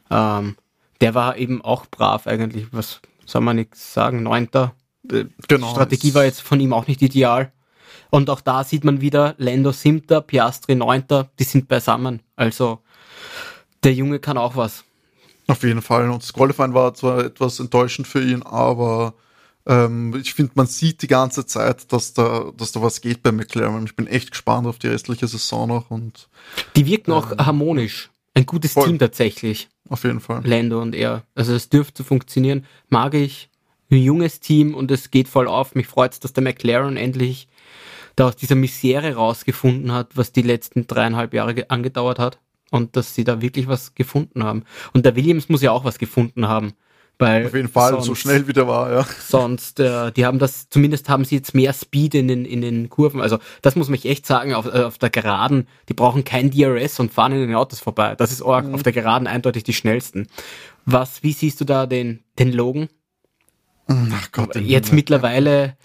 Ähm, 0.10 0.56
der 1.02 1.14
war 1.14 1.38
eben 1.38 1.62
auch 1.62 1.86
brav 1.86 2.28
eigentlich, 2.28 2.68
was 2.74 3.00
soll 3.26 3.42
man 3.42 3.56
nichts 3.58 3.94
sagen, 3.94 4.24
neunter. 4.24 4.74
Äh, 5.12 5.26
Genau, 5.48 5.68
Die 5.68 5.72
Strategie 5.74 6.14
war 6.14 6.26
jetzt 6.26 6.42
von 6.42 6.60
ihm 6.60 6.74
auch 6.74 6.88
nicht 6.88 7.02
ideal. 7.02 7.52
Und 8.12 8.30
auch 8.30 8.42
da 8.42 8.64
sieht 8.64 8.84
man 8.84 9.02
wieder, 9.02 9.36
Lando 9.38 9.72
siebter, 9.72 10.22
Piastri 10.22 10.76
neunter, 10.76 11.30
die 11.38 11.44
sind 11.44 11.68
beisammen. 11.68 12.22
Also 12.36 12.80
der 13.84 13.94
Junge 13.94 14.20
kann 14.20 14.38
auch 14.38 14.56
was. 14.56 14.84
Auf 15.48 15.64
jeden 15.64 15.82
Fall. 15.82 16.10
Und 16.10 16.22
das 16.24 16.34
Qualifying 16.34 16.74
war 16.74 16.94
zwar 16.94 17.24
etwas 17.26 17.60
enttäuschend 17.60 18.08
für 18.08 18.22
ihn, 18.24 18.44
aber 18.44 19.14
ähm, 19.66 20.16
ich 20.20 20.34
finde, 20.34 20.52
man 20.56 20.68
sieht 20.68 21.02
die 21.02 21.08
ganze 21.08 21.46
Zeit, 21.46 21.92
dass 21.94 22.14
da, 22.14 22.52
dass 22.56 22.72
da 22.72 22.82
was 22.82 23.02
geht 23.02 23.22
bei 23.24 23.32
McLaren. 23.32 23.86
Ich 23.86 23.96
bin 23.96 24.08
echt 24.08 24.32
gespannt 24.32 24.68
auf 24.68 24.80
die 24.80 24.88
restliche 24.88 25.28
Saison 25.28 25.68
noch 25.68 25.92
und 25.92 26.30
Die 26.76 26.86
wirken 26.86 27.12
auch 27.12 27.38
harmonisch. 27.38 28.10
Ein 28.34 28.46
gutes 28.46 28.74
voll. 28.74 28.86
Team 28.88 29.00
tatsächlich. 29.00 29.70
auf 29.90 30.04
jeden 30.04 30.20
Fall. 30.20 30.42
Lando 30.46 30.82
und 30.82 30.96
er. 30.96 31.24
Also 31.36 31.54
es 31.54 31.70
dürfte 31.70 32.04
funktionieren. 32.04 32.66
Mag 32.90 33.14
ich. 33.14 33.50
Ein 33.92 34.04
junges 34.04 34.40
Team 34.40 34.76
und 34.76 34.92
es 34.92 35.12
geht 35.12 35.28
voll 35.28 35.48
auf. 35.48 35.76
Mich 35.76 35.88
freut 35.88 36.14
es, 36.14 36.20
dass 36.20 36.34
der 36.34 36.44
McLaren 36.44 36.98
endlich 36.98 37.48
da 38.16 38.28
aus 38.28 38.36
dieser 38.36 38.56
Misere 38.56 39.16
rausgefunden 39.16 39.92
hat, 39.92 40.16
was 40.16 40.32
die 40.32 40.42
letzten 40.42 40.88
dreieinhalb 40.88 41.34
Jahre 41.34 41.70
angedauert 41.70 42.20
hat 42.20 42.40
und 42.72 42.96
dass 42.96 43.16
sie 43.16 43.24
da 43.24 43.42
wirklich 43.42 43.68
was 43.68 43.96
gefunden 43.96 44.44
haben. 44.44 44.64
Und 44.94 45.06
der 45.06 45.16
Williams 45.16 45.50
muss 45.50 45.62
ja 45.62 45.72
auch 45.72 45.86
was 45.86 45.98
gefunden 45.98 46.48
haben. 46.48 46.74
Weil 47.22 47.48
Auf 47.48 47.54
jeden 47.54 47.68
Fall, 47.68 47.92
sonst, 47.92 48.06
so 48.06 48.16
schnell 48.16 48.48
wie 48.48 48.54
der 48.54 48.66
war, 48.66 48.94
ja. 48.94 49.06
Sonst, 49.28 49.82
äh, 49.82 50.10
die 50.14 50.26
haben 50.26 50.40
das, 50.40 50.70
zumindest 50.70 51.10
haben 51.10 51.26
sie 51.26 51.36
jetzt 51.36 51.54
mehr 51.54 51.74
Speed 51.74 52.16
in 52.16 52.30
den, 52.30 52.46
in 52.46 52.62
den 52.62 52.90
Kurven. 52.90 53.20
Also 53.20 53.40
das 53.62 53.76
muss 53.76 53.90
man 53.90 54.00
echt 54.02 54.26
sagen, 54.26 54.54
auf, 54.54 54.68
äh, 54.68 54.84
auf 54.84 54.98
der 54.98 55.10
Geraden, 55.10 55.68
die 55.90 55.94
brauchen 55.94 56.24
kein 56.24 56.50
DRS 56.50 56.98
und 57.02 57.12
fahren 57.12 57.34
in 57.34 57.42
den 57.42 57.56
Autos 57.56 57.82
vorbei. 57.82 58.16
Das 58.16 58.32
ist 58.32 58.42
auch 58.42 58.62
mhm. 58.62 58.74
auf 58.74 58.84
der 58.84 58.94
Geraden 58.94 59.28
eindeutig 59.28 59.66
die 59.66 59.74
schnellsten. 59.74 60.28
Was, 60.86 61.22
wie 61.22 61.34
siehst 61.34 61.60
du 61.60 61.66
da 61.66 61.88
den, 61.88 62.24
den 62.40 62.54
Logan? 62.54 62.88
Ach 63.90 64.32
Gott. 64.32 64.56
Jetzt 64.56 64.94
mittlerweile 64.94 65.76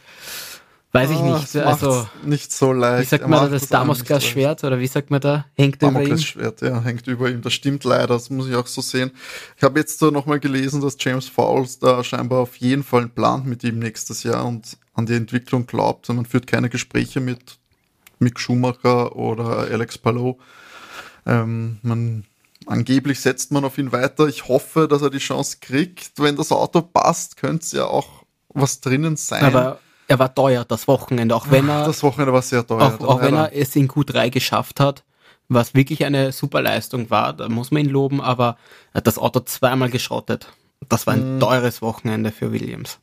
Weiß 0.95 1.11
ich 1.11 1.17
ah, 1.17 1.39
nicht. 1.41 1.57
also 1.57 2.07
nicht 2.25 2.53
so 2.53 2.73
leicht. 2.73 3.03
Wie 3.03 3.17
sagt 3.17 3.27
man 3.27 3.41
da, 3.41 3.49
das 3.49 3.67
Damosklas-Schwert 3.67 4.63
oder 4.63 4.79
wie 4.79 4.87
sagt 4.87 5.11
man 5.11 5.21
da? 5.21 5.45
Hängt 5.55 5.83
über 5.83 6.01
ihm? 6.01 6.17
Schwert, 6.17 6.61
ja, 6.61 6.81
hängt 6.83 7.09
über 7.09 7.29
ihm. 7.29 7.43
Das 7.43 7.53
stimmt 7.53 7.83
leider, 7.83 8.07
das 8.07 8.31
muss 8.31 8.47
ich 8.47 8.55
auch 8.55 8.69
so 8.69 8.81
sehen. 8.81 9.11
Ich 9.57 9.65
habe 9.65 9.81
jetzt 9.81 9.99
so 9.99 10.13
nochmal 10.13 10.39
gelesen, 10.39 10.81
dass 10.81 10.97
James 11.01 11.27
Fowles 11.27 11.81
da 11.81 12.05
scheinbar 12.05 12.39
auf 12.39 12.55
jeden 12.59 12.85
Fall 12.85 13.01
einen 13.01 13.11
Plan 13.11 13.45
mit 13.45 13.65
ihm 13.65 13.81
nächstes 13.81 14.23
Jahr 14.23 14.47
und 14.47 14.79
an 14.95 15.07
die 15.07 15.15
Entwicklung 15.15 15.67
glaubt. 15.67 16.09
Man 16.11 16.27
führt 16.27 16.47
keine 16.47 16.69
Gespräche 16.69 17.19
mit 17.19 17.59
Mick 18.21 18.39
Schumacher 18.39 19.17
oder 19.17 19.67
Alex 19.69 19.99
Palou. 19.99 20.39
Ähm, 21.27 21.79
man 21.83 22.23
angeblich 22.67 23.21
setzt 23.21 23.53
man 23.53 23.65
auf 23.65 23.79
ihn 23.79 23.93
weiter. 23.93 24.27
Ich 24.27 24.49
hoffe, 24.49 24.89
dass 24.89 25.03
er 25.03 25.11
die 25.11 25.19
Chance 25.19 25.59
kriegt. 25.61 26.13
Wenn 26.19 26.37
das 26.37 26.53
Auto 26.53 26.83
passt, 26.83 27.37
könnte 27.37 27.65
es 27.65 27.73
ja 27.73 27.87
auch 27.87 28.25
was 28.49 28.81
drinnen 28.81 29.17
sein. 29.17 29.45
Aber 29.45 29.81
er 30.07 30.19
war 30.19 30.35
teuer 30.35 30.65
das 30.65 30.87
Wochenende, 30.87 31.35
auch 31.35 31.51
wenn 31.51 31.69
er. 31.69 31.87
Das 31.87 32.03
Wochenende 32.03 32.33
war 32.33 32.43
sehr 32.43 32.67
teuer. 32.67 32.99
Auch, 33.01 33.07
auch 33.07 33.21
wenn 33.23 33.35
er 33.35 33.55
es 33.55 33.75
in 33.77 33.89
Q3 33.89 34.31
geschafft 34.31 34.81
hat, 34.81 35.05
was 35.49 35.75
wirklich 35.75 36.05
eine 36.05 36.33
super 36.33 36.63
Leistung 36.63 37.11
war, 37.11 37.33
da 37.33 37.49
muss 37.49 37.71
man 37.71 37.85
ihn 37.85 37.91
loben, 37.91 38.21
aber 38.21 38.57
er 38.93 38.99
hat 38.99 39.07
das 39.07 39.19
Auto 39.19 39.41
zweimal 39.41 39.91
geschrottet. 39.91 40.53
Das 40.89 41.07
war 41.07 41.15
ein 41.15 41.37
mhm. 41.37 41.41
teures 41.41 41.83
Wochenende 41.83 42.33
für 42.33 42.53
Williams. 42.53 42.99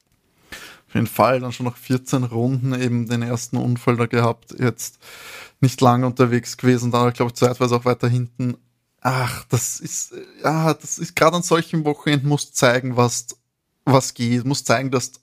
Auf 0.88 0.96
jeden 0.96 1.08
Fall, 1.08 1.40
dann 1.40 1.54
schon 1.54 1.66
noch 1.66 1.78
14 1.78 2.26
Runden 2.26 2.80
eben 2.80 3.08
den 3.08 3.22
ersten 3.22 3.58
Unfall 3.58 3.96
da 3.96 4.08
gehabt, 4.08 4.56
jetzt 4.60 5.00
nicht 5.62 5.80
lange 5.80 6.06
unterwegs 6.06 6.58
gewesen, 6.58 6.92
dann 6.92 7.14
glaube 7.14 7.30
ich 7.30 7.36
zeitweise 7.36 7.76
auch 7.78 7.86
weiter 7.86 8.10
hinten. 8.10 8.58
Ach, 9.02 9.46
das 9.50 9.80
ist, 9.80 10.14
ja, 10.44 10.74
das 10.76 11.00
ist 11.00 11.16
gerade 11.16 11.38
an 11.38 11.44
solchen 11.44 11.86
Wochenenden 11.86 12.30
muss 12.30 12.54
zeigen, 12.54 12.98
was, 12.98 13.28
was 13.84 14.14
geht, 14.14 14.46
muss 14.46 14.64
zeigen, 14.64 14.92
dass 14.92 15.14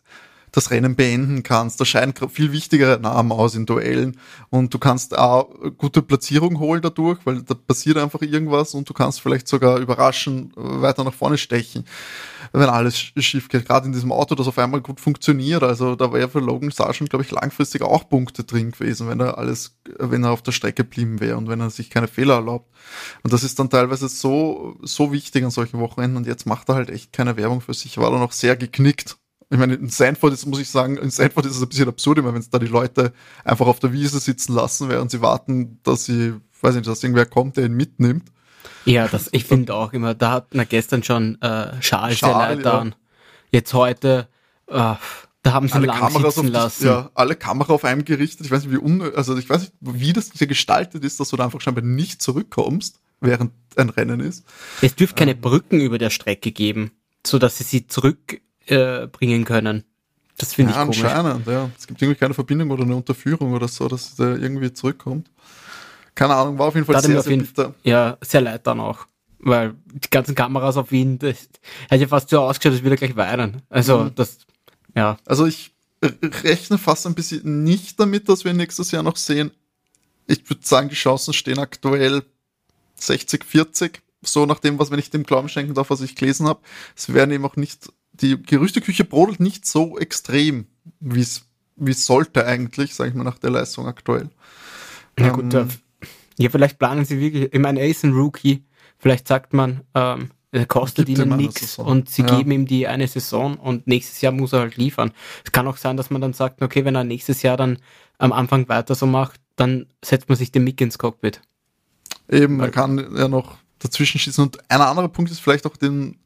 das 0.52 0.70
Rennen 0.70 0.96
beenden 0.96 1.42
kannst. 1.42 1.80
Da 1.80 1.84
scheinen 1.84 2.14
viel 2.30 2.52
wichtigere 2.52 2.98
Namen 3.00 3.32
aus 3.32 3.54
in 3.54 3.66
Duellen 3.66 4.18
und 4.50 4.72
du 4.72 4.78
kannst 4.78 5.16
auch 5.16 5.48
gute 5.76 6.02
Platzierung 6.02 6.58
holen 6.58 6.82
dadurch, 6.82 7.18
weil 7.24 7.42
da 7.42 7.54
passiert 7.54 7.98
einfach 7.98 8.22
irgendwas 8.22 8.74
und 8.74 8.88
du 8.88 8.94
kannst 8.94 9.20
vielleicht 9.20 9.48
sogar 9.48 9.78
überraschen 9.78 10.52
weiter 10.56 11.04
nach 11.04 11.14
vorne 11.14 11.38
stechen, 11.38 11.84
wenn 12.52 12.68
alles 12.68 12.96
schief 12.96 13.48
geht. 13.48 13.66
Gerade 13.66 13.87
in 13.87 13.92
diesem 13.92 14.12
Auto, 14.12 14.34
das 14.34 14.48
auf 14.48 14.58
einmal 14.58 14.80
gut 14.80 15.00
funktioniert. 15.00 15.62
Also 15.62 15.96
da 15.96 16.12
wäre 16.12 16.28
für 16.28 16.40
Logan 16.40 16.70
Sargent, 16.70 17.11
glaube 17.11 17.24
ich, 17.24 17.30
langfristig 17.30 17.82
auch 17.82 18.08
Punkte 18.08 18.44
drin 18.44 18.72
gewesen, 18.72 19.08
wenn 19.08 19.20
er 19.20 19.38
alles, 19.38 19.76
wenn 19.98 20.24
er 20.24 20.30
auf 20.30 20.42
der 20.42 20.52
Strecke 20.52 20.84
geblieben 20.84 21.20
wäre 21.20 21.37
und 21.37 21.48
wenn 21.48 21.61
er 21.61 21.70
sich 21.70 21.90
keine 21.90 22.08
Fehler 22.08 22.34
erlaubt. 22.34 22.72
Und 23.22 23.32
das 23.32 23.44
ist 23.44 23.58
dann 23.58 23.70
teilweise 23.70 24.08
so, 24.08 24.76
so 24.82 25.12
wichtig 25.12 25.44
an 25.44 25.50
solchen 25.50 25.80
Wochenenden 25.80 26.16
und 26.16 26.26
jetzt 26.26 26.46
macht 26.46 26.68
er 26.68 26.76
halt 26.76 26.90
echt 26.90 27.12
keine 27.12 27.37
Werbung 27.37 27.61
für 27.61 27.74
sich. 27.74 27.98
War 27.98 28.11
dann 28.11 28.20
noch 28.20 28.32
sehr 28.32 28.56
geknickt 28.56 29.18
ich 29.50 29.58
meine, 29.58 29.74
in 29.74 29.88
Sanford 29.88 30.32
ist, 30.32 30.46
muss 30.46 30.61
ich 30.61 30.68
sagen, 30.68 30.98
in 30.98 31.11
Sanford 31.11 31.46
ist 31.46 31.56
es 31.56 31.62
ein 31.62 31.68
bisschen 31.68 31.88
absurd, 31.88 32.18
immer 32.18 32.34
wenn 32.34 32.40
es 32.40 32.50
da 32.50 32.58
die 32.58 32.66
Leute 32.66 33.12
einfach 33.44 33.66
auf 33.66 33.80
der 33.80 33.92
Wiese 33.92 34.18
sitzen 34.18 34.54
lassen, 34.54 34.88
während 34.88 35.11
sie 35.11 35.22
warten, 35.22 35.80
dass 35.84 36.04
sie, 36.04 36.34
weiß 36.61 36.74
nicht, 36.74 36.87
dass 36.87 37.02
irgendwer 37.02 37.26
kommt, 37.26 37.56
der 37.56 37.66
ihn 37.66 37.74
mitnimmt. 37.74 38.30
Ja, 38.84 39.08
das, 39.08 39.28
ich 39.32 39.44
finde 39.44 39.74
auch 39.74 39.92
immer, 39.92 40.14
da 40.14 40.32
hat 40.32 40.54
man 40.54 40.68
gestern 40.68 41.02
schon 41.02 41.40
äh, 41.40 41.80
Schal, 41.82 42.12
sehr 42.12 42.30
leid 42.30 42.64
ja. 42.64 42.87
Jetzt 43.50 43.72
heute, 43.72 44.28
äh, 44.66 44.94
da 45.42 45.52
haben 45.52 45.68
sie 45.68 45.74
alle 45.74 45.87
lang 45.87 45.98
Kameras 45.98 46.34
sitzen 46.34 46.48
lassen. 46.48 46.87
Ja, 46.87 47.11
alle 47.14 47.34
Kamera 47.34 47.72
auf 47.72 47.84
einem 47.84 48.04
gerichtet. 48.04 48.44
Ich 48.44 48.52
weiß 48.52 48.64
nicht, 48.64 48.72
wie 48.72 48.78
un, 48.78 49.00
also 49.14 49.37
ich 49.38 49.48
weiß 49.48 49.61
nicht, 49.61 49.72
wie 49.80 50.12
das 50.12 50.30
hier 50.34 50.46
gestaltet 50.46 51.04
ist, 51.04 51.20
dass 51.20 51.30
du 51.30 51.37
da 51.37 51.44
einfach 51.44 51.62
scheinbar 51.62 51.84
nicht 51.84 52.20
zurückkommst, 52.20 53.00
während 53.20 53.52
ein 53.76 53.88
Rennen 53.88 54.20
ist. 54.20 54.44
Es 54.82 54.94
dürfte 54.94 55.16
keine 55.16 55.32
ähm. 55.32 55.40
Brücken 55.40 55.80
über 55.80 55.96
der 55.96 56.11
Strecke 56.11 56.52
geben, 56.52 56.90
so 57.26 57.38
dass 57.38 57.56
sie 57.56 57.64
sie 57.64 57.87
zurück 57.87 58.40
äh, 58.70 59.07
bringen 59.07 59.44
können. 59.44 59.85
Das 60.38 60.54
finde 60.54 60.72
ja, 60.72 60.78
ich 60.78 60.85
komisch. 60.85 61.04
Anscheinend, 61.04 61.46
ja. 61.46 61.70
Es 61.76 61.87
gibt 61.87 62.00
irgendwie 62.00 62.18
keine 62.18 62.35
Verbindung 62.35 62.70
oder 62.70 62.85
eine 62.85 62.94
Unterführung 62.94 63.52
oder 63.52 63.66
so, 63.66 63.88
dass 63.88 64.14
der 64.16 64.37
irgendwie 64.38 64.72
zurückkommt. 64.72 65.31
Keine 66.14 66.35
Ahnung, 66.35 66.59
war 66.59 66.68
auf 66.68 66.74
jeden 66.74 66.87
Fall 66.87 67.00
sehr, 67.02 67.22
sehr 67.22 67.37
bitter. 67.37 67.74
Ja, 67.83 68.16
sehr 68.20 68.40
leid 68.40 68.66
dann 68.66 68.81
auch. 68.81 69.07
Weil 69.40 69.74
die 69.92 70.11
ganzen 70.11 70.35
Kameras 70.35 70.76
auf 70.76 70.90
ihn, 70.92 71.18
das 71.18 71.48
hätte 71.88 72.02
ja 72.02 72.09
fast 72.09 72.31
so 72.31 72.40
ausgeschaut, 72.40 72.72
als 72.72 72.83
würde 72.83 72.96
er 72.96 72.98
gleich 72.98 73.16
weinen. 73.16 73.62
Also, 73.68 74.04
mhm. 74.04 74.14
das, 74.14 74.38
ja. 74.94 75.16
Also 75.24 75.46
ich 75.46 75.72
rechne 76.02 76.78
fast 76.78 77.07
ein 77.07 77.14
bisschen 77.14 77.64
nicht 77.64 77.98
damit, 77.98 78.28
dass 78.28 78.44
wir 78.44 78.52
nächstes 78.52 78.90
Jahr 78.90 79.02
noch 79.02 79.16
sehen. 79.16 79.50
Ich 80.26 80.48
würde 80.48 80.64
sagen, 80.64 80.88
die 80.88 80.94
Chancen 80.94 81.35
stehen 81.35 81.59
aktuell 81.59 82.22
60, 82.96 83.44
40. 83.44 84.02
So 84.22 84.46
nach 84.46 84.59
dem, 84.59 84.78
was 84.78 84.90
wenn 84.90 84.98
ich 84.98 85.11
dem 85.11 85.22
Glauben 85.22 85.48
schenken 85.48 85.74
darf, 85.74 85.90
was 85.90 86.00
ich 86.00 86.16
gelesen 86.16 86.46
habe. 86.46 86.61
Es 86.96 87.12
werden 87.12 87.31
eben 87.31 87.44
auch 87.44 87.57
nicht 87.57 87.92
die 88.20 88.42
Gerüchteküche 88.42 89.04
brodelt 89.04 89.40
nicht 89.40 89.66
so 89.66 89.98
extrem, 89.98 90.66
wie 91.00 91.20
es 91.20 91.46
sollte 92.07 92.46
eigentlich, 92.46 92.94
sage 92.94 93.11
ich 93.11 93.16
mal, 93.16 93.24
nach 93.24 93.38
der 93.38 93.50
Leistung 93.50 93.87
aktuell. 93.87 94.31
Ja 95.18 95.31
gut, 95.31 95.52
ähm, 95.54 95.68
ja, 96.38 96.50
vielleicht 96.50 96.78
planen 96.78 97.04
sie 97.04 97.20
wirklich, 97.20 97.52
ich 97.52 97.61
meine, 97.61 97.81
er 97.81 97.88
ist 97.88 98.04
ein 98.04 98.12
Rookie, 98.12 98.64
vielleicht 98.98 99.26
sagt 99.26 99.52
man, 99.52 99.83
ähm, 99.94 100.31
er 100.50 100.66
kostet 100.66 101.09
ihnen 101.09 101.37
nichts 101.37 101.78
und 101.78 102.09
sie 102.09 102.22
ja. 102.22 102.38
geben 102.38 102.50
ihm 102.52 102.66
die 102.66 102.87
eine 102.87 103.07
Saison 103.07 103.57
und 103.57 103.87
nächstes 103.87 104.20
Jahr 104.22 104.33
muss 104.33 104.54
er 104.54 104.61
halt 104.61 104.76
liefern. 104.76 105.12
Es 105.44 105.52
kann 105.52 105.66
auch 105.66 105.76
sein, 105.76 105.96
dass 105.96 106.11
man 106.11 106.22
dann 106.22 106.33
sagt, 106.33 106.62
okay, 106.62 106.85
wenn 106.85 106.94
er 106.94 107.04
nächstes 107.04 107.42
Jahr 107.42 107.57
dann 107.57 107.78
am 108.16 108.33
Anfang 108.33 108.68
weiter 108.68 108.94
so 108.94 109.07
macht, 109.07 109.40
dann 109.57 109.87
setzt 110.02 110.28
man 110.28 110.38
sich 110.38 110.50
den 110.50 110.64
Mick 110.64 110.81
ins 110.81 110.96
Cockpit. 110.96 111.42
Eben, 112.31 112.57
man 112.57 112.70
kann 112.70 113.14
ja 113.16 113.28
noch 113.28 113.59
dazwischen 113.78 114.18
schießen. 114.18 114.42
Und 114.42 114.70
ein 114.70 114.81
anderer 114.81 115.09
Punkt 115.09 115.31
ist 115.31 115.40
vielleicht 115.40 115.66
auch 115.66 115.76
den, 115.76 116.18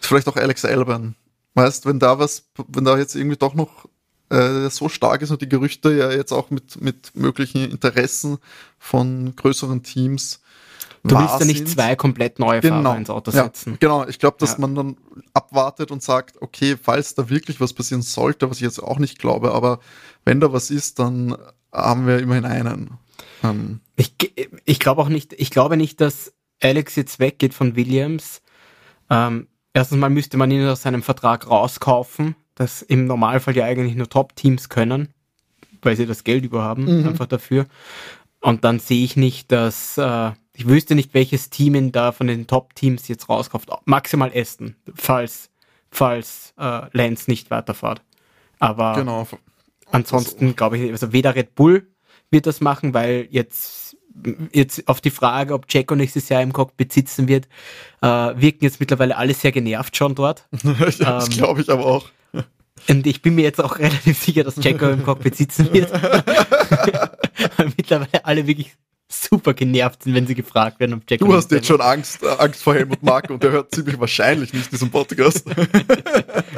ist 0.00 0.06
vielleicht 0.06 0.28
auch 0.28 0.36
Alex 0.36 0.64
Albern. 0.64 1.14
Weißt, 1.58 1.86
wenn 1.86 1.98
da 1.98 2.18
was, 2.18 2.48
wenn 2.68 2.84
da 2.84 2.96
jetzt 2.98 3.14
irgendwie 3.14 3.36
doch 3.36 3.54
noch 3.54 3.86
äh, 4.30 4.68
so 4.70 4.88
stark 4.88 5.22
ist 5.22 5.30
und 5.30 5.42
die 5.42 5.48
Gerüchte 5.48 5.92
ja 5.92 6.10
jetzt 6.10 6.32
auch 6.32 6.50
mit, 6.50 6.80
mit 6.80 7.14
möglichen 7.14 7.70
Interessen 7.70 8.38
von 8.78 9.34
größeren 9.34 9.82
Teams. 9.82 10.40
Du 11.04 11.16
willst 11.18 11.40
ja 11.40 11.46
nicht 11.46 11.58
sind. 11.58 11.70
zwei 11.70 11.96
komplett 11.96 12.38
neue 12.38 12.60
genau. 12.60 12.82
Fahrer 12.82 12.98
ins 12.98 13.10
Auto 13.10 13.30
setzen. 13.30 13.72
Ja, 13.72 13.76
genau, 13.80 14.06
ich 14.06 14.18
glaube, 14.18 14.36
dass 14.38 14.52
ja. 14.52 14.58
man 14.58 14.74
dann 14.74 14.96
abwartet 15.32 15.90
und 15.90 16.02
sagt, 16.02 16.42
okay, 16.42 16.76
falls 16.80 17.14
da 17.14 17.30
wirklich 17.30 17.60
was 17.60 17.72
passieren 17.72 18.02
sollte, 18.02 18.50
was 18.50 18.58
ich 18.58 18.62
jetzt 18.62 18.82
auch 18.82 18.98
nicht 18.98 19.18
glaube, 19.18 19.52
aber 19.52 19.80
wenn 20.24 20.40
da 20.40 20.52
was 20.52 20.70
ist, 20.70 20.98
dann 20.98 21.36
haben 21.72 22.06
wir 22.06 22.18
immerhin 22.18 22.44
einen. 22.44 22.98
Ähm. 23.42 23.80
Ich, 23.96 24.14
ich 24.64 24.78
glaube 24.80 25.02
auch 25.02 25.08
nicht, 25.08 25.32
ich 25.34 25.50
glaube 25.50 25.76
nicht, 25.76 26.00
dass 26.00 26.32
Alex 26.60 26.96
jetzt 26.96 27.20
weggeht 27.20 27.54
von 27.54 27.76
Williams. 27.76 28.42
Ähm, 29.10 29.46
Erstens 29.74 29.98
mal 29.98 30.10
müsste 30.10 30.36
man 30.36 30.50
ihn 30.50 30.66
aus 30.66 30.82
seinem 30.82 31.02
Vertrag 31.02 31.48
rauskaufen, 31.48 32.34
das 32.54 32.82
im 32.82 33.06
Normalfall 33.06 33.56
ja 33.56 33.64
eigentlich 33.64 33.94
nur 33.94 34.08
Top-Teams 34.08 34.68
können, 34.68 35.08
weil 35.82 35.96
sie 35.96 36.06
das 36.06 36.24
Geld 36.24 36.44
überhaben, 36.44 37.00
mhm. 37.00 37.08
einfach 37.08 37.26
dafür. 37.26 37.66
Und 38.40 38.64
dann 38.64 38.78
sehe 38.78 39.04
ich 39.04 39.16
nicht, 39.16 39.52
dass 39.52 39.98
äh, 39.98 40.32
ich 40.54 40.66
wüsste 40.66 40.94
nicht, 40.94 41.14
welches 41.14 41.50
Team 41.50 41.74
ihn 41.74 41.92
da 41.92 42.12
von 42.12 42.26
den 42.26 42.46
Top-Teams 42.46 43.06
jetzt 43.08 43.28
rauskauft. 43.28 43.68
Maximal 43.84 44.32
Aston, 44.34 44.74
falls, 44.94 45.50
falls 45.90 46.52
äh, 46.58 46.82
Lance 46.92 47.30
nicht 47.30 47.50
weiterfährt. 47.50 48.02
Aber 48.58 48.94
genau. 48.94 49.26
ansonsten 49.92 50.46
also. 50.46 50.56
glaube 50.56 50.78
ich, 50.78 50.90
also 50.90 51.12
weder 51.12 51.34
Red 51.34 51.54
Bull 51.54 51.86
wird 52.30 52.46
das 52.46 52.60
machen, 52.60 52.94
weil 52.94 53.28
jetzt 53.30 53.96
jetzt 54.52 54.86
auf 54.88 55.00
die 55.00 55.10
Frage, 55.10 55.54
ob 55.54 55.66
Jacko 55.68 55.94
nächstes 55.94 56.28
Jahr 56.28 56.42
im 56.42 56.52
Cockpit 56.52 56.92
sitzen 56.92 57.28
wird, 57.28 57.48
äh, 58.02 58.06
wirken 58.06 58.64
jetzt 58.64 58.80
mittlerweile 58.80 59.16
alle 59.16 59.34
sehr 59.34 59.52
genervt 59.52 59.96
schon 59.96 60.14
dort. 60.14 60.46
das 60.62 61.00
ähm, 61.00 61.36
glaube 61.36 61.60
ich 61.60 61.70
aber 61.70 61.86
auch. 61.86 62.06
Und 62.88 63.06
ich 63.06 63.22
bin 63.22 63.34
mir 63.34 63.42
jetzt 63.42 63.62
auch 63.62 63.78
relativ 63.78 64.18
sicher, 64.18 64.44
dass 64.44 64.56
Jacko 64.62 64.88
im 64.88 65.04
Cockpit 65.04 65.36
sitzen 65.36 65.72
wird. 65.72 65.90
Weil 65.92 67.66
mittlerweile 67.76 68.24
alle 68.24 68.46
wirklich 68.46 68.74
super 69.10 69.54
genervt 69.54 70.02
sind, 70.02 70.14
wenn 70.14 70.26
sie 70.26 70.34
gefragt 70.34 70.80
werden, 70.80 70.94
ob 70.94 71.10
Jacko. 71.10 71.24
Du 71.24 71.32
hast 71.34 71.50
jetzt 71.50 71.66
schon 71.66 71.80
Angst, 71.80 72.22
äh, 72.22 72.28
Angst 72.38 72.62
vor 72.62 72.74
Helmut 72.74 73.02
Marko 73.02 73.34
und 73.34 73.42
der 73.42 73.52
hört 73.52 73.74
ziemlich 73.74 73.98
wahrscheinlich 73.98 74.52
nicht 74.52 74.70
diesen 74.70 74.90
Podcast. 74.90 75.46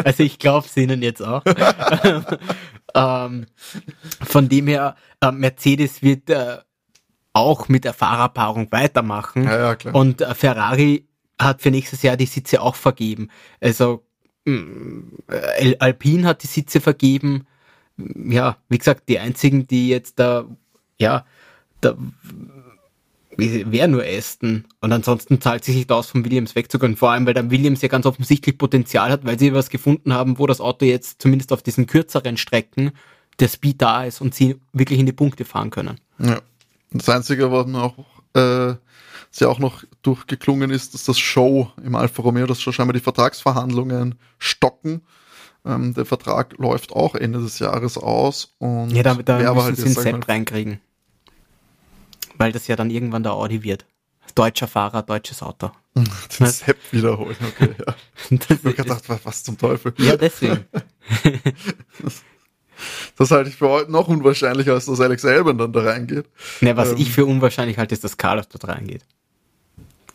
also 0.04 0.22
ich 0.22 0.38
glaube 0.38 0.66
es 0.66 0.76
ihnen 0.76 1.00
jetzt 1.00 1.22
auch. 1.22 1.42
ähm, 2.94 3.46
von 4.20 4.48
dem 4.48 4.66
her, 4.66 4.96
äh, 5.20 5.30
Mercedes 5.30 6.02
wird 6.02 6.28
äh, 6.28 6.58
auch 7.40 7.68
mit 7.68 7.84
der 7.84 7.94
Fahrerpaarung 7.94 8.70
weitermachen. 8.70 9.44
Ja, 9.44 9.76
ja. 9.82 9.90
Und 9.92 10.20
äh, 10.20 10.34
Ferrari 10.34 11.06
hat 11.40 11.62
für 11.62 11.70
nächstes 11.70 12.02
Jahr 12.02 12.16
die 12.16 12.26
Sitze 12.26 12.60
auch 12.60 12.74
vergeben. 12.74 13.28
Also 13.60 14.04
mm, 14.44 15.00
Alpine 15.78 16.26
hat 16.26 16.42
die 16.42 16.48
Sitze 16.48 16.80
vergeben. 16.80 17.46
ja, 17.96 18.56
wie 18.68 18.78
gesagt, 18.78 19.08
die 19.08 19.18
einzigen, 19.18 19.66
die 19.66 19.88
jetzt 19.88 20.18
da, 20.18 20.44
ja, 20.98 21.24
da 21.80 21.96
wäre 23.36 23.88
nur 23.88 24.04
Aston. 24.04 24.64
Und 24.80 24.92
ansonsten 24.92 25.40
zahlt 25.40 25.64
sich 25.64 25.76
nicht 25.76 25.92
aus, 25.92 26.10
von 26.10 26.24
Williams 26.24 26.54
wegzugehen. 26.54 26.96
Vor 26.96 27.10
allem, 27.10 27.26
weil 27.26 27.34
dann 27.34 27.50
Williams 27.50 27.82
ja 27.82 27.88
ganz 27.88 28.06
offensichtlich 28.06 28.58
Potenzial 28.58 29.10
hat, 29.10 29.24
weil 29.24 29.38
sie 29.38 29.54
was 29.54 29.70
gefunden 29.70 30.12
haben, 30.12 30.38
wo 30.38 30.46
das 30.46 30.60
Auto 30.60 30.84
jetzt 30.84 31.22
zumindest 31.22 31.52
auf 31.52 31.62
diesen 31.62 31.86
kürzeren 31.86 32.36
Strecken 32.36 32.92
der 33.38 33.48
Speed 33.48 33.80
da 33.80 34.04
ist 34.04 34.20
und 34.20 34.34
sie 34.34 34.56
wirklich 34.72 34.98
in 34.98 35.06
die 35.06 35.12
Punkte 35.12 35.44
fahren 35.44 35.70
können. 35.70 35.98
Ja. 36.18 36.40
Das 36.92 37.08
Einzige, 37.08 37.52
was 37.52 37.66
noch 37.66 37.94
äh, 38.34 38.74
ja 39.38 39.48
auch 39.48 39.58
noch 39.58 39.84
durchgeklungen 40.02 40.70
ist, 40.70 40.94
dass 40.94 41.04
das 41.04 41.18
Show 41.18 41.70
im 41.84 41.94
Alfa 41.94 42.22
Romeo, 42.22 42.46
dass 42.46 42.60
schon 42.60 42.72
scheinbar 42.72 42.94
die 42.94 43.00
Vertragsverhandlungen 43.00 44.16
stocken. 44.38 45.02
Ähm, 45.64 45.94
der 45.94 46.06
Vertrag 46.06 46.58
läuft 46.58 46.92
auch 46.92 47.14
Ende 47.14 47.40
des 47.40 47.58
Jahres 47.58 47.98
aus. 47.98 48.54
Und 48.58 48.90
ja, 48.90 49.02
da, 49.02 49.14
da 49.14 49.38
müssen 49.38 49.62
halt 49.62 49.76
sie 49.76 49.84
einen 49.84 49.94
Sepp 49.94 50.28
reinkriegen. 50.28 50.80
Weil 52.38 52.52
das 52.52 52.66
ja 52.66 52.76
dann 52.76 52.90
irgendwann 52.90 53.22
der 53.22 53.32
Audi 53.32 53.62
wird. 53.62 53.84
Deutscher 54.34 54.68
Fahrer, 54.68 55.02
deutsches 55.02 55.42
Auto. 55.42 55.70
Den 55.94 56.46
Sepp 56.46 56.78
wiederholen, 56.92 57.36
okay, 57.40 57.74
ja. 57.86 57.94
ich 58.30 58.48
habe 58.48 58.74
gedacht, 58.74 59.04
was 59.24 59.42
zum 59.42 59.58
Teufel. 59.58 59.92
Ja, 59.98 60.16
deswegen. 60.16 60.64
das, 63.16 63.30
halte 63.30 63.50
ich 63.50 63.56
für 63.56 63.68
heute 63.68 63.92
noch 63.92 64.08
unwahrscheinlicher, 64.08 64.72
als 64.72 64.86
dass 64.86 65.00
Alex 65.00 65.24
Albon 65.24 65.58
dann 65.58 65.72
da 65.72 65.80
reingeht. 65.80 66.26
Ne, 66.60 66.76
was 66.76 66.90
ähm, 66.90 66.96
ich 66.98 67.12
für 67.12 67.24
unwahrscheinlich 67.26 67.78
halte, 67.78 67.94
ist, 67.94 68.04
dass 68.04 68.16
Carlos 68.16 68.48
dort 68.48 68.68
reingeht. 68.68 69.02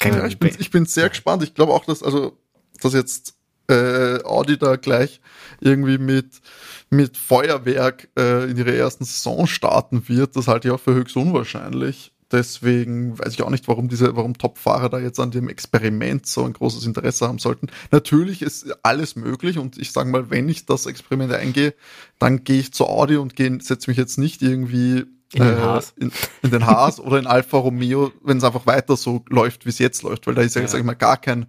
ja, 0.04 0.26
ich 0.26 0.40
bin, 0.40 0.56
ich 0.58 0.72
bin 0.72 0.86
sehr 0.86 1.10
gespannt. 1.10 1.44
Ich 1.44 1.54
glaube 1.54 1.74
auch, 1.74 1.86
dass, 1.86 2.04
also, 2.04 2.38
dass 2.82 2.94
jetzt 2.94 3.36
äh, 3.68 4.24
Audi 4.24 4.58
da 4.58 4.76
gleich 4.76 5.22
irgendwie 5.60 5.98
mit, 5.98 6.42
mit 6.90 7.18
Feuerwerk 7.18 8.10
äh, 8.18 8.50
in 8.50 8.58
ihre 8.58 8.76
ersten 8.76 9.06
Saison 9.06 9.48
starten 9.48 10.08
wird, 10.08 10.36
das 10.36 10.48
halte 10.48 10.68
ich 10.68 10.74
auch 10.74 10.80
für 10.80 10.94
höchst 10.94 11.16
unwahrscheinlich. 11.16 12.12
Deswegen 12.36 13.18
weiß 13.18 13.32
ich 13.32 13.42
auch 13.44 13.50
nicht, 13.50 13.66
warum 13.70 13.88
diese, 13.88 14.18
warum 14.18 14.38
Top-Fahrer 14.38 14.90
da 14.90 15.00
jetzt 15.00 15.22
an 15.22 15.32
dem 15.32 15.48
Experiment 15.48 16.28
so 16.28 16.44
ein 16.44 16.52
großes 16.52 16.86
Interesse 16.86 17.30
haben 17.30 17.40
sollten. 17.40 17.68
Natürlich 17.92 18.42
ist 18.42 18.76
alles 18.84 19.16
möglich 19.16 19.58
und 19.58 19.78
ich 19.78 19.94
sage 19.94 20.10
mal, 20.10 20.30
wenn 20.30 20.50
ich 20.50 20.66
das 20.66 20.86
Experiment 20.86 21.32
eingehe, 21.32 21.74
dann 22.20 22.44
gehe 22.44 22.60
ich 22.60 22.74
zu 22.74 22.88
Audi 22.88 23.16
und 23.16 23.38
setze 23.64 23.90
mich 23.90 23.98
jetzt 23.98 24.18
nicht 24.18 24.42
irgendwie 24.42 25.06
in 25.32 25.44
den, 25.44 25.58
äh, 25.58 25.62
Haas. 25.62 25.94
In, 25.98 26.12
in 26.42 26.52
den 26.52 26.66
Haas 26.66 27.00
oder 27.00 27.20
in 27.20 27.26
Alfa 27.26 27.58
Romeo, 27.58 28.12
wenn 28.22 28.38
es 28.38 28.44
einfach 28.44 28.66
weiter 28.66 28.98
so 28.98 29.24
läuft, 29.30 29.66
wie 29.66 29.70
es 29.70 29.80
jetzt 29.80 30.04
läuft, 30.04 30.28
weil 30.28 30.36
da 30.36 30.42
ist 30.42 30.56
ja, 30.56 30.62
ja. 30.62 30.68
sag 30.68 30.80
ich 30.80 30.86
mal, 30.86 30.94
gar 30.94 31.16
kein, 31.16 31.46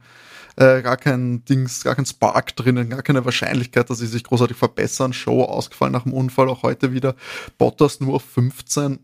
äh, 0.54 0.82
gar 0.82 0.96
kein 0.96 1.44
Dings, 1.46 1.82
gar 1.82 1.96
kein 1.96 2.06
Spark 2.06 2.54
drinnen, 2.54 2.90
gar 2.90 3.02
keine 3.02 3.24
Wahrscheinlichkeit, 3.24 3.90
dass 3.90 3.98
sie 3.98 4.06
sich 4.06 4.22
großartig 4.22 4.56
verbessern. 4.56 5.12
Show 5.12 5.42
ausgefallen 5.42 5.92
nach 5.92 6.04
dem 6.04 6.12
Unfall, 6.12 6.48
auch 6.48 6.62
heute 6.62 6.92
wieder. 6.92 7.16
Bottas 7.58 7.98
nur 7.98 8.14
auf 8.14 8.22
15 8.22 9.00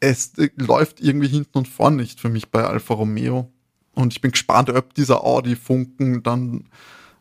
es 0.00 0.32
läuft 0.56 1.00
irgendwie 1.00 1.28
hinten 1.28 1.58
und 1.58 1.68
vorn 1.68 1.96
nicht 1.96 2.20
für 2.20 2.30
mich 2.30 2.50
bei 2.50 2.64
Alfa 2.64 2.94
Romeo. 2.94 3.52
Und 3.94 4.12
ich 4.12 4.20
bin 4.20 4.32
gespannt, 4.32 4.70
ob 4.70 4.94
dieser 4.94 5.24
Audi-Funken 5.24 6.22
dann 6.22 6.68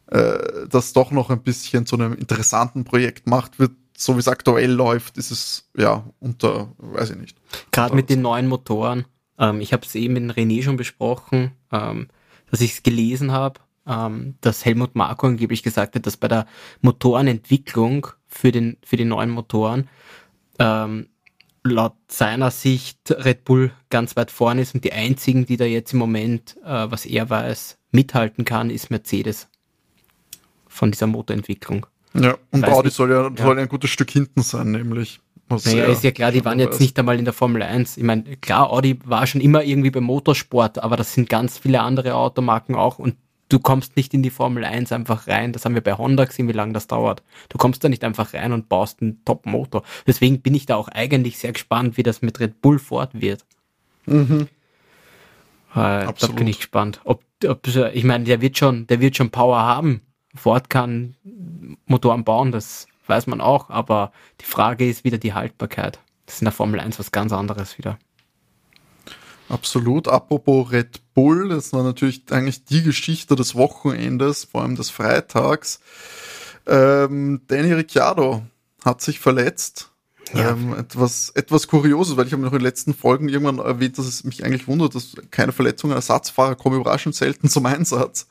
äh, 0.08 0.68
das 0.70 0.94
doch 0.94 1.12
noch 1.12 1.30
ein 1.30 1.44
bisschen 1.44 1.86
zu 1.86 1.98
einem 1.98 2.14
interessanten 2.14 2.86
Projekt 2.86 3.28
macht. 3.28 3.60
Wird, 3.60 3.72
so 3.98 4.16
wie 4.16 4.20
es 4.20 4.28
aktuell 4.28 4.72
läuft, 4.72 5.18
ist 5.18 5.32
es 5.32 5.70
ja 5.76 6.06
unter, 6.20 6.72
weiß 6.78 7.12
ich 7.12 7.18
nicht. 7.18 7.38
Gerade 7.72 7.96
mit 7.96 8.10
den 8.10 8.22
neuen 8.22 8.48
Motoren. 8.48 9.06
Ähm, 9.38 9.60
ich 9.60 9.74
habe 9.74 9.86
es 9.86 9.94
eben 9.96 10.14
mit 10.14 10.38
René 10.38 10.64
schon 10.64 10.78
besprochen, 10.78 11.52
ähm, 11.72 12.08
dass 12.50 12.62
ich 12.62 12.74
es 12.74 12.84
gelesen 12.84 13.32
habe, 13.32 13.60
ähm, 13.86 14.36
dass 14.42 14.64
Helmut 14.64 14.96
Marko 14.96 15.28
angeblich 15.28 15.64
gesagt 15.64 15.96
hat, 15.96 16.06
dass 16.06 16.18
bei 16.18 16.28
der 16.30 16.46
Motorenentwicklung 16.82 18.08
für, 18.28 18.52
den, 18.52 18.78
für 18.84 18.96
die 18.96 19.06
neuen 19.06 19.32
Motoren 19.32 19.90
ähm, 20.60 21.10
laut 21.64 21.96
seiner 22.08 22.52
Sicht 22.52 23.00
Red 23.12 23.44
Bull 23.44 23.72
ganz 23.90 24.16
weit 24.16 24.32
vorne 24.32 24.62
ist 24.62 24.76
und 24.76 24.84
die 24.84 24.94
einzigen, 24.94 25.46
die 25.46 25.58
da 25.58 25.66
jetzt 25.66 25.94
im 25.94 26.00
Moment, 26.00 26.58
äh, 26.64 26.90
was 26.90 27.06
er 27.06 27.30
weiß, 27.30 27.78
mithalten 27.92 28.46
kann, 28.46 28.70
ist 28.70 28.92
Mercedes 28.92 29.50
von 30.68 30.92
dieser 30.92 31.08
Motorentwicklung. 31.08 31.86
Ja, 32.14 32.38
und 32.52 32.66
Audi 32.66 32.88
nicht, 32.88 32.96
soll 32.96 33.12
ja, 33.12 33.32
soll 33.36 33.58
ja 33.58 33.64
ein 33.64 33.70
gutes 33.70 33.90
Stück 33.90 34.10
hinten 34.10 34.42
sein, 34.42 34.72
nämlich. 34.72 35.20
Naja, 35.50 35.86
ist 35.86 36.04
ja 36.04 36.12
klar, 36.12 36.32
die 36.32 36.46
waren 36.46 36.60
jetzt 36.60 36.80
nicht 36.80 36.98
einmal 37.00 37.18
in 37.18 37.26
der 37.26 37.34
Formel 37.34 37.64
1. 37.64 37.98
Ich 37.98 38.04
meine, 38.04 38.38
klar, 38.38 38.72
Audi 38.72 39.00
war 39.04 39.26
schon 39.26 39.42
immer 39.42 39.64
irgendwie 39.64 39.90
beim 39.90 40.04
Motorsport, 40.04 40.78
aber 40.78 40.96
das 40.96 41.16
sind 41.16 41.28
ganz 41.28 41.58
viele 41.58 41.82
andere 41.82 42.14
Automarken 42.14 42.76
auch 42.76 43.00
und 43.00 43.16
du 43.50 43.60
kommst 43.60 43.96
nicht 43.96 44.14
in 44.14 44.24
die 44.24 44.30
Formel 44.30 44.64
1 44.64 44.92
einfach 44.92 45.28
rein. 45.28 45.52
Das 45.52 45.66
haben 45.66 45.74
wir 45.74 45.82
bei 45.82 45.94
Honda 45.94 46.26
gesehen, 46.26 46.48
wie 46.48 46.54
lange 46.54 46.74
das 46.74 46.88
dauert. 46.88 47.24
Du 47.50 47.58
kommst 47.58 47.84
da 47.84 47.90
nicht 47.90 48.04
einfach 48.04 48.34
rein 48.34 48.54
und 48.54 48.70
baust 48.70 49.02
einen 49.02 49.24
Top-Motor. 49.26 49.84
Deswegen 50.08 50.42
bin 50.42 50.56
ich 50.56 50.66
da 50.66 50.76
auch 50.76 50.88
eigentlich 50.88 51.40
sehr 51.40 51.52
gespannt, 51.52 51.98
wie 51.98 52.04
das 52.04 52.22
mit 52.22 52.40
Red 52.40 52.62
Bull 52.62 52.80
fort 52.80 53.10
wird. 53.14 53.46
Mhm. 54.06 54.48
Äh, 55.74 55.76
da 55.76 56.28
bin 56.36 56.48
ich 56.48 56.58
gespannt. 56.58 57.02
Ob, 57.04 57.24
ob, 57.46 57.68
ich 57.68 58.04
meine, 58.04 58.24
der 58.24 58.42
wird 58.42 58.58
schon, 58.58 58.88
der 58.88 59.02
wird 59.02 59.18
schon 59.18 59.32
Power 59.32 59.60
haben. 59.60 60.02
Ford 60.36 60.70
kann 60.70 61.16
Motoren 61.86 62.24
bauen, 62.24 62.52
das 62.52 62.88
weiß 63.08 63.26
man 63.26 63.42
auch, 63.42 63.72
aber 63.72 64.12
die 64.42 64.46
Frage 64.46 64.88
ist 64.88 65.04
wieder 65.04 65.18
die 65.18 65.34
Haltbarkeit. 65.34 66.00
Das 66.28 66.36
ist 66.36 66.42
in 66.42 66.46
der 66.46 66.52
Formel 66.52 66.80
1 66.80 67.00
was 67.00 67.12
ganz 67.12 67.34
anderes 67.34 67.80
wieder. 67.80 67.98
Absolut. 69.50 70.08
Apropos 70.08 70.72
Red 70.72 71.02
Bull, 71.14 71.50
das 71.50 71.74
war 71.74 71.84
natürlich 71.84 72.24
eigentlich 72.32 72.66
die 72.66 72.84
Geschichte 72.84 73.36
des 73.36 73.56
Wochenendes, 73.56 74.46
vor 74.46 74.62
allem 74.62 74.76
des 74.76 74.90
Freitags. 74.90 75.80
Ähm, 76.68 77.42
Danny 77.48 77.74
Ricciardo 77.74 78.44
hat 78.86 79.02
sich 79.02 79.20
verletzt. 79.20 79.90
Ja. 80.34 80.52
Ähm, 80.52 80.76
etwas, 80.78 81.32
etwas 81.34 81.68
Kurioses, 81.68 82.16
weil 82.16 82.28
ich 82.28 82.34
habe 82.34 82.44
noch 82.44 82.52
in 82.52 82.60
den 82.60 82.66
letzten 82.66 82.94
Folgen 82.94 83.30
irgendwann 83.30 83.58
erwähnt, 83.58 83.98
dass 83.98 84.06
es 84.06 84.24
mich 84.24 84.46
eigentlich 84.46 84.68
wundert, 84.68 84.94
dass 84.94 85.16
keine 85.32 85.52
Verletzungen 85.52 85.96
Ersatzfahrer 85.96 86.54
kommen 86.56 86.80
überraschend 86.80 87.16
selten 87.16 87.50
zum 87.50 87.66
Einsatz. 87.66 88.28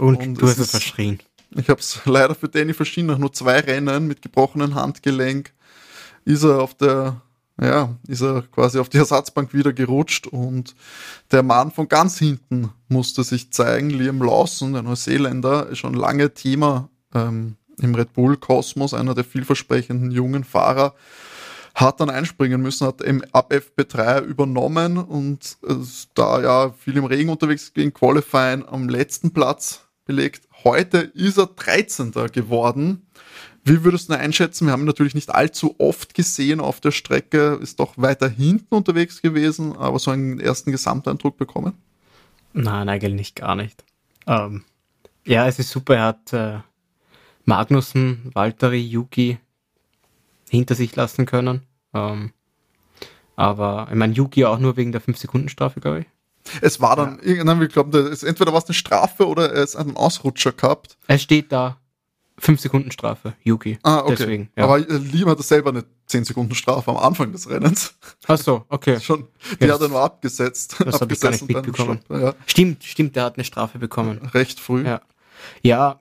Und, 0.00 0.16
Und 0.16 0.34
du 0.40 0.48
hast 0.48 0.58
es 0.58 0.70
verschrien. 0.70 1.20
Ich 1.54 1.68
habe 1.68 1.80
es 1.80 2.00
leider 2.06 2.34
für 2.34 2.48
Danny 2.48 2.72
verschrien, 2.72 3.04
nach 3.04 3.18
nur 3.18 3.34
zwei 3.34 3.60
Rennen 3.60 4.06
mit 4.06 4.22
gebrochenem 4.22 4.74
Handgelenk 4.74 5.52
ist 6.24 6.44
er 6.44 6.60
auf 6.60 6.74
der 6.74 7.20
ja, 7.60 7.96
ist 8.08 8.22
er 8.22 8.42
quasi 8.42 8.78
auf 8.78 8.88
die 8.88 8.98
Ersatzbank 8.98 9.52
wieder 9.52 9.72
gerutscht 9.72 10.26
und 10.26 10.74
der 11.30 11.42
Mann 11.42 11.70
von 11.70 11.88
ganz 11.88 12.18
hinten 12.18 12.70
musste 12.88 13.24
sich 13.24 13.52
zeigen. 13.52 13.90
Liam 13.90 14.22
Lawson, 14.22 14.72
der 14.72 14.82
Neuseeländer, 14.82 15.74
schon 15.74 15.94
lange 15.94 16.32
Thema 16.32 16.88
ähm, 17.14 17.56
im 17.78 17.94
Red 17.94 18.12
Bull 18.14 18.36
Kosmos, 18.36 18.94
einer 18.94 19.14
der 19.14 19.24
vielversprechenden 19.24 20.10
jungen 20.10 20.44
Fahrer, 20.44 20.94
hat 21.74 22.00
dann 22.00 22.10
einspringen 22.10 22.60
müssen, 22.60 22.86
hat 22.86 23.00
im 23.00 23.24
ab 23.32 23.52
FP3 23.52 24.22
übernommen 24.22 24.98
und 24.98 25.56
äh, 25.66 25.74
da 26.14 26.42
ja 26.42 26.70
viel 26.72 26.96
im 26.96 27.04
Regen 27.04 27.30
unterwegs 27.30 27.72
gegen 27.72 27.94
Qualifying 27.94 28.64
am 28.66 28.88
letzten 28.88 29.32
Platz 29.32 29.86
belegt. 30.04 30.48
Heute 30.64 30.98
ist 30.98 31.38
er 31.38 31.46
13. 31.46 32.12
geworden 32.32 33.06
wie 33.64 33.84
würdest 33.84 34.08
du 34.10 34.18
einschätzen? 34.18 34.66
Wir 34.66 34.72
haben 34.72 34.82
ihn 34.82 34.86
natürlich 34.86 35.14
nicht 35.14 35.34
allzu 35.34 35.76
oft 35.78 36.14
gesehen 36.14 36.60
auf 36.60 36.80
der 36.80 36.90
Strecke, 36.90 37.58
ist 37.62 37.78
doch 37.78 37.94
weiter 37.96 38.28
hinten 38.28 38.74
unterwegs 38.74 39.22
gewesen, 39.22 39.76
aber 39.76 39.98
so 39.98 40.10
einen 40.10 40.40
ersten 40.40 40.72
Gesamteindruck 40.72 41.36
bekommen? 41.36 41.74
Nein, 42.52 42.88
eigentlich 42.88 43.34
gar 43.34 43.54
nicht. 43.54 43.84
Ähm, 44.26 44.64
ja, 45.24 45.46
es 45.46 45.58
ist 45.58 45.70
super, 45.70 45.96
er 45.96 46.04
hat 46.04 46.32
äh, 46.32 46.58
Magnussen, 47.44 48.30
Valtteri, 48.34 48.80
Yuki 48.80 49.38
hinter 50.50 50.74
sich 50.74 50.94
lassen 50.96 51.24
können. 51.24 51.62
Ähm, 51.94 52.32
aber 53.36 53.88
ich 53.90 53.96
meine, 53.96 54.12
Yuki 54.12 54.44
auch 54.44 54.58
nur 54.58 54.76
wegen 54.76 54.92
der 54.92 55.02
5-Sekunden-Strafe, 55.02 55.80
glaube 55.80 56.00
ich. 56.00 56.06
Es 56.60 56.80
war 56.80 56.96
dann, 56.96 57.18
ja. 57.18 57.24
irgendwann, 57.24 57.60
wir 57.60 57.68
glauben, 57.68 57.92
entweder 57.92 58.52
war 58.52 58.58
es 58.58 58.66
eine 58.66 58.74
Strafe 58.74 59.26
oder 59.28 59.52
er 59.52 59.62
ist 59.62 59.76
einen 59.76 59.96
Ausrutscher 59.96 60.52
gehabt. 60.52 60.98
Es 61.06 61.22
steht 61.22 61.52
da, 61.52 61.78
5 62.42 62.60
Sekunden 62.60 62.90
Strafe, 62.90 63.34
Yuki. 63.44 63.78
Ah, 63.84 64.00
okay. 64.00 64.16
Deswegen, 64.18 64.50
ja. 64.56 64.64
Aber 64.64 64.78
äh, 64.78 64.96
Liam 64.96 65.28
hatte 65.28 65.44
selber 65.44 65.70
eine 65.70 65.84
10 66.06 66.24
Sekunden 66.24 66.56
Strafe 66.56 66.90
am 66.90 66.96
Anfang 66.96 67.30
des 67.30 67.48
Rennens. 67.48 67.94
Ach 68.26 68.36
so, 68.36 68.64
okay. 68.68 68.98
Schon, 69.00 69.28
die 69.60 69.66
ja, 69.66 69.74
hat 69.74 69.80
er 69.80 69.88
nur 69.88 70.00
abgesetzt. 70.00 70.74
Das 70.84 71.00
habe 71.00 71.14
ich 71.14 71.20
gar 71.20 71.30
nicht 71.30 71.46
mitbekommen. 71.46 72.00
Ja. 72.10 72.34
Stimmt, 72.46 72.82
stimmt, 72.82 73.14
der 73.14 73.24
hat 73.26 73.36
eine 73.36 73.44
Strafe 73.44 73.78
bekommen. 73.78 74.18
Recht 74.34 74.58
früh. 74.58 74.84
Ja, 74.84 75.02
ja, 75.62 76.00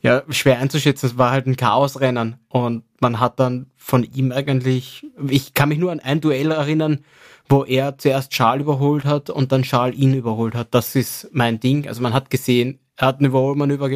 ja 0.00 0.22
schwer 0.30 0.58
einzuschätzen. 0.58 1.10
Es 1.10 1.18
war 1.18 1.32
halt 1.32 1.46
ein 1.46 1.56
Chaosrennen 1.58 2.36
und 2.48 2.84
man 3.00 3.20
hat 3.20 3.38
dann 3.38 3.66
von 3.76 4.04
ihm 4.04 4.32
eigentlich, 4.32 5.06
ich 5.28 5.52
kann 5.52 5.68
mich 5.68 5.78
nur 5.78 5.92
an 5.92 6.00
ein 6.00 6.22
Duell 6.22 6.50
erinnern, 6.50 7.04
wo 7.46 7.64
er 7.64 7.98
zuerst 7.98 8.32
Charles 8.32 8.62
überholt 8.62 9.04
hat 9.04 9.28
und 9.28 9.52
dann 9.52 9.64
Charles 9.64 9.98
ihn 9.98 10.14
überholt 10.14 10.54
hat. 10.54 10.68
Das 10.70 10.96
ist 10.96 11.28
mein 11.32 11.60
Ding. 11.60 11.86
Also 11.86 12.00
man 12.00 12.14
hat 12.14 12.30
gesehen, 12.30 12.78
er 12.96 13.08
hat 13.08 13.20
ein 13.20 13.26
Überholmanöver 13.26 13.90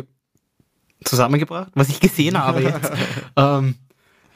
zusammengebracht, 1.05 1.73
was 1.75 1.89
ich 1.89 2.01
gesehen 2.01 2.39
habe 2.43 2.63
jetzt. 2.63 2.93
ähm, 3.37 3.77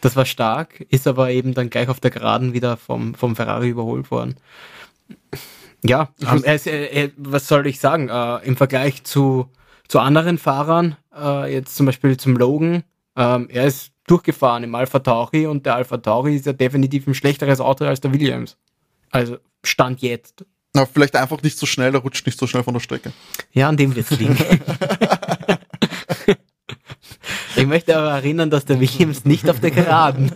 das 0.01 0.17
war 0.17 0.27
stark, 0.27 0.81
ist 0.91 1.07
aber 1.07 1.31
eben 1.31 1.55
dann 1.55 1.71
gleich 1.71 1.89
auf 1.89 2.01
der 2.01 2.11
Geraden 2.11 2.53
wieder 2.53 2.77
vom, 2.77 3.15
vom 3.15 3.37
Ferrari 3.37 3.71
überholt 3.71 4.11
worden. 4.11 4.37
Ja, 5.83 6.11
ähm, 6.21 6.43
er 6.45 6.55
ist, 6.55 6.67
er, 6.67 7.11
was 7.17 7.49
soll 7.49 7.67
ich 7.67 7.81
sagen? 7.81 8.09
Äh, 8.09 8.47
Im 8.47 8.57
Vergleich 8.57 9.05
zu, 9.05 9.51
zu 9.89 10.01
anderen 10.01 10.39
Fahrern, 10.39 10.97
äh, 11.15 11.53
jetzt 11.53 11.77
zum 11.77 11.87
Beispiel 11.87 12.17
zum 12.17 12.37
Logan, 12.37 12.85
ähm, 13.17 13.49
er 13.51 13.67
ist 13.67 13.93
durchgefahren 14.07 14.65
im 14.65 14.75
Alpha 14.75 14.99
Tauri 14.99 15.47
und 15.47 15.65
der 15.65 15.77
Alpha 15.77 15.97
Tauri 15.97 16.37
ist 16.37 16.47
ja 16.47 16.53
definitiv 16.53 17.07
ein 17.07 17.15
schlechteres 17.15 17.61
Auto 17.61 17.85
als 17.85 18.01
der 18.01 18.12
Williams. 18.12 18.57
Also 19.11 19.39
Stand 19.62 20.03
jetzt. 20.03 20.45
Na, 20.75 20.85
vielleicht 20.87 21.17
einfach 21.17 21.41
nicht 21.43 21.57
so 21.57 21.67
schnell, 21.67 21.95
er 21.95 22.01
rutscht 22.01 22.27
nicht 22.27 22.39
so 22.39 22.47
schnell 22.47 22.65
von 22.65 22.75
der 22.75 22.81
Strecke. 22.81 23.12
Ja, 23.53 23.69
an 23.69 23.77
dem 23.77 23.95
wird's 23.95 24.11
liegen. 24.11 24.37
ich 27.65 27.69
möchte 27.69 27.97
aber 27.97 28.11
erinnern, 28.11 28.51
dass 28.51 28.67
der 28.67 28.79
Williams 28.79 29.25
nicht 29.25 29.49
auf 29.49 29.59
der 29.59 29.71
Geraden 29.71 30.33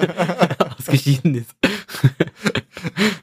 ausgeschieden 0.78 1.34
ist. 1.34 1.50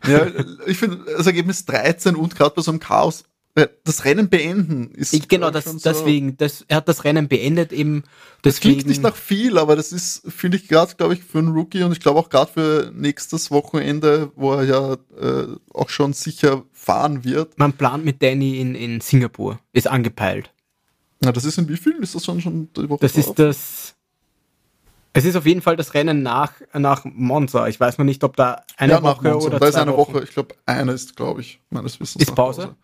ja, 0.08 0.28
ich 0.68 0.78
finde 0.78 1.00
das 1.18 1.26
Ergebnis 1.26 1.66
13 1.66 2.16
und 2.16 2.36
gerade 2.36 2.54
bei 2.56 2.62
so 2.62 2.70
einem 2.70 2.80
Chaos 2.80 3.24
äh, 3.56 3.68
das 3.84 4.06
Rennen 4.06 4.30
beenden 4.30 4.91
ist. 4.91 5.14
Ich, 5.14 5.28
genau, 5.28 5.50
das, 5.50 5.66
so, 5.66 5.80
deswegen, 5.84 6.38
das, 6.38 6.64
er 6.68 6.78
hat 6.78 6.88
das 6.88 7.04
Rennen 7.06 7.28
beendet 7.28 7.74
eben. 7.74 8.04
Das 8.43 8.60
klingt 8.60 8.86
nicht 8.86 9.02
nach 9.02 9.16
viel, 9.16 9.58
aber 9.58 9.76
das 9.76 9.91
ist, 9.91 10.22
finde 10.28 10.58
ich, 10.58 10.68
gerade, 10.68 10.93
glaube 10.95 11.16
ich, 11.16 11.24
für 11.24 11.39
einen 11.39 11.52
Rookie 11.52 11.82
und 11.82 11.91
ich 11.91 12.00
glaube 12.00 12.20
auch 12.20 12.30
gerade 12.30 12.52
für 12.52 12.91
nächstes 12.93 13.50
Wochenende, 13.50 14.32
wo 14.36 14.54
er 14.54 14.64
ja 14.64 14.93
äh, 15.20 15.47
auch 15.74 15.89
schon 15.89 16.14
sicher 16.14 16.66
fahren 16.72 17.24
wird. 17.24 17.58
Man 17.58 17.74
plant 17.74 18.06
mit 18.06 18.22
Danny 18.22 18.60
in, 18.60 18.76
in 18.76 19.02
Singapur, 19.02 19.60
ist 19.74 19.88
angepeilt. 19.88 20.52
Na, 21.22 21.32
das 21.32 21.45
ist 21.45 21.57
in 21.57 21.67
wie 21.67 21.78
viel? 21.78 21.97
Ist 22.01 22.15
das 22.15 22.26
schon, 22.26 22.39
schon 22.41 22.70
die 22.74 22.89
Woche 22.89 22.99
Das 23.01 23.13
drauf? 23.13 23.28
ist 23.28 23.39
das. 23.39 23.95
Es 25.11 25.26
ist 25.26 25.36
auf 25.36 25.45
jeden 25.45 25.61
Fall 25.61 25.76
das 25.76 25.93
Rennen 25.95 26.22
nach, 26.22 26.53
nach 26.74 27.03
Monza. 27.03 27.67
Ich 27.67 27.80
weiß 27.80 27.97
noch 27.97 28.05
nicht, 28.05 28.24
ob 28.24 28.36
da 28.36 28.61
eine 28.78 28.93
ja, 28.93 29.01
Woche 29.03 29.36
oder 29.38 29.59
Da 29.59 29.67
ist 29.67 29.76
eine 29.76 29.97
Woche, 29.97 30.13
Wochen. 30.13 30.24
ich 30.24 30.32
glaube, 30.32 30.55
eine 30.65 30.91
ist, 30.91 31.15
glaube 31.15 31.41
ich, 31.41 31.59
meines 31.72 31.99
Wissens. 31.99 32.22
Ist 32.22 32.36
Pause? 32.36 32.61
Pause. 32.61 32.76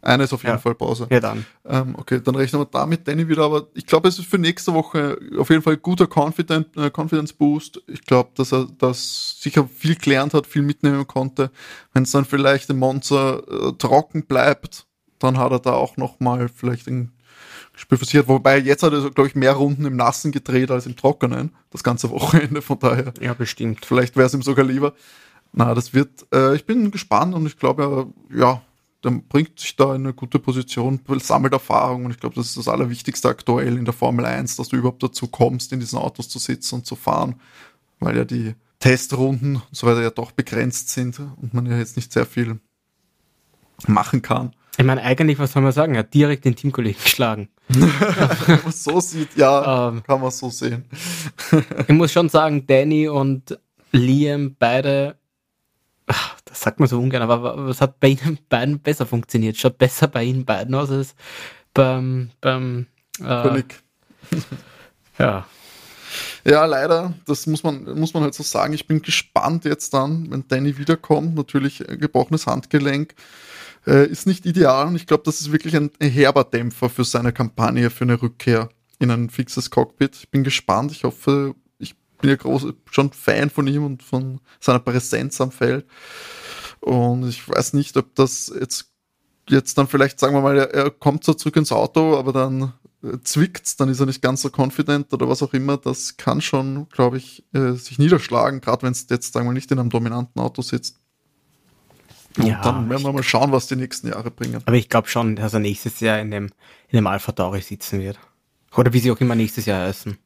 Eine 0.00 0.24
ist 0.24 0.32
auf 0.32 0.42
jeden 0.42 0.54
ja. 0.54 0.58
Fall 0.58 0.74
Pause. 0.74 1.06
Ja, 1.10 1.20
dann. 1.20 1.44
Ähm, 1.64 1.94
okay, 1.98 2.20
dann 2.22 2.34
rechnen 2.34 2.60
wir 2.60 2.66
damit 2.66 3.06
Danny 3.06 3.28
wieder, 3.28 3.44
aber 3.44 3.66
ich 3.74 3.86
glaube, 3.86 4.08
es 4.08 4.18
ist 4.18 4.28
für 4.28 4.38
nächste 4.38 4.72
Woche 4.72 5.18
auf 5.38 5.50
jeden 5.50 5.62
Fall 5.62 5.74
ein 5.74 5.82
guter 5.82 6.06
Confident, 6.06 6.76
äh, 6.76 6.90
Confidence 6.94 7.32
Boost. 7.32 7.80
Ich 7.86 8.02
glaube, 8.02 8.30
dass 8.34 8.52
er 8.52 8.66
das 8.78 9.40
sicher 9.40 9.68
viel 9.68 9.96
gelernt 9.96 10.34
hat, 10.34 10.46
viel 10.46 10.62
mitnehmen 10.62 11.06
konnte. 11.06 11.50
Wenn 11.94 12.04
es 12.04 12.12
dann 12.12 12.24
vielleicht 12.24 12.70
im 12.70 12.78
Monster 12.78 13.42
äh, 13.48 13.72
trocken 13.76 14.24
bleibt, 14.26 14.86
dann 15.18 15.36
hat 15.36 15.50
er 15.50 15.58
da 15.60 15.72
auch 15.72 15.96
nochmal 15.96 16.48
vielleicht 16.48 16.86
ein 16.86 17.12
Spiel 17.78 17.98
versiert. 17.98 18.28
Wobei 18.28 18.58
jetzt 18.58 18.82
hat 18.82 18.92
er, 18.92 19.10
glaube 19.10 19.28
ich, 19.28 19.34
mehr 19.34 19.52
Runden 19.52 19.86
im 19.86 19.96
Nassen 19.96 20.32
gedreht 20.32 20.70
als 20.70 20.86
im 20.86 20.96
Trockenen, 20.96 21.54
das 21.70 21.84
ganze 21.84 22.10
Wochenende, 22.10 22.60
von 22.60 22.78
daher. 22.78 23.14
Ja, 23.20 23.34
bestimmt. 23.34 23.86
Vielleicht 23.86 24.16
wäre 24.16 24.26
es 24.26 24.34
ihm 24.34 24.42
sogar 24.42 24.64
lieber. 24.64 24.94
Na, 25.52 25.74
das 25.74 25.94
wird, 25.94 26.26
äh, 26.34 26.54
ich 26.56 26.66
bin 26.66 26.90
gespannt 26.90 27.34
und 27.34 27.46
ich 27.46 27.56
glaube, 27.56 28.08
ja, 28.34 28.60
dann 29.00 29.22
bringt 29.28 29.60
sich 29.60 29.76
da 29.76 29.94
in 29.94 30.02
eine 30.02 30.12
gute 30.12 30.38
Position, 30.38 31.00
sammelt 31.20 31.52
Erfahrung 31.52 32.04
und 32.04 32.10
ich 32.10 32.18
glaube, 32.18 32.34
das 32.34 32.46
ist 32.46 32.56
das 32.56 32.68
Allerwichtigste 32.68 33.28
aktuell 33.28 33.78
in 33.78 33.84
der 33.84 33.94
Formel 33.94 34.24
1, 34.24 34.56
dass 34.56 34.68
du 34.68 34.76
überhaupt 34.76 35.02
dazu 35.02 35.28
kommst, 35.28 35.72
in 35.72 35.80
diesen 35.80 35.98
Autos 35.98 36.28
zu 36.28 36.38
sitzen 36.38 36.76
und 36.76 36.86
zu 36.86 36.96
fahren, 36.96 37.36
weil 38.00 38.16
ja 38.16 38.24
die 38.24 38.54
Testrunden 38.80 39.56
und 39.56 39.64
so 39.70 39.86
weiter 39.86 40.02
ja 40.02 40.10
doch 40.10 40.32
begrenzt 40.32 40.90
sind 40.90 41.20
und 41.20 41.54
man 41.54 41.66
ja 41.66 41.78
jetzt 41.78 41.96
nicht 41.96 42.12
sehr 42.12 42.26
viel 42.26 42.58
machen 43.86 44.22
kann. 44.22 44.52
Ich 44.78 44.84
meine, 44.84 45.02
eigentlich, 45.02 45.38
was 45.38 45.52
soll 45.52 45.62
man 45.62 45.72
sagen? 45.72 45.94
Er 45.94 46.00
hat 46.00 46.14
direkt 46.14 46.44
den 46.44 46.56
Teamkollegen 46.56 47.02
geschlagen. 47.02 47.48
Wenn 47.68 48.62
man 48.62 48.72
so 48.72 49.00
sieht, 49.00 49.36
ja, 49.36 49.88
ähm, 49.88 50.02
kann 50.04 50.20
man 50.20 50.30
so 50.30 50.48
sehen. 50.50 50.84
ich 51.88 51.94
muss 51.94 52.12
schon 52.12 52.28
sagen, 52.28 52.66
Danny 52.66 53.08
und 53.08 53.58
Liam 53.92 54.56
beide 54.58 55.16
das 56.44 56.60
sagt 56.60 56.80
man 56.80 56.88
so 56.88 56.98
ungern, 56.98 57.22
aber 57.22 57.66
was 57.68 57.80
hat 57.80 58.00
bei 58.00 58.08
Ihnen 58.08 58.38
beiden 58.48 58.80
besser 58.80 59.06
funktioniert? 59.06 59.56
Schaut 59.56 59.78
besser 59.78 60.08
bei 60.08 60.24
Ihnen 60.24 60.44
beiden 60.44 60.74
aus 60.74 60.90
als 60.90 61.14
beim, 61.74 62.30
beim 62.40 62.86
äh, 63.20 63.62
Ja. 65.18 65.46
Ja, 66.44 66.64
leider, 66.64 67.12
das 67.26 67.46
muss 67.46 67.62
man, 67.62 67.84
muss 67.98 68.14
man 68.14 68.22
halt 68.22 68.34
so 68.34 68.42
sagen. 68.42 68.72
Ich 68.72 68.86
bin 68.86 69.02
gespannt 69.02 69.66
jetzt 69.66 69.92
dann, 69.92 70.30
wenn 70.30 70.48
Danny 70.48 70.78
wiederkommt. 70.78 71.34
Natürlich 71.34 71.84
gebrochenes 71.86 72.46
Handgelenk. 72.46 73.14
Äh, 73.88 74.06
ist 74.06 74.26
nicht 74.26 74.44
ideal 74.44 74.86
und 74.86 74.96
ich 74.96 75.06
glaube, 75.06 75.22
das 75.24 75.40
ist 75.40 75.50
wirklich 75.50 75.74
ein 75.74 75.90
herber 75.98 76.44
Dämpfer 76.44 76.90
für 76.90 77.04
seine 77.04 77.32
Kampagne, 77.32 77.88
für 77.88 78.04
eine 78.04 78.20
Rückkehr 78.20 78.68
in 78.98 79.10
ein 79.10 79.30
fixes 79.30 79.70
Cockpit. 79.70 80.14
Ich 80.16 80.30
bin 80.30 80.44
gespannt. 80.44 80.92
Ich 80.92 81.04
hoffe, 81.04 81.54
ich 81.78 81.96
bin 82.20 82.28
ja 82.28 82.36
groß, 82.36 82.66
schon 82.90 83.12
Fan 83.12 83.48
von 83.48 83.66
ihm 83.66 83.86
und 83.86 84.02
von 84.02 84.40
seiner 84.60 84.80
Präsenz 84.80 85.40
am 85.40 85.52
Feld. 85.52 85.86
Und 86.80 87.26
ich 87.30 87.48
weiß 87.48 87.72
nicht, 87.72 87.96
ob 87.96 88.14
das 88.14 88.52
jetzt, 88.60 88.92
jetzt 89.48 89.78
dann 89.78 89.88
vielleicht, 89.88 90.20
sagen 90.20 90.34
wir 90.34 90.42
mal, 90.42 90.58
er, 90.58 90.74
er 90.74 90.90
kommt 90.90 91.24
so 91.24 91.32
zurück 91.32 91.56
ins 91.56 91.72
Auto, 91.72 92.18
aber 92.18 92.34
dann 92.34 92.74
äh, 93.02 93.16
zwickt's, 93.24 93.76
dann 93.76 93.88
ist 93.88 94.00
er 94.00 94.06
nicht 94.06 94.20
ganz 94.20 94.42
so 94.42 94.50
confident 94.54 95.14
oder 95.14 95.30
was 95.30 95.42
auch 95.42 95.54
immer. 95.54 95.78
Das 95.78 96.18
kann 96.18 96.42
schon, 96.42 96.90
glaube 96.90 97.16
ich, 97.16 97.42
äh, 97.54 97.72
sich 97.72 97.98
niederschlagen, 97.98 98.60
gerade 98.60 98.82
wenn 98.82 98.92
es 98.92 99.06
jetzt, 99.08 99.32
sagen 99.32 99.46
wir 99.46 99.52
mal, 99.52 99.54
nicht 99.54 99.70
in 99.70 99.78
einem 99.78 99.88
dominanten 99.88 100.42
Auto 100.42 100.60
sitzt. 100.60 100.98
Und 102.38 102.46
ja, 102.46 102.60
dann 102.62 102.88
werden 102.88 103.02
wir 103.02 103.12
mal 103.12 103.22
schauen, 103.22 103.50
was 103.52 103.66
die 103.66 103.76
nächsten 103.76 104.08
Jahre 104.08 104.30
bringen. 104.30 104.62
Aber 104.64 104.76
ich 104.76 104.88
glaube 104.88 105.08
schon, 105.08 105.36
dass 105.36 105.54
er 105.54 105.60
nächstes 105.60 106.00
Jahr 106.00 106.20
in 106.20 106.30
dem, 106.30 106.46
in 106.88 106.96
dem 106.96 107.06
Alpha 107.06 107.32
Tauri 107.32 107.60
sitzen 107.60 108.00
wird. 108.00 108.18
Oder 108.76 108.92
wie 108.92 109.00
sie 109.00 109.10
auch 109.10 109.20
immer 109.20 109.34
nächstes 109.34 109.66
Jahr 109.66 109.86
heißen. 109.86 110.16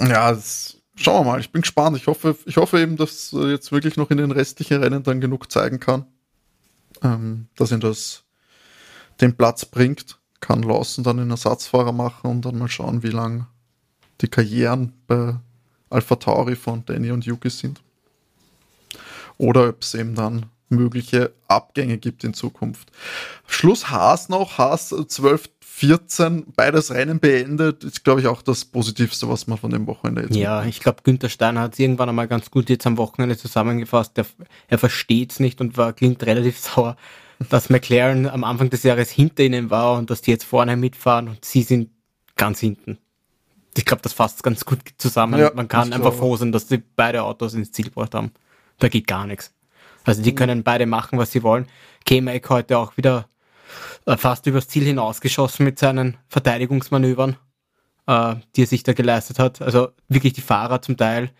Ja, 0.00 0.32
das 0.32 0.78
schauen 0.94 1.26
wir 1.26 1.32
mal. 1.32 1.40
Ich 1.40 1.52
bin 1.52 1.62
gespannt. 1.62 1.96
Ich 1.96 2.06
hoffe, 2.06 2.36
ich 2.46 2.56
hoffe 2.56 2.80
eben, 2.80 2.96
dass 2.96 3.32
er 3.32 3.50
jetzt 3.50 3.70
wirklich 3.70 3.96
noch 3.96 4.10
in 4.10 4.18
den 4.18 4.30
restlichen 4.30 4.82
Rennen 4.82 5.02
dann 5.02 5.20
genug 5.20 5.50
zeigen 5.50 5.80
kann, 5.80 6.06
ähm, 7.02 7.48
dass 7.56 7.72
ihn 7.72 7.80
das 7.80 8.24
den 9.20 9.36
Platz 9.36 9.64
bringt. 9.64 10.18
Kann 10.40 10.62
Lawson 10.62 11.04
dann 11.04 11.18
einen 11.18 11.30
Ersatzfahrer 11.30 11.92
machen 11.92 12.30
und 12.30 12.44
dann 12.44 12.58
mal 12.58 12.68
schauen, 12.68 13.02
wie 13.02 13.10
lang 13.10 13.46
die 14.20 14.28
Karrieren 14.28 14.92
bei 15.06 15.36
Alpha 15.90 16.16
Tauri 16.16 16.54
von 16.54 16.84
Danny 16.84 17.10
und 17.10 17.26
Yuki 17.26 17.50
sind. 17.50 17.80
Oder 19.36 19.68
ob 19.68 19.82
es 19.82 19.94
eben 19.94 20.14
dann 20.14 20.46
mögliche 20.68 21.32
Abgänge 21.46 21.98
gibt 21.98 22.24
in 22.24 22.34
Zukunft. 22.34 22.90
Schluss 23.46 23.90
Haas 23.90 24.28
noch, 24.28 24.58
Haas 24.58 24.88
12 24.88 25.48
14 25.78 26.46
beides 26.56 26.92
Rennen 26.92 27.20
beendet, 27.20 27.84
ist, 27.84 28.02
glaube 28.02 28.20
ich, 28.20 28.26
auch 28.26 28.42
das 28.42 28.64
Positivste, 28.64 29.28
was 29.28 29.46
man 29.46 29.58
von 29.58 29.70
dem 29.70 29.86
Wochenende 29.86 30.22
jetzt 30.22 30.34
Ja, 30.34 30.64
ich 30.64 30.80
glaube, 30.80 31.02
Günther 31.04 31.28
Steiner 31.28 31.60
hat 31.60 31.74
es 31.74 31.78
irgendwann 31.78 32.08
einmal 32.08 32.26
ganz 32.26 32.50
gut 32.50 32.68
jetzt 32.68 32.84
am 32.86 32.98
Wochenende 32.98 33.36
zusammengefasst. 33.36 34.16
Der, 34.16 34.26
er 34.66 34.78
versteht 34.78 35.30
es 35.30 35.40
nicht 35.40 35.60
und 35.60 35.76
war, 35.76 35.92
klingt 35.92 36.26
relativ 36.26 36.58
sauer, 36.58 36.96
dass 37.48 37.70
McLaren 37.70 38.26
am 38.26 38.42
Anfang 38.42 38.70
des 38.70 38.82
Jahres 38.82 39.10
hinter 39.10 39.44
ihnen 39.44 39.70
war 39.70 39.96
und 39.98 40.10
dass 40.10 40.20
die 40.20 40.32
jetzt 40.32 40.42
vorne 40.42 40.76
mitfahren 40.76 41.28
und 41.28 41.44
sie 41.44 41.62
sind 41.62 41.90
ganz 42.34 42.58
hinten. 42.58 42.98
Ich 43.76 43.84
glaube, 43.84 44.02
das 44.02 44.12
fasst 44.12 44.42
ganz 44.42 44.64
gut 44.64 44.80
zusammen. 44.98 45.38
Ja, 45.38 45.52
man 45.54 45.68
kann 45.68 45.92
einfach 45.92 46.12
froh 46.12 46.36
sein, 46.36 46.50
dass 46.50 46.66
die 46.66 46.78
beide 46.78 47.22
Autos 47.22 47.54
ins 47.54 47.70
Ziel 47.70 47.84
gebracht 47.84 48.16
haben. 48.16 48.32
Da 48.80 48.88
geht 48.88 49.06
gar 49.06 49.28
nichts. 49.28 49.54
Also 50.08 50.22
die 50.22 50.32
mhm. 50.32 50.36
können 50.36 50.62
beide 50.62 50.86
machen, 50.86 51.18
was 51.18 51.32
sie 51.32 51.42
wollen. 51.42 51.66
K-Mac 52.06 52.48
heute 52.48 52.78
auch 52.78 52.96
wieder 52.96 53.28
äh, 54.06 54.16
fast 54.16 54.46
übers 54.46 54.66
Ziel 54.66 54.84
hinausgeschossen 54.84 55.66
mit 55.66 55.78
seinen 55.78 56.16
Verteidigungsmanövern, 56.28 57.36
äh, 58.06 58.36
die 58.56 58.62
er 58.62 58.66
sich 58.66 58.82
da 58.84 58.94
geleistet 58.94 59.38
hat. 59.38 59.60
Also 59.60 59.90
wirklich 60.08 60.32
die 60.32 60.40
Fahrer 60.40 60.80
zum 60.80 60.96
Teil 60.96 61.30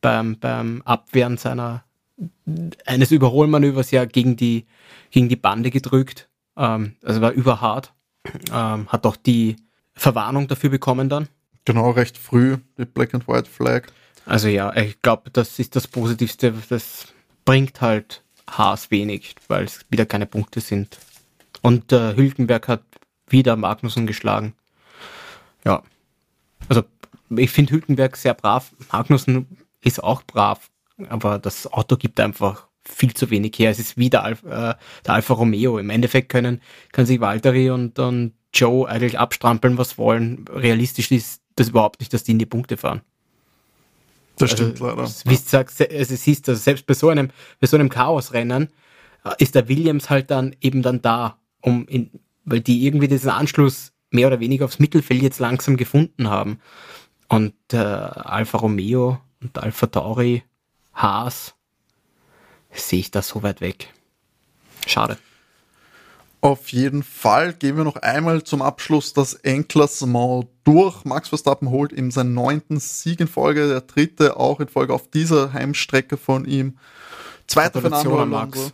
beim, 0.00 0.40
beim 0.40 0.82
Abwehren 0.82 1.36
seiner 1.36 1.84
eines 2.84 3.12
Überholmanövers 3.12 3.92
ja 3.92 4.06
gegen 4.06 4.36
die, 4.36 4.66
gegen 5.10 5.28
die 5.28 5.36
Bande 5.36 5.70
gedrückt. 5.70 6.28
Ähm, 6.56 6.96
also 7.04 7.20
war 7.20 7.30
überhart. 7.30 7.92
Ähm, 8.52 8.88
hat 8.88 9.06
auch 9.06 9.16
die 9.16 9.54
Verwarnung 9.94 10.48
dafür 10.48 10.70
bekommen 10.70 11.08
dann. 11.08 11.28
Genau, 11.64 11.90
recht 11.90 12.18
früh, 12.18 12.56
die 12.76 12.86
Black 12.86 13.14
and 13.14 13.28
White 13.28 13.48
Flag. 13.48 13.82
Also 14.24 14.48
ja, 14.48 14.74
ich 14.74 15.00
glaube, 15.00 15.30
das 15.30 15.60
ist 15.60 15.76
das 15.76 15.86
Positivste. 15.86 16.52
Das 16.68 17.06
bringt 17.46 17.80
halt 17.80 18.22
Haas 18.46 18.90
wenig, 18.90 19.36
weil 19.48 19.64
es 19.64 19.86
wieder 19.88 20.04
keine 20.04 20.26
Punkte 20.26 20.60
sind. 20.60 20.98
Und 21.62 21.92
äh, 21.92 22.14
Hülkenberg 22.14 22.68
hat 22.68 22.82
wieder 23.28 23.56
Magnussen 23.56 24.06
geschlagen. 24.06 24.54
Ja. 25.64 25.82
Also 26.68 26.82
ich 27.30 27.50
finde 27.50 27.72
Hülkenberg 27.72 28.16
sehr 28.16 28.34
brav. 28.34 28.72
Magnussen 28.92 29.46
ist 29.82 30.02
auch 30.02 30.22
brav, 30.22 30.70
aber 31.08 31.38
das 31.38 31.72
Auto 31.72 31.96
gibt 31.96 32.20
einfach 32.20 32.68
viel 32.84 33.14
zu 33.14 33.30
wenig 33.30 33.58
her. 33.58 33.70
Es 33.70 33.78
ist 33.78 33.96
wieder 33.96 34.22
Alf, 34.22 34.44
äh, 34.44 34.74
der 35.06 35.14
Alfa 35.14 35.34
Romeo. 35.34 35.78
Im 35.78 35.90
Endeffekt 35.90 36.28
können, 36.28 36.60
können 36.92 37.06
sich 37.06 37.20
Valtteri 37.20 37.70
und, 37.70 37.98
und 37.98 38.34
Joe 38.54 38.88
eigentlich 38.88 39.18
abstrampeln, 39.18 39.78
was 39.78 39.98
wollen. 39.98 40.44
Realistisch 40.48 41.10
ist 41.10 41.40
das 41.56 41.70
überhaupt 41.70 42.00
nicht, 42.00 42.12
dass 42.12 42.24
die 42.24 42.32
in 42.32 42.38
die 42.38 42.46
Punkte 42.46 42.76
fahren. 42.76 43.02
Das 44.38 44.52
also, 44.52 44.64
stimmt 44.64 44.80
leider. 44.80 45.08
Wie 45.24 45.36
du 45.36 45.42
sagst, 45.42 45.80
es 45.80 46.10
ist, 46.10 46.48
also 46.48 46.60
selbst 46.60 46.86
bei 46.86 46.94
so 46.94 47.08
einem, 47.08 47.30
bei 47.60 47.66
so 47.66 47.76
einem 47.76 47.88
Chaosrennen 47.88 48.68
äh, 49.24 49.30
ist 49.38 49.54
der 49.54 49.68
Williams 49.68 50.10
halt 50.10 50.30
dann 50.30 50.54
eben 50.60 50.82
dann 50.82 51.02
da 51.02 51.38
um 51.60 51.86
in, 51.88 52.10
weil 52.44 52.60
die 52.60 52.86
irgendwie 52.86 53.08
diesen 53.08 53.30
Anschluss 53.30 53.92
mehr 54.10 54.28
oder 54.28 54.40
weniger 54.40 54.64
aufs 54.64 54.78
Mittelfeld 54.78 55.22
jetzt 55.22 55.40
langsam 55.40 55.76
gefunden 55.76 56.30
haben. 56.30 56.60
Und 57.28 57.54
äh, 57.72 57.76
Alfa 57.76 58.58
Romeo 58.58 59.20
und 59.40 59.58
Alfa 59.58 59.86
Tauri, 59.88 60.44
Haas, 60.94 61.54
sehe 62.70 63.00
ich 63.00 63.10
da 63.10 63.22
so 63.22 63.42
weit 63.42 63.60
weg. 63.60 63.92
Schade. 64.86 65.18
Auf 66.40 66.68
jeden 66.68 67.02
Fall 67.02 67.52
gehen 67.54 67.76
wir 67.76 67.84
noch 67.84 67.96
einmal 67.96 68.42
zum 68.44 68.62
Abschluss 68.62 69.12
das 69.12 69.34
Endklassement 69.34 70.46
durch. 70.64 71.04
Max 71.04 71.28
Verstappen 71.28 71.70
holt 71.70 71.92
ihm 71.92 72.10
seinen 72.10 72.34
neunten 72.34 72.78
Sieg 72.78 73.20
in 73.20 73.28
Folge, 73.28 73.68
der 73.68 73.80
dritte 73.80 74.36
auch 74.36 74.60
in 74.60 74.68
Folge 74.68 74.94
auf 74.94 75.08
dieser 75.08 75.52
Heimstrecke 75.52 76.16
von 76.16 76.44
ihm. 76.44 76.78
Zweiter 77.46 77.80
Fernando 77.80 78.18
Alonso. 78.18 78.70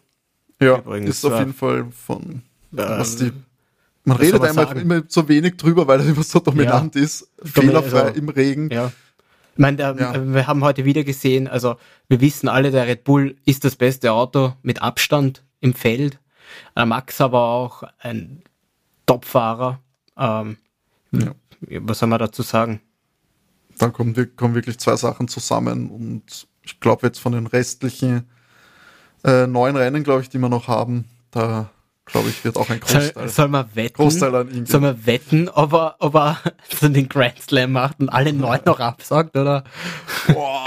Ja, 0.61 0.79
Übrigens, 0.79 1.11
ist 1.11 1.25
auf 1.25 1.39
jeden 1.39 1.55
Fall 1.55 1.87
von 1.91 2.43
was 2.71 3.17
die 3.17 3.33
man 4.05 4.17
redet 4.17 4.43
einmal 4.43 4.77
immer 4.79 5.03
so 5.07 5.29
wenig 5.29 5.57
drüber, 5.57 5.87
weil 5.87 6.01
er 6.01 6.07
immer 6.07 6.23
so 6.25 6.41
dominant 6.41 6.97
ja. 6.97 7.03
ist. 7.03 7.29
Fehlerfrei 7.43 8.01
also, 8.01 8.19
im 8.19 8.29
Regen. 8.29 8.71
Ja. 8.71 8.91
Ich 9.53 9.59
meine, 9.59 9.77
der, 9.77 9.97
ja. 9.97 10.35
wir 10.35 10.47
haben 10.47 10.65
heute 10.65 10.85
wieder 10.85 11.05
gesehen, 11.05 11.47
also 11.47 11.77
wir 12.09 12.21
wissen 12.21 12.49
alle, 12.49 12.71
der 12.71 12.87
Red 12.87 13.05
Bull 13.05 13.37
ist 13.45 13.65
das 13.65 13.77
beste 13.77 14.13
Auto 14.13 14.55
mit 14.63 14.83
Abstand 14.83 15.45
im 15.61 15.75
Feld. 15.75 16.19
Äh, 16.77 16.85
Max 16.85 17.21
aber 17.21 17.41
auch 17.41 17.83
ein 17.99 18.43
Topfahrer. 19.07 19.81
Ähm, 20.17 20.57
ja. 21.13 21.35
Was 21.81 22.01
soll 22.01 22.09
man 22.09 22.19
dazu 22.19 22.43
sagen? 22.43 22.81
Da 23.79 23.89
kommen, 23.89 24.15
kommen 24.37 24.55
wirklich 24.55 24.79
zwei 24.79 24.97
Sachen 24.97 25.29
zusammen 25.29 25.91
und 25.91 26.47
ich 26.63 26.81
glaube 26.81 27.07
jetzt 27.07 27.19
von 27.19 27.33
den 27.33 27.47
restlichen 27.47 28.29
äh, 29.25 29.47
neun 29.47 29.77
Rennen, 29.77 30.05
glaube 30.05 30.23
ich, 30.23 30.29
die 30.29 30.39
wir 30.39 30.49
noch 30.49 30.69
haben, 30.69 31.07
da 31.31 31.71
glaube 32.05 32.29
ich, 32.29 32.45
wird 32.45 32.57
auch 32.57 32.69
ein 32.69 32.81
Großteil. 32.81 33.13
Soll, 33.15 33.29
soll 33.29 33.49
man 33.49 33.67
wetten? 33.75 33.95
Großteil 33.95 34.35
an 34.35 34.51
ihn. 34.51 34.67
Soll 34.67 34.81
man 34.81 35.07
wetten, 35.07 35.49
ob 35.49 35.73
er, 35.73 35.97
ob 35.99 36.15
er 36.15 36.39
so 36.81 36.89
den 36.89 37.09
Grand 37.09 37.41
Slam 37.41 37.73
macht 37.73 38.01
und 38.01 38.09
alle 38.09 38.33
neun 38.33 38.61
noch 38.67 38.81
absagt, 38.81 39.37
oder? 39.37 39.65
Boah, 40.27 40.62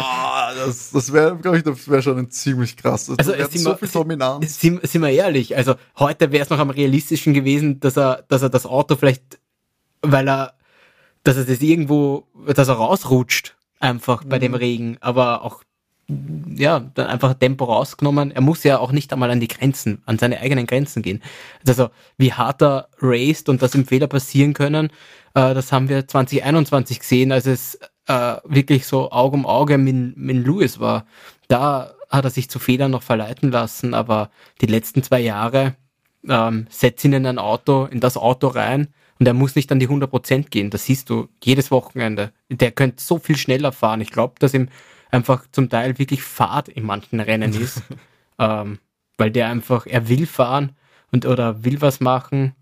das, 0.65 0.91
das 0.91 1.13
wäre, 1.13 1.37
glaube 1.37 1.57
ich, 1.57 1.63
das 1.63 1.87
wäre 1.89 2.01
schon 2.01 2.17
ein 2.17 2.29
ziemlich 2.29 2.75
krass. 2.75 3.09
Also, 3.09 3.33
also 3.33 3.51
sind 3.51 3.61
so 3.61 3.75
viel 3.75 3.87
Dominanz. 3.87 4.59
Sind, 4.59 4.85
sind 4.87 5.01
wir 5.01 5.09
ehrlich, 5.09 5.55
also 5.55 5.75
heute 5.97 6.31
wäre 6.31 6.43
es 6.43 6.49
noch 6.49 6.59
am 6.59 6.69
realistischen 6.69 7.33
gewesen, 7.33 7.79
dass 7.79 7.97
er, 7.97 8.23
dass 8.27 8.41
er 8.41 8.49
das 8.49 8.65
Auto 8.65 8.95
vielleicht, 8.95 9.39
weil 10.01 10.27
er, 10.27 10.53
dass 11.23 11.37
er 11.37 11.45
das 11.45 11.61
irgendwo, 11.61 12.27
dass 12.47 12.67
er 12.67 12.75
rausrutscht, 12.75 13.55
einfach 13.79 14.23
bei 14.23 14.37
mhm. 14.37 14.41
dem 14.41 14.53
Regen, 14.55 14.97
aber 15.01 15.43
auch 15.43 15.63
ja, 16.07 16.79
dann 16.93 17.07
einfach 17.07 17.33
Tempo 17.33 17.65
rausgenommen. 17.65 18.31
Er 18.31 18.41
muss 18.41 18.63
ja 18.63 18.77
auch 18.77 18.91
nicht 18.91 19.11
einmal 19.11 19.31
an 19.31 19.39
die 19.39 19.47
Grenzen, 19.47 20.03
an 20.05 20.19
seine 20.19 20.39
eigenen 20.39 20.67
Grenzen 20.67 21.01
gehen. 21.01 21.21
Also 21.67 21.89
wie 22.17 22.31
hart 22.31 22.61
er 22.61 22.89
raced 22.99 23.49
und 23.49 23.61
dass 23.61 23.73
ihm 23.73 23.85
Fehler 23.85 24.07
passieren 24.07 24.53
können, 24.53 24.91
äh, 25.33 25.53
das 25.53 25.71
haben 25.71 25.89
wir 25.89 26.07
2021 26.07 26.99
gesehen, 26.99 27.31
als 27.31 27.47
es 27.47 27.79
äh, 28.07 28.37
wirklich 28.43 28.85
so 28.85 29.11
Auge 29.11 29.35
um 29.35 29.45
Auge 29.45 29.77
mit, 29.77 30.17
mit 30.17 30.45
Lewis 30.45 30.79
war. 30.79 31.05
Da 31.47 31.93
hat 32.09 32.25
er 32.25 32.31
sich 32.31 32.49
zu 32.49 32.59
Fehlern 32.59 32.91
noch 32.91 33.03
verleiten 33.03 33.51
lassen, 33.51 33.93
aber 33.93 34.29
die 34.61 34.67
letzten 34.67 35.03
zwei 35.03 35.19
Jahre 35.19 35.75
ähm, 36.27 36.67
setzt 36.69 37.03
ihn 37.05 37.13
in 37.13 37.25
ein 37.25 37.39
Auto, 37.39 37.85
in 37.85 37.99
das 37.99 38.17
Auto 38.17 38.47
rein 38.47 38.87
und 39.19 39.27
er 39.27 39.33
muss 39.33 39.55
nicht 39.55 39.71
an 39.71 39.79
die 39.79 39.87
100% 39.87 40.49
gehen. 40.49 40.69
Das 40.69 40.85
siehst 40.85 41.09
du 41.09 41.29
jedes 41.43 41.71
Wochenende. 41.71 42.31
Der 42.49 42.71
könnte 42.71 43.01
so 43.01 43.17
viel 43.17 43.37
schneller 43.37 43.71
fahren. 43.71 44.01
Ich 44.01 44.11
glaube, 44.11 44.35
dass 44.39 44.53
ihm 44.53 44.69
einfach 45.11 45.45
zum 45.51 45.69
Teil 45.69 45.97
wirklich 45.97 46.21
Fahrt 46.21 46.67
in 46.67 46.83
manchen 46.83 47.19
Rennen 47.19 47.53
ist. 47.53 47.81
ähm, 48.39 48.79
weil 49.17 49.31
der 49.31 49.47
einfach, 49.47 49.85
er 49.85 50.09
will 50.09 50.25
fahren 50.25 50.75
und 51.11 51.25
oder 51.25 51.63
will 51.63 51.81
was 51.81 51.99
machen. 51.99 52.53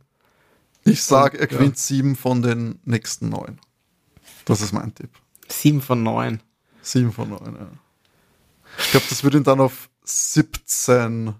Ich 0.85 1.03
sage, 1.03 1.39
er 1.39 1.47
gewinnt 1.47 1.77
ja. 1.77 1.81
sieben 1.81 2.15
von 2.15 2.41
den 2.41 2.79
nächsten 2.83 3.29
neun. 3.29 3.59
Das 4.45 4.61
ist 4.61 4.73
mein 4.73 4.93
Tipp. 4.93 5.09
Sieben 5.53 5.81
von 5.81 6.03
neun. 6.03 6.41
Sieben 6.81 7.11
von 7.11 7.29
neun, 7.29 7.55
ja. 7.55 7.67
Ich 8.79 8.91
glaube, 8.91 9.05
das 9.07 9.23
würde 9.23 9.37
ihn 9.37 9.43
dann 9.43 9.59
auf 9.59 9.89
17. 10.03 11.33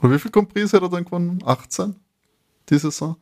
Oder 0.00 0.12
wie 0.12 0.18
viel 0.18 0.30
Compris 0.30 0.72
hat 0.72 0.82
er 0.82 0.88
dann 0.88 1.04
gewonnen? 1.04 1.42
18? 1.44 1.94
Die 2.70 2.78
Saison? 2.78 3.16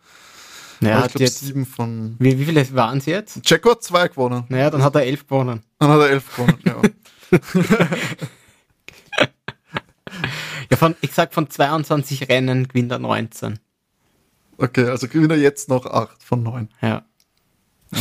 Naja, 0.80 1.07
ich 1.07 1.12
glaube 1.12 1.30
sieben 1.30 1.64
von. 1.64 2.16
Wie, 2.18 2.38
wie 2.38 2.44
viele 2.44 2.74
waren 2.74 2.98
es 2.98 3.07
jetzt? 3.07 3.42
Checo 3.42 3.70
hat 3.70 3.82
zwei 3.82 4.09
gewonnen. 4.09 4.44
Naja, 4.48 4.70
dann 4.70 4.82
hat 4.82 4.94
er 4.94 5.02
elf 5.02 5.26
gewonnen. 5.26 5.62
Dann 5.78 5.90
hat 5.90 6.00
er 6.00 6.11
elf 6.11 6.36
gewonnen, 6.36 6.59
ja. 6.64 6.82
ja, 10.70 10.76
von, 10.76 10.94
ich 11.00 11.12
sag 11.12 11.32
von 11.32 11.48
22 11.48 12.28
Rennen 12.28 12.68
gewinnt 12.68 12.92
er 12.92 12.98
19. 12.98 13.59
Okay, 14.59 14.84
also 14.84 15.09
gewinnt 15.09 15.32
er 15.32 15.38
jetzt 15.38 15.68
noch 15.68 15.86
8 15.86 16.22
von 16.22 16.42
9. 16.42 16.68
Ja. 16.82 17.04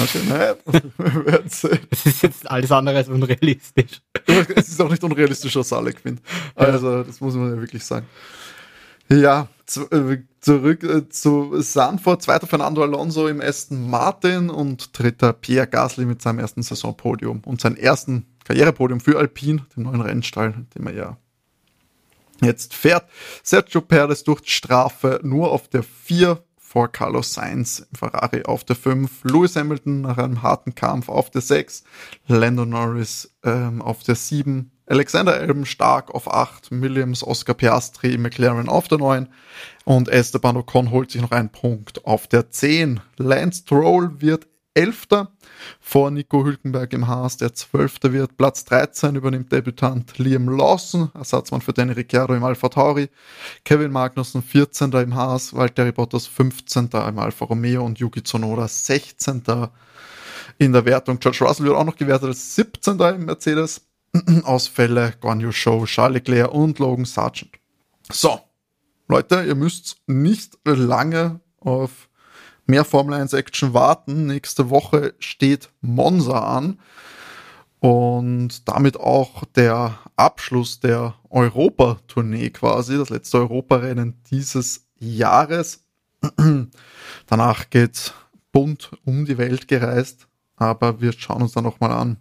Okay, 0.01 0.19
naja, 0.27 0.55
wir 0.97 1.25
werden 1.25 1.49
sehen. 1.49 1.79
Es 1.89 2.05
ist 2.05 2.23
jetzt 2.23 2.49
alles 2.49 2.71
andere 2.71 2.97
als 2.97 3.07
unrealistisch. 3.07 4.01
Es 4.55 4.69
ist 4.69 4.81
auch 4.81 4.89
nicht 4.89 5.03
unrealistisch, 5.03 5.53
dass 5.53 5.71
alle 5.71 5.93
gewinnen. 5.93 6.19
Also, 6.55 7.03
das 7.03 7.21
muss 7.21 7.35
man 7.35 7.55
ja 7.55 7.59
wirklich 7.59 7.83
sagen. 7.83 8.05
Ja, 9.09 9.47
zu, 9.65 9.89
äh, 9.91 10.23
zurück 10.39 10.83
äh, 10.83 11.07
zu 11.09 11.61
Sanford, 11.61 12.23
zweiter 12.23 12.47
Fernando 12.47 12.81
Alonso 12.81 13.27
im 13.27 13.39
ersten 13.39 13.89
Martin 13.89 14.49
und 14.49 14.97
dritter 14.97 15.33
Pierre 15.33 15.67
Gasly 15.67 16.05
mit 16.05 16.21
seinem 16.21 16.39
ersten 16.39 16.63
Saisonpodium 16.63 17.41
und 17.45 17.61
seinem 17.61 17.75
ersten 17.75 18.25
Karrierepodium 18.45 18.99
für 18.99 19.17
Alpine, 19.17 19.65
dem 19.75 19.83
neuen 19.83 20.01
Rennstall, 20.01 20.65
den 20.75 20.87
er 20.87 20.93
ja 20.93 21.17
jetzt 22.41 22.73
fährt. 22.73 23.09
Sergio 23.43 23.81
Perez 23.81 24.23
durch 24.23 24.41
die 24.41 24.51
Strafe 24.51 25.19
nur 25.23 25.51
auf 25.51 25.67
der 25.67 25.83
4 25.83 26.43
vor 26.75 26.91
Carlos 26.91 27.33
Sainz 27.33 27.87
im 27.89 27.97
Ferrari 27.97 28.43
auf 28.43 28.65
der 28.65 28.75
5, 28.75 29.23
Lewis 29.23 29.55
Hamilton 29.55 30.01
nach 30.01 30.17
einem 30.17 30.43
harten 30.43 30.75
Kampf 30.75 31.07
auf 31.07 31.29
der 31.29 31.39
6, 31.39 31.85
Lando 32.27 32.65
Norris 32.65 33.33
ähm, 33.45 33.81
auf 33.81 34.03
der 34.03 34.15
7, 34.15 34.71
Alexander 34.85 35.35
Albon 35.35 35.65
stark 35.65 36.13
auf 36.13 36.29
8, 36.29 36.71
Williams, 36.81 37.23
Oscar 37.23 37.53
Piastri, 37.53 38.17
McLaren 38.17 38.67
auf 38.67 38.89
der 38.89 38.97
9 38.97 39.29
und 39.85 40.09
Esteban 40.09 40.57
Ocon 40.57 40.91
holt 40.91 41.11
sich 41.11 41.21
noch 41.21 41.31
einen 41.31 41.47
Punkt 41.47 42.05
auf 42.05 42.27
der 42.27 42.51
10. 42.51 42.99
Lance 43.15 43.61
Stroll 43.61 44.19
wird 44.19 44.45
Elfter 44.75 45.31
vor 45.79 46.11
Nico 46.11 46.43
Hülkenberg 46.43 46.91
im 46.93 47.07
Haas, 47.07 47.37
der 47.37 47.53
Zwölfte 47.53 48.11
wird. 48.11 48.35
Platz 48.37 48.65
13 48.65 49.15
übernimmt 49.15 49.51
Debütant 49.51 50.17
Liam 50.17 50.49
Lawson, 50.49 51.09
Ersatzmann 51.13 51.61
für 51.61 51.71
Danny 51.71 51.93
Ricciardo 51.93 52.35
im 52.35 52.43
Alpha 52.43 52.67
Tauri. 52.67 53.09
Kevin 53.63 53.91
Magnussen 53.91 54.43
14. 54.43 54.91
im 54.91 55.15
Haas, 55.15 55.55
Valtteri 55.55 55.93
Bottas 55.93 56.27
15. 56.27 56.89
im 57.07 57.19
Alfa 57.19 57.45
Romeo 57.45 57.85
und 57.85 57.99
Yuki 57.99 58.21
Tsunoda 58.21 58.67
16. 58.67 59.43
in 60.57 60.73
der 60.73 60.85
Wertung. 60.85 61.19
George 61.19 61.45
Russell 61.45 61.65
wird 61.65 61.75
auch 61.77 61.85
noch 61.85 61.95
gewertet 61.95 62.27
als 62.27 62.55
17. 62.55 62.99
im 62.99 63.25
Mercedes. 63.25 63.81
Ausfälle, 64.43 65.13
Guan 65.21 65.51
Show, 65.53 65.85
Charles 65.85 66.15
Leclerc 66.15 66.51
und 66.51 66.79
Logan 66.79 67.05
Sargent. 67.05 67.51
So, 68.11 68.41
Leute, 69.07 69.43
ihr 69.43 69.55
müsst 69.55 69.97
nicht 70.05 70.57
lange 70.65 71.39
auf 71.59 72.09
mehr 72.65 72.85
Formel 72.85 73.15
1 73.15 73.33
Action 73.33 73.73
warten. 73.73 74.27
Nächste 74.27 74.69
Woche 74.69 75.13
steht 75.19 75.69
Monza 75.81 76.39
an 76.39 76.79
und 77.79 78.67
damit 78.67 78.97
auch 78.97 79.43
der 79.55 79.99
Abschluss 80.15 80.79
der 80.79 81.15
Europatournee 81.29 82.49
quasi, 82.49 82.97
das 82.97 83.09
letzte 83.09 83.37
Europarennen 83.37 84.21
dieses 84.31 84.87
Jahres. 84.97 85.85
Danach 87.27 87.69
geht's 87.69 88.13
bunt 88.51 88.91
um 89.03 89.25
die 89.25 89.37
Welt 89.37 89.67
gereist, 89.67 90.27
aber 90.55 91.01
wir 91.01 91.11
schauen 91.11 91.41
uns 91.41 91.51
dann 91.51 91.65
nochmal 91.65 91.91
an, 91.91 92.17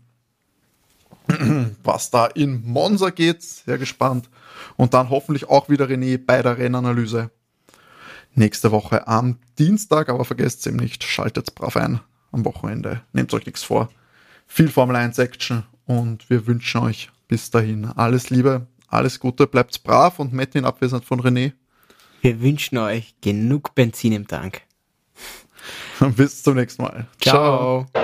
was 1.83 2.11
da 2.11 2.27
in 2.27 2.63
Monza 2.67 3.11
geht. 3.11 3.43
Sehr 3.43 3.79
gespannt. 3.79 4.29
Und 4.77 4.95
dann 4.95 5.11
hoffentlich 5.11 5.49
auch 5.49 5.69
wieder 5.69 5.87
René 5.87 6.19
bei 6.19 6.43
der 6.43 6.59
Rennanalyse. 6.59 7.31
Nächste 8.35 8.73
Woche 8.73 9.07
am 9.07 9.39
Dienstag, 9.59 10.09
aber 10.09 10.25
vergesst 10.25 10.67
eben 10.67 10.77
nicht, 10.77 11.05
schaltet 11.05 11.55
brav 11.55 11.77
ein 11.77 12.01
am 12.33 12.45
Wochenende. 12.45 13.03
Nehmt 13.13 13.33
euch 13.33 13.47
nichts 13.47 13.63
vor. 13.63 13.91
Viel 14.47 14.69
Formel 14.69 14.97
1 14.97 15.19
Action 15.19 15.63
und 15.87 16.29
wir 16.29 16.47
wünschen 16.47 16.81
euch 16.81 17.11
bis 17.29 17.51
dahin 17.51 17.87
alles 17.87 18.31
Liebe, 18.31 18.67
alles 18.89 19.21
Gute, 19.21 19.47
bleibt 19.47 19.83
brav 19.85 20.19
und 20.19 20.33
Matt 20.33 20.55
in 20.55 20.65
Abwesenheit 20.65 21.05
von 21.05 21.21
René. 21.21 21.53
Wir 22.23 22.41
wünschen 22.41 22.79
euch 22.79 23.15
genug 23.21 23.75
Benzin 23.75 24.13
im 24.13 24.27
Tank. 24.27 24.63
bis 26.17 26.43
zum 26.43 26.57
nächsten 26.57 26.83
Mal. 26.83 27.07
Ciao. 27.21 27.87
Ciao. 27.93 28.04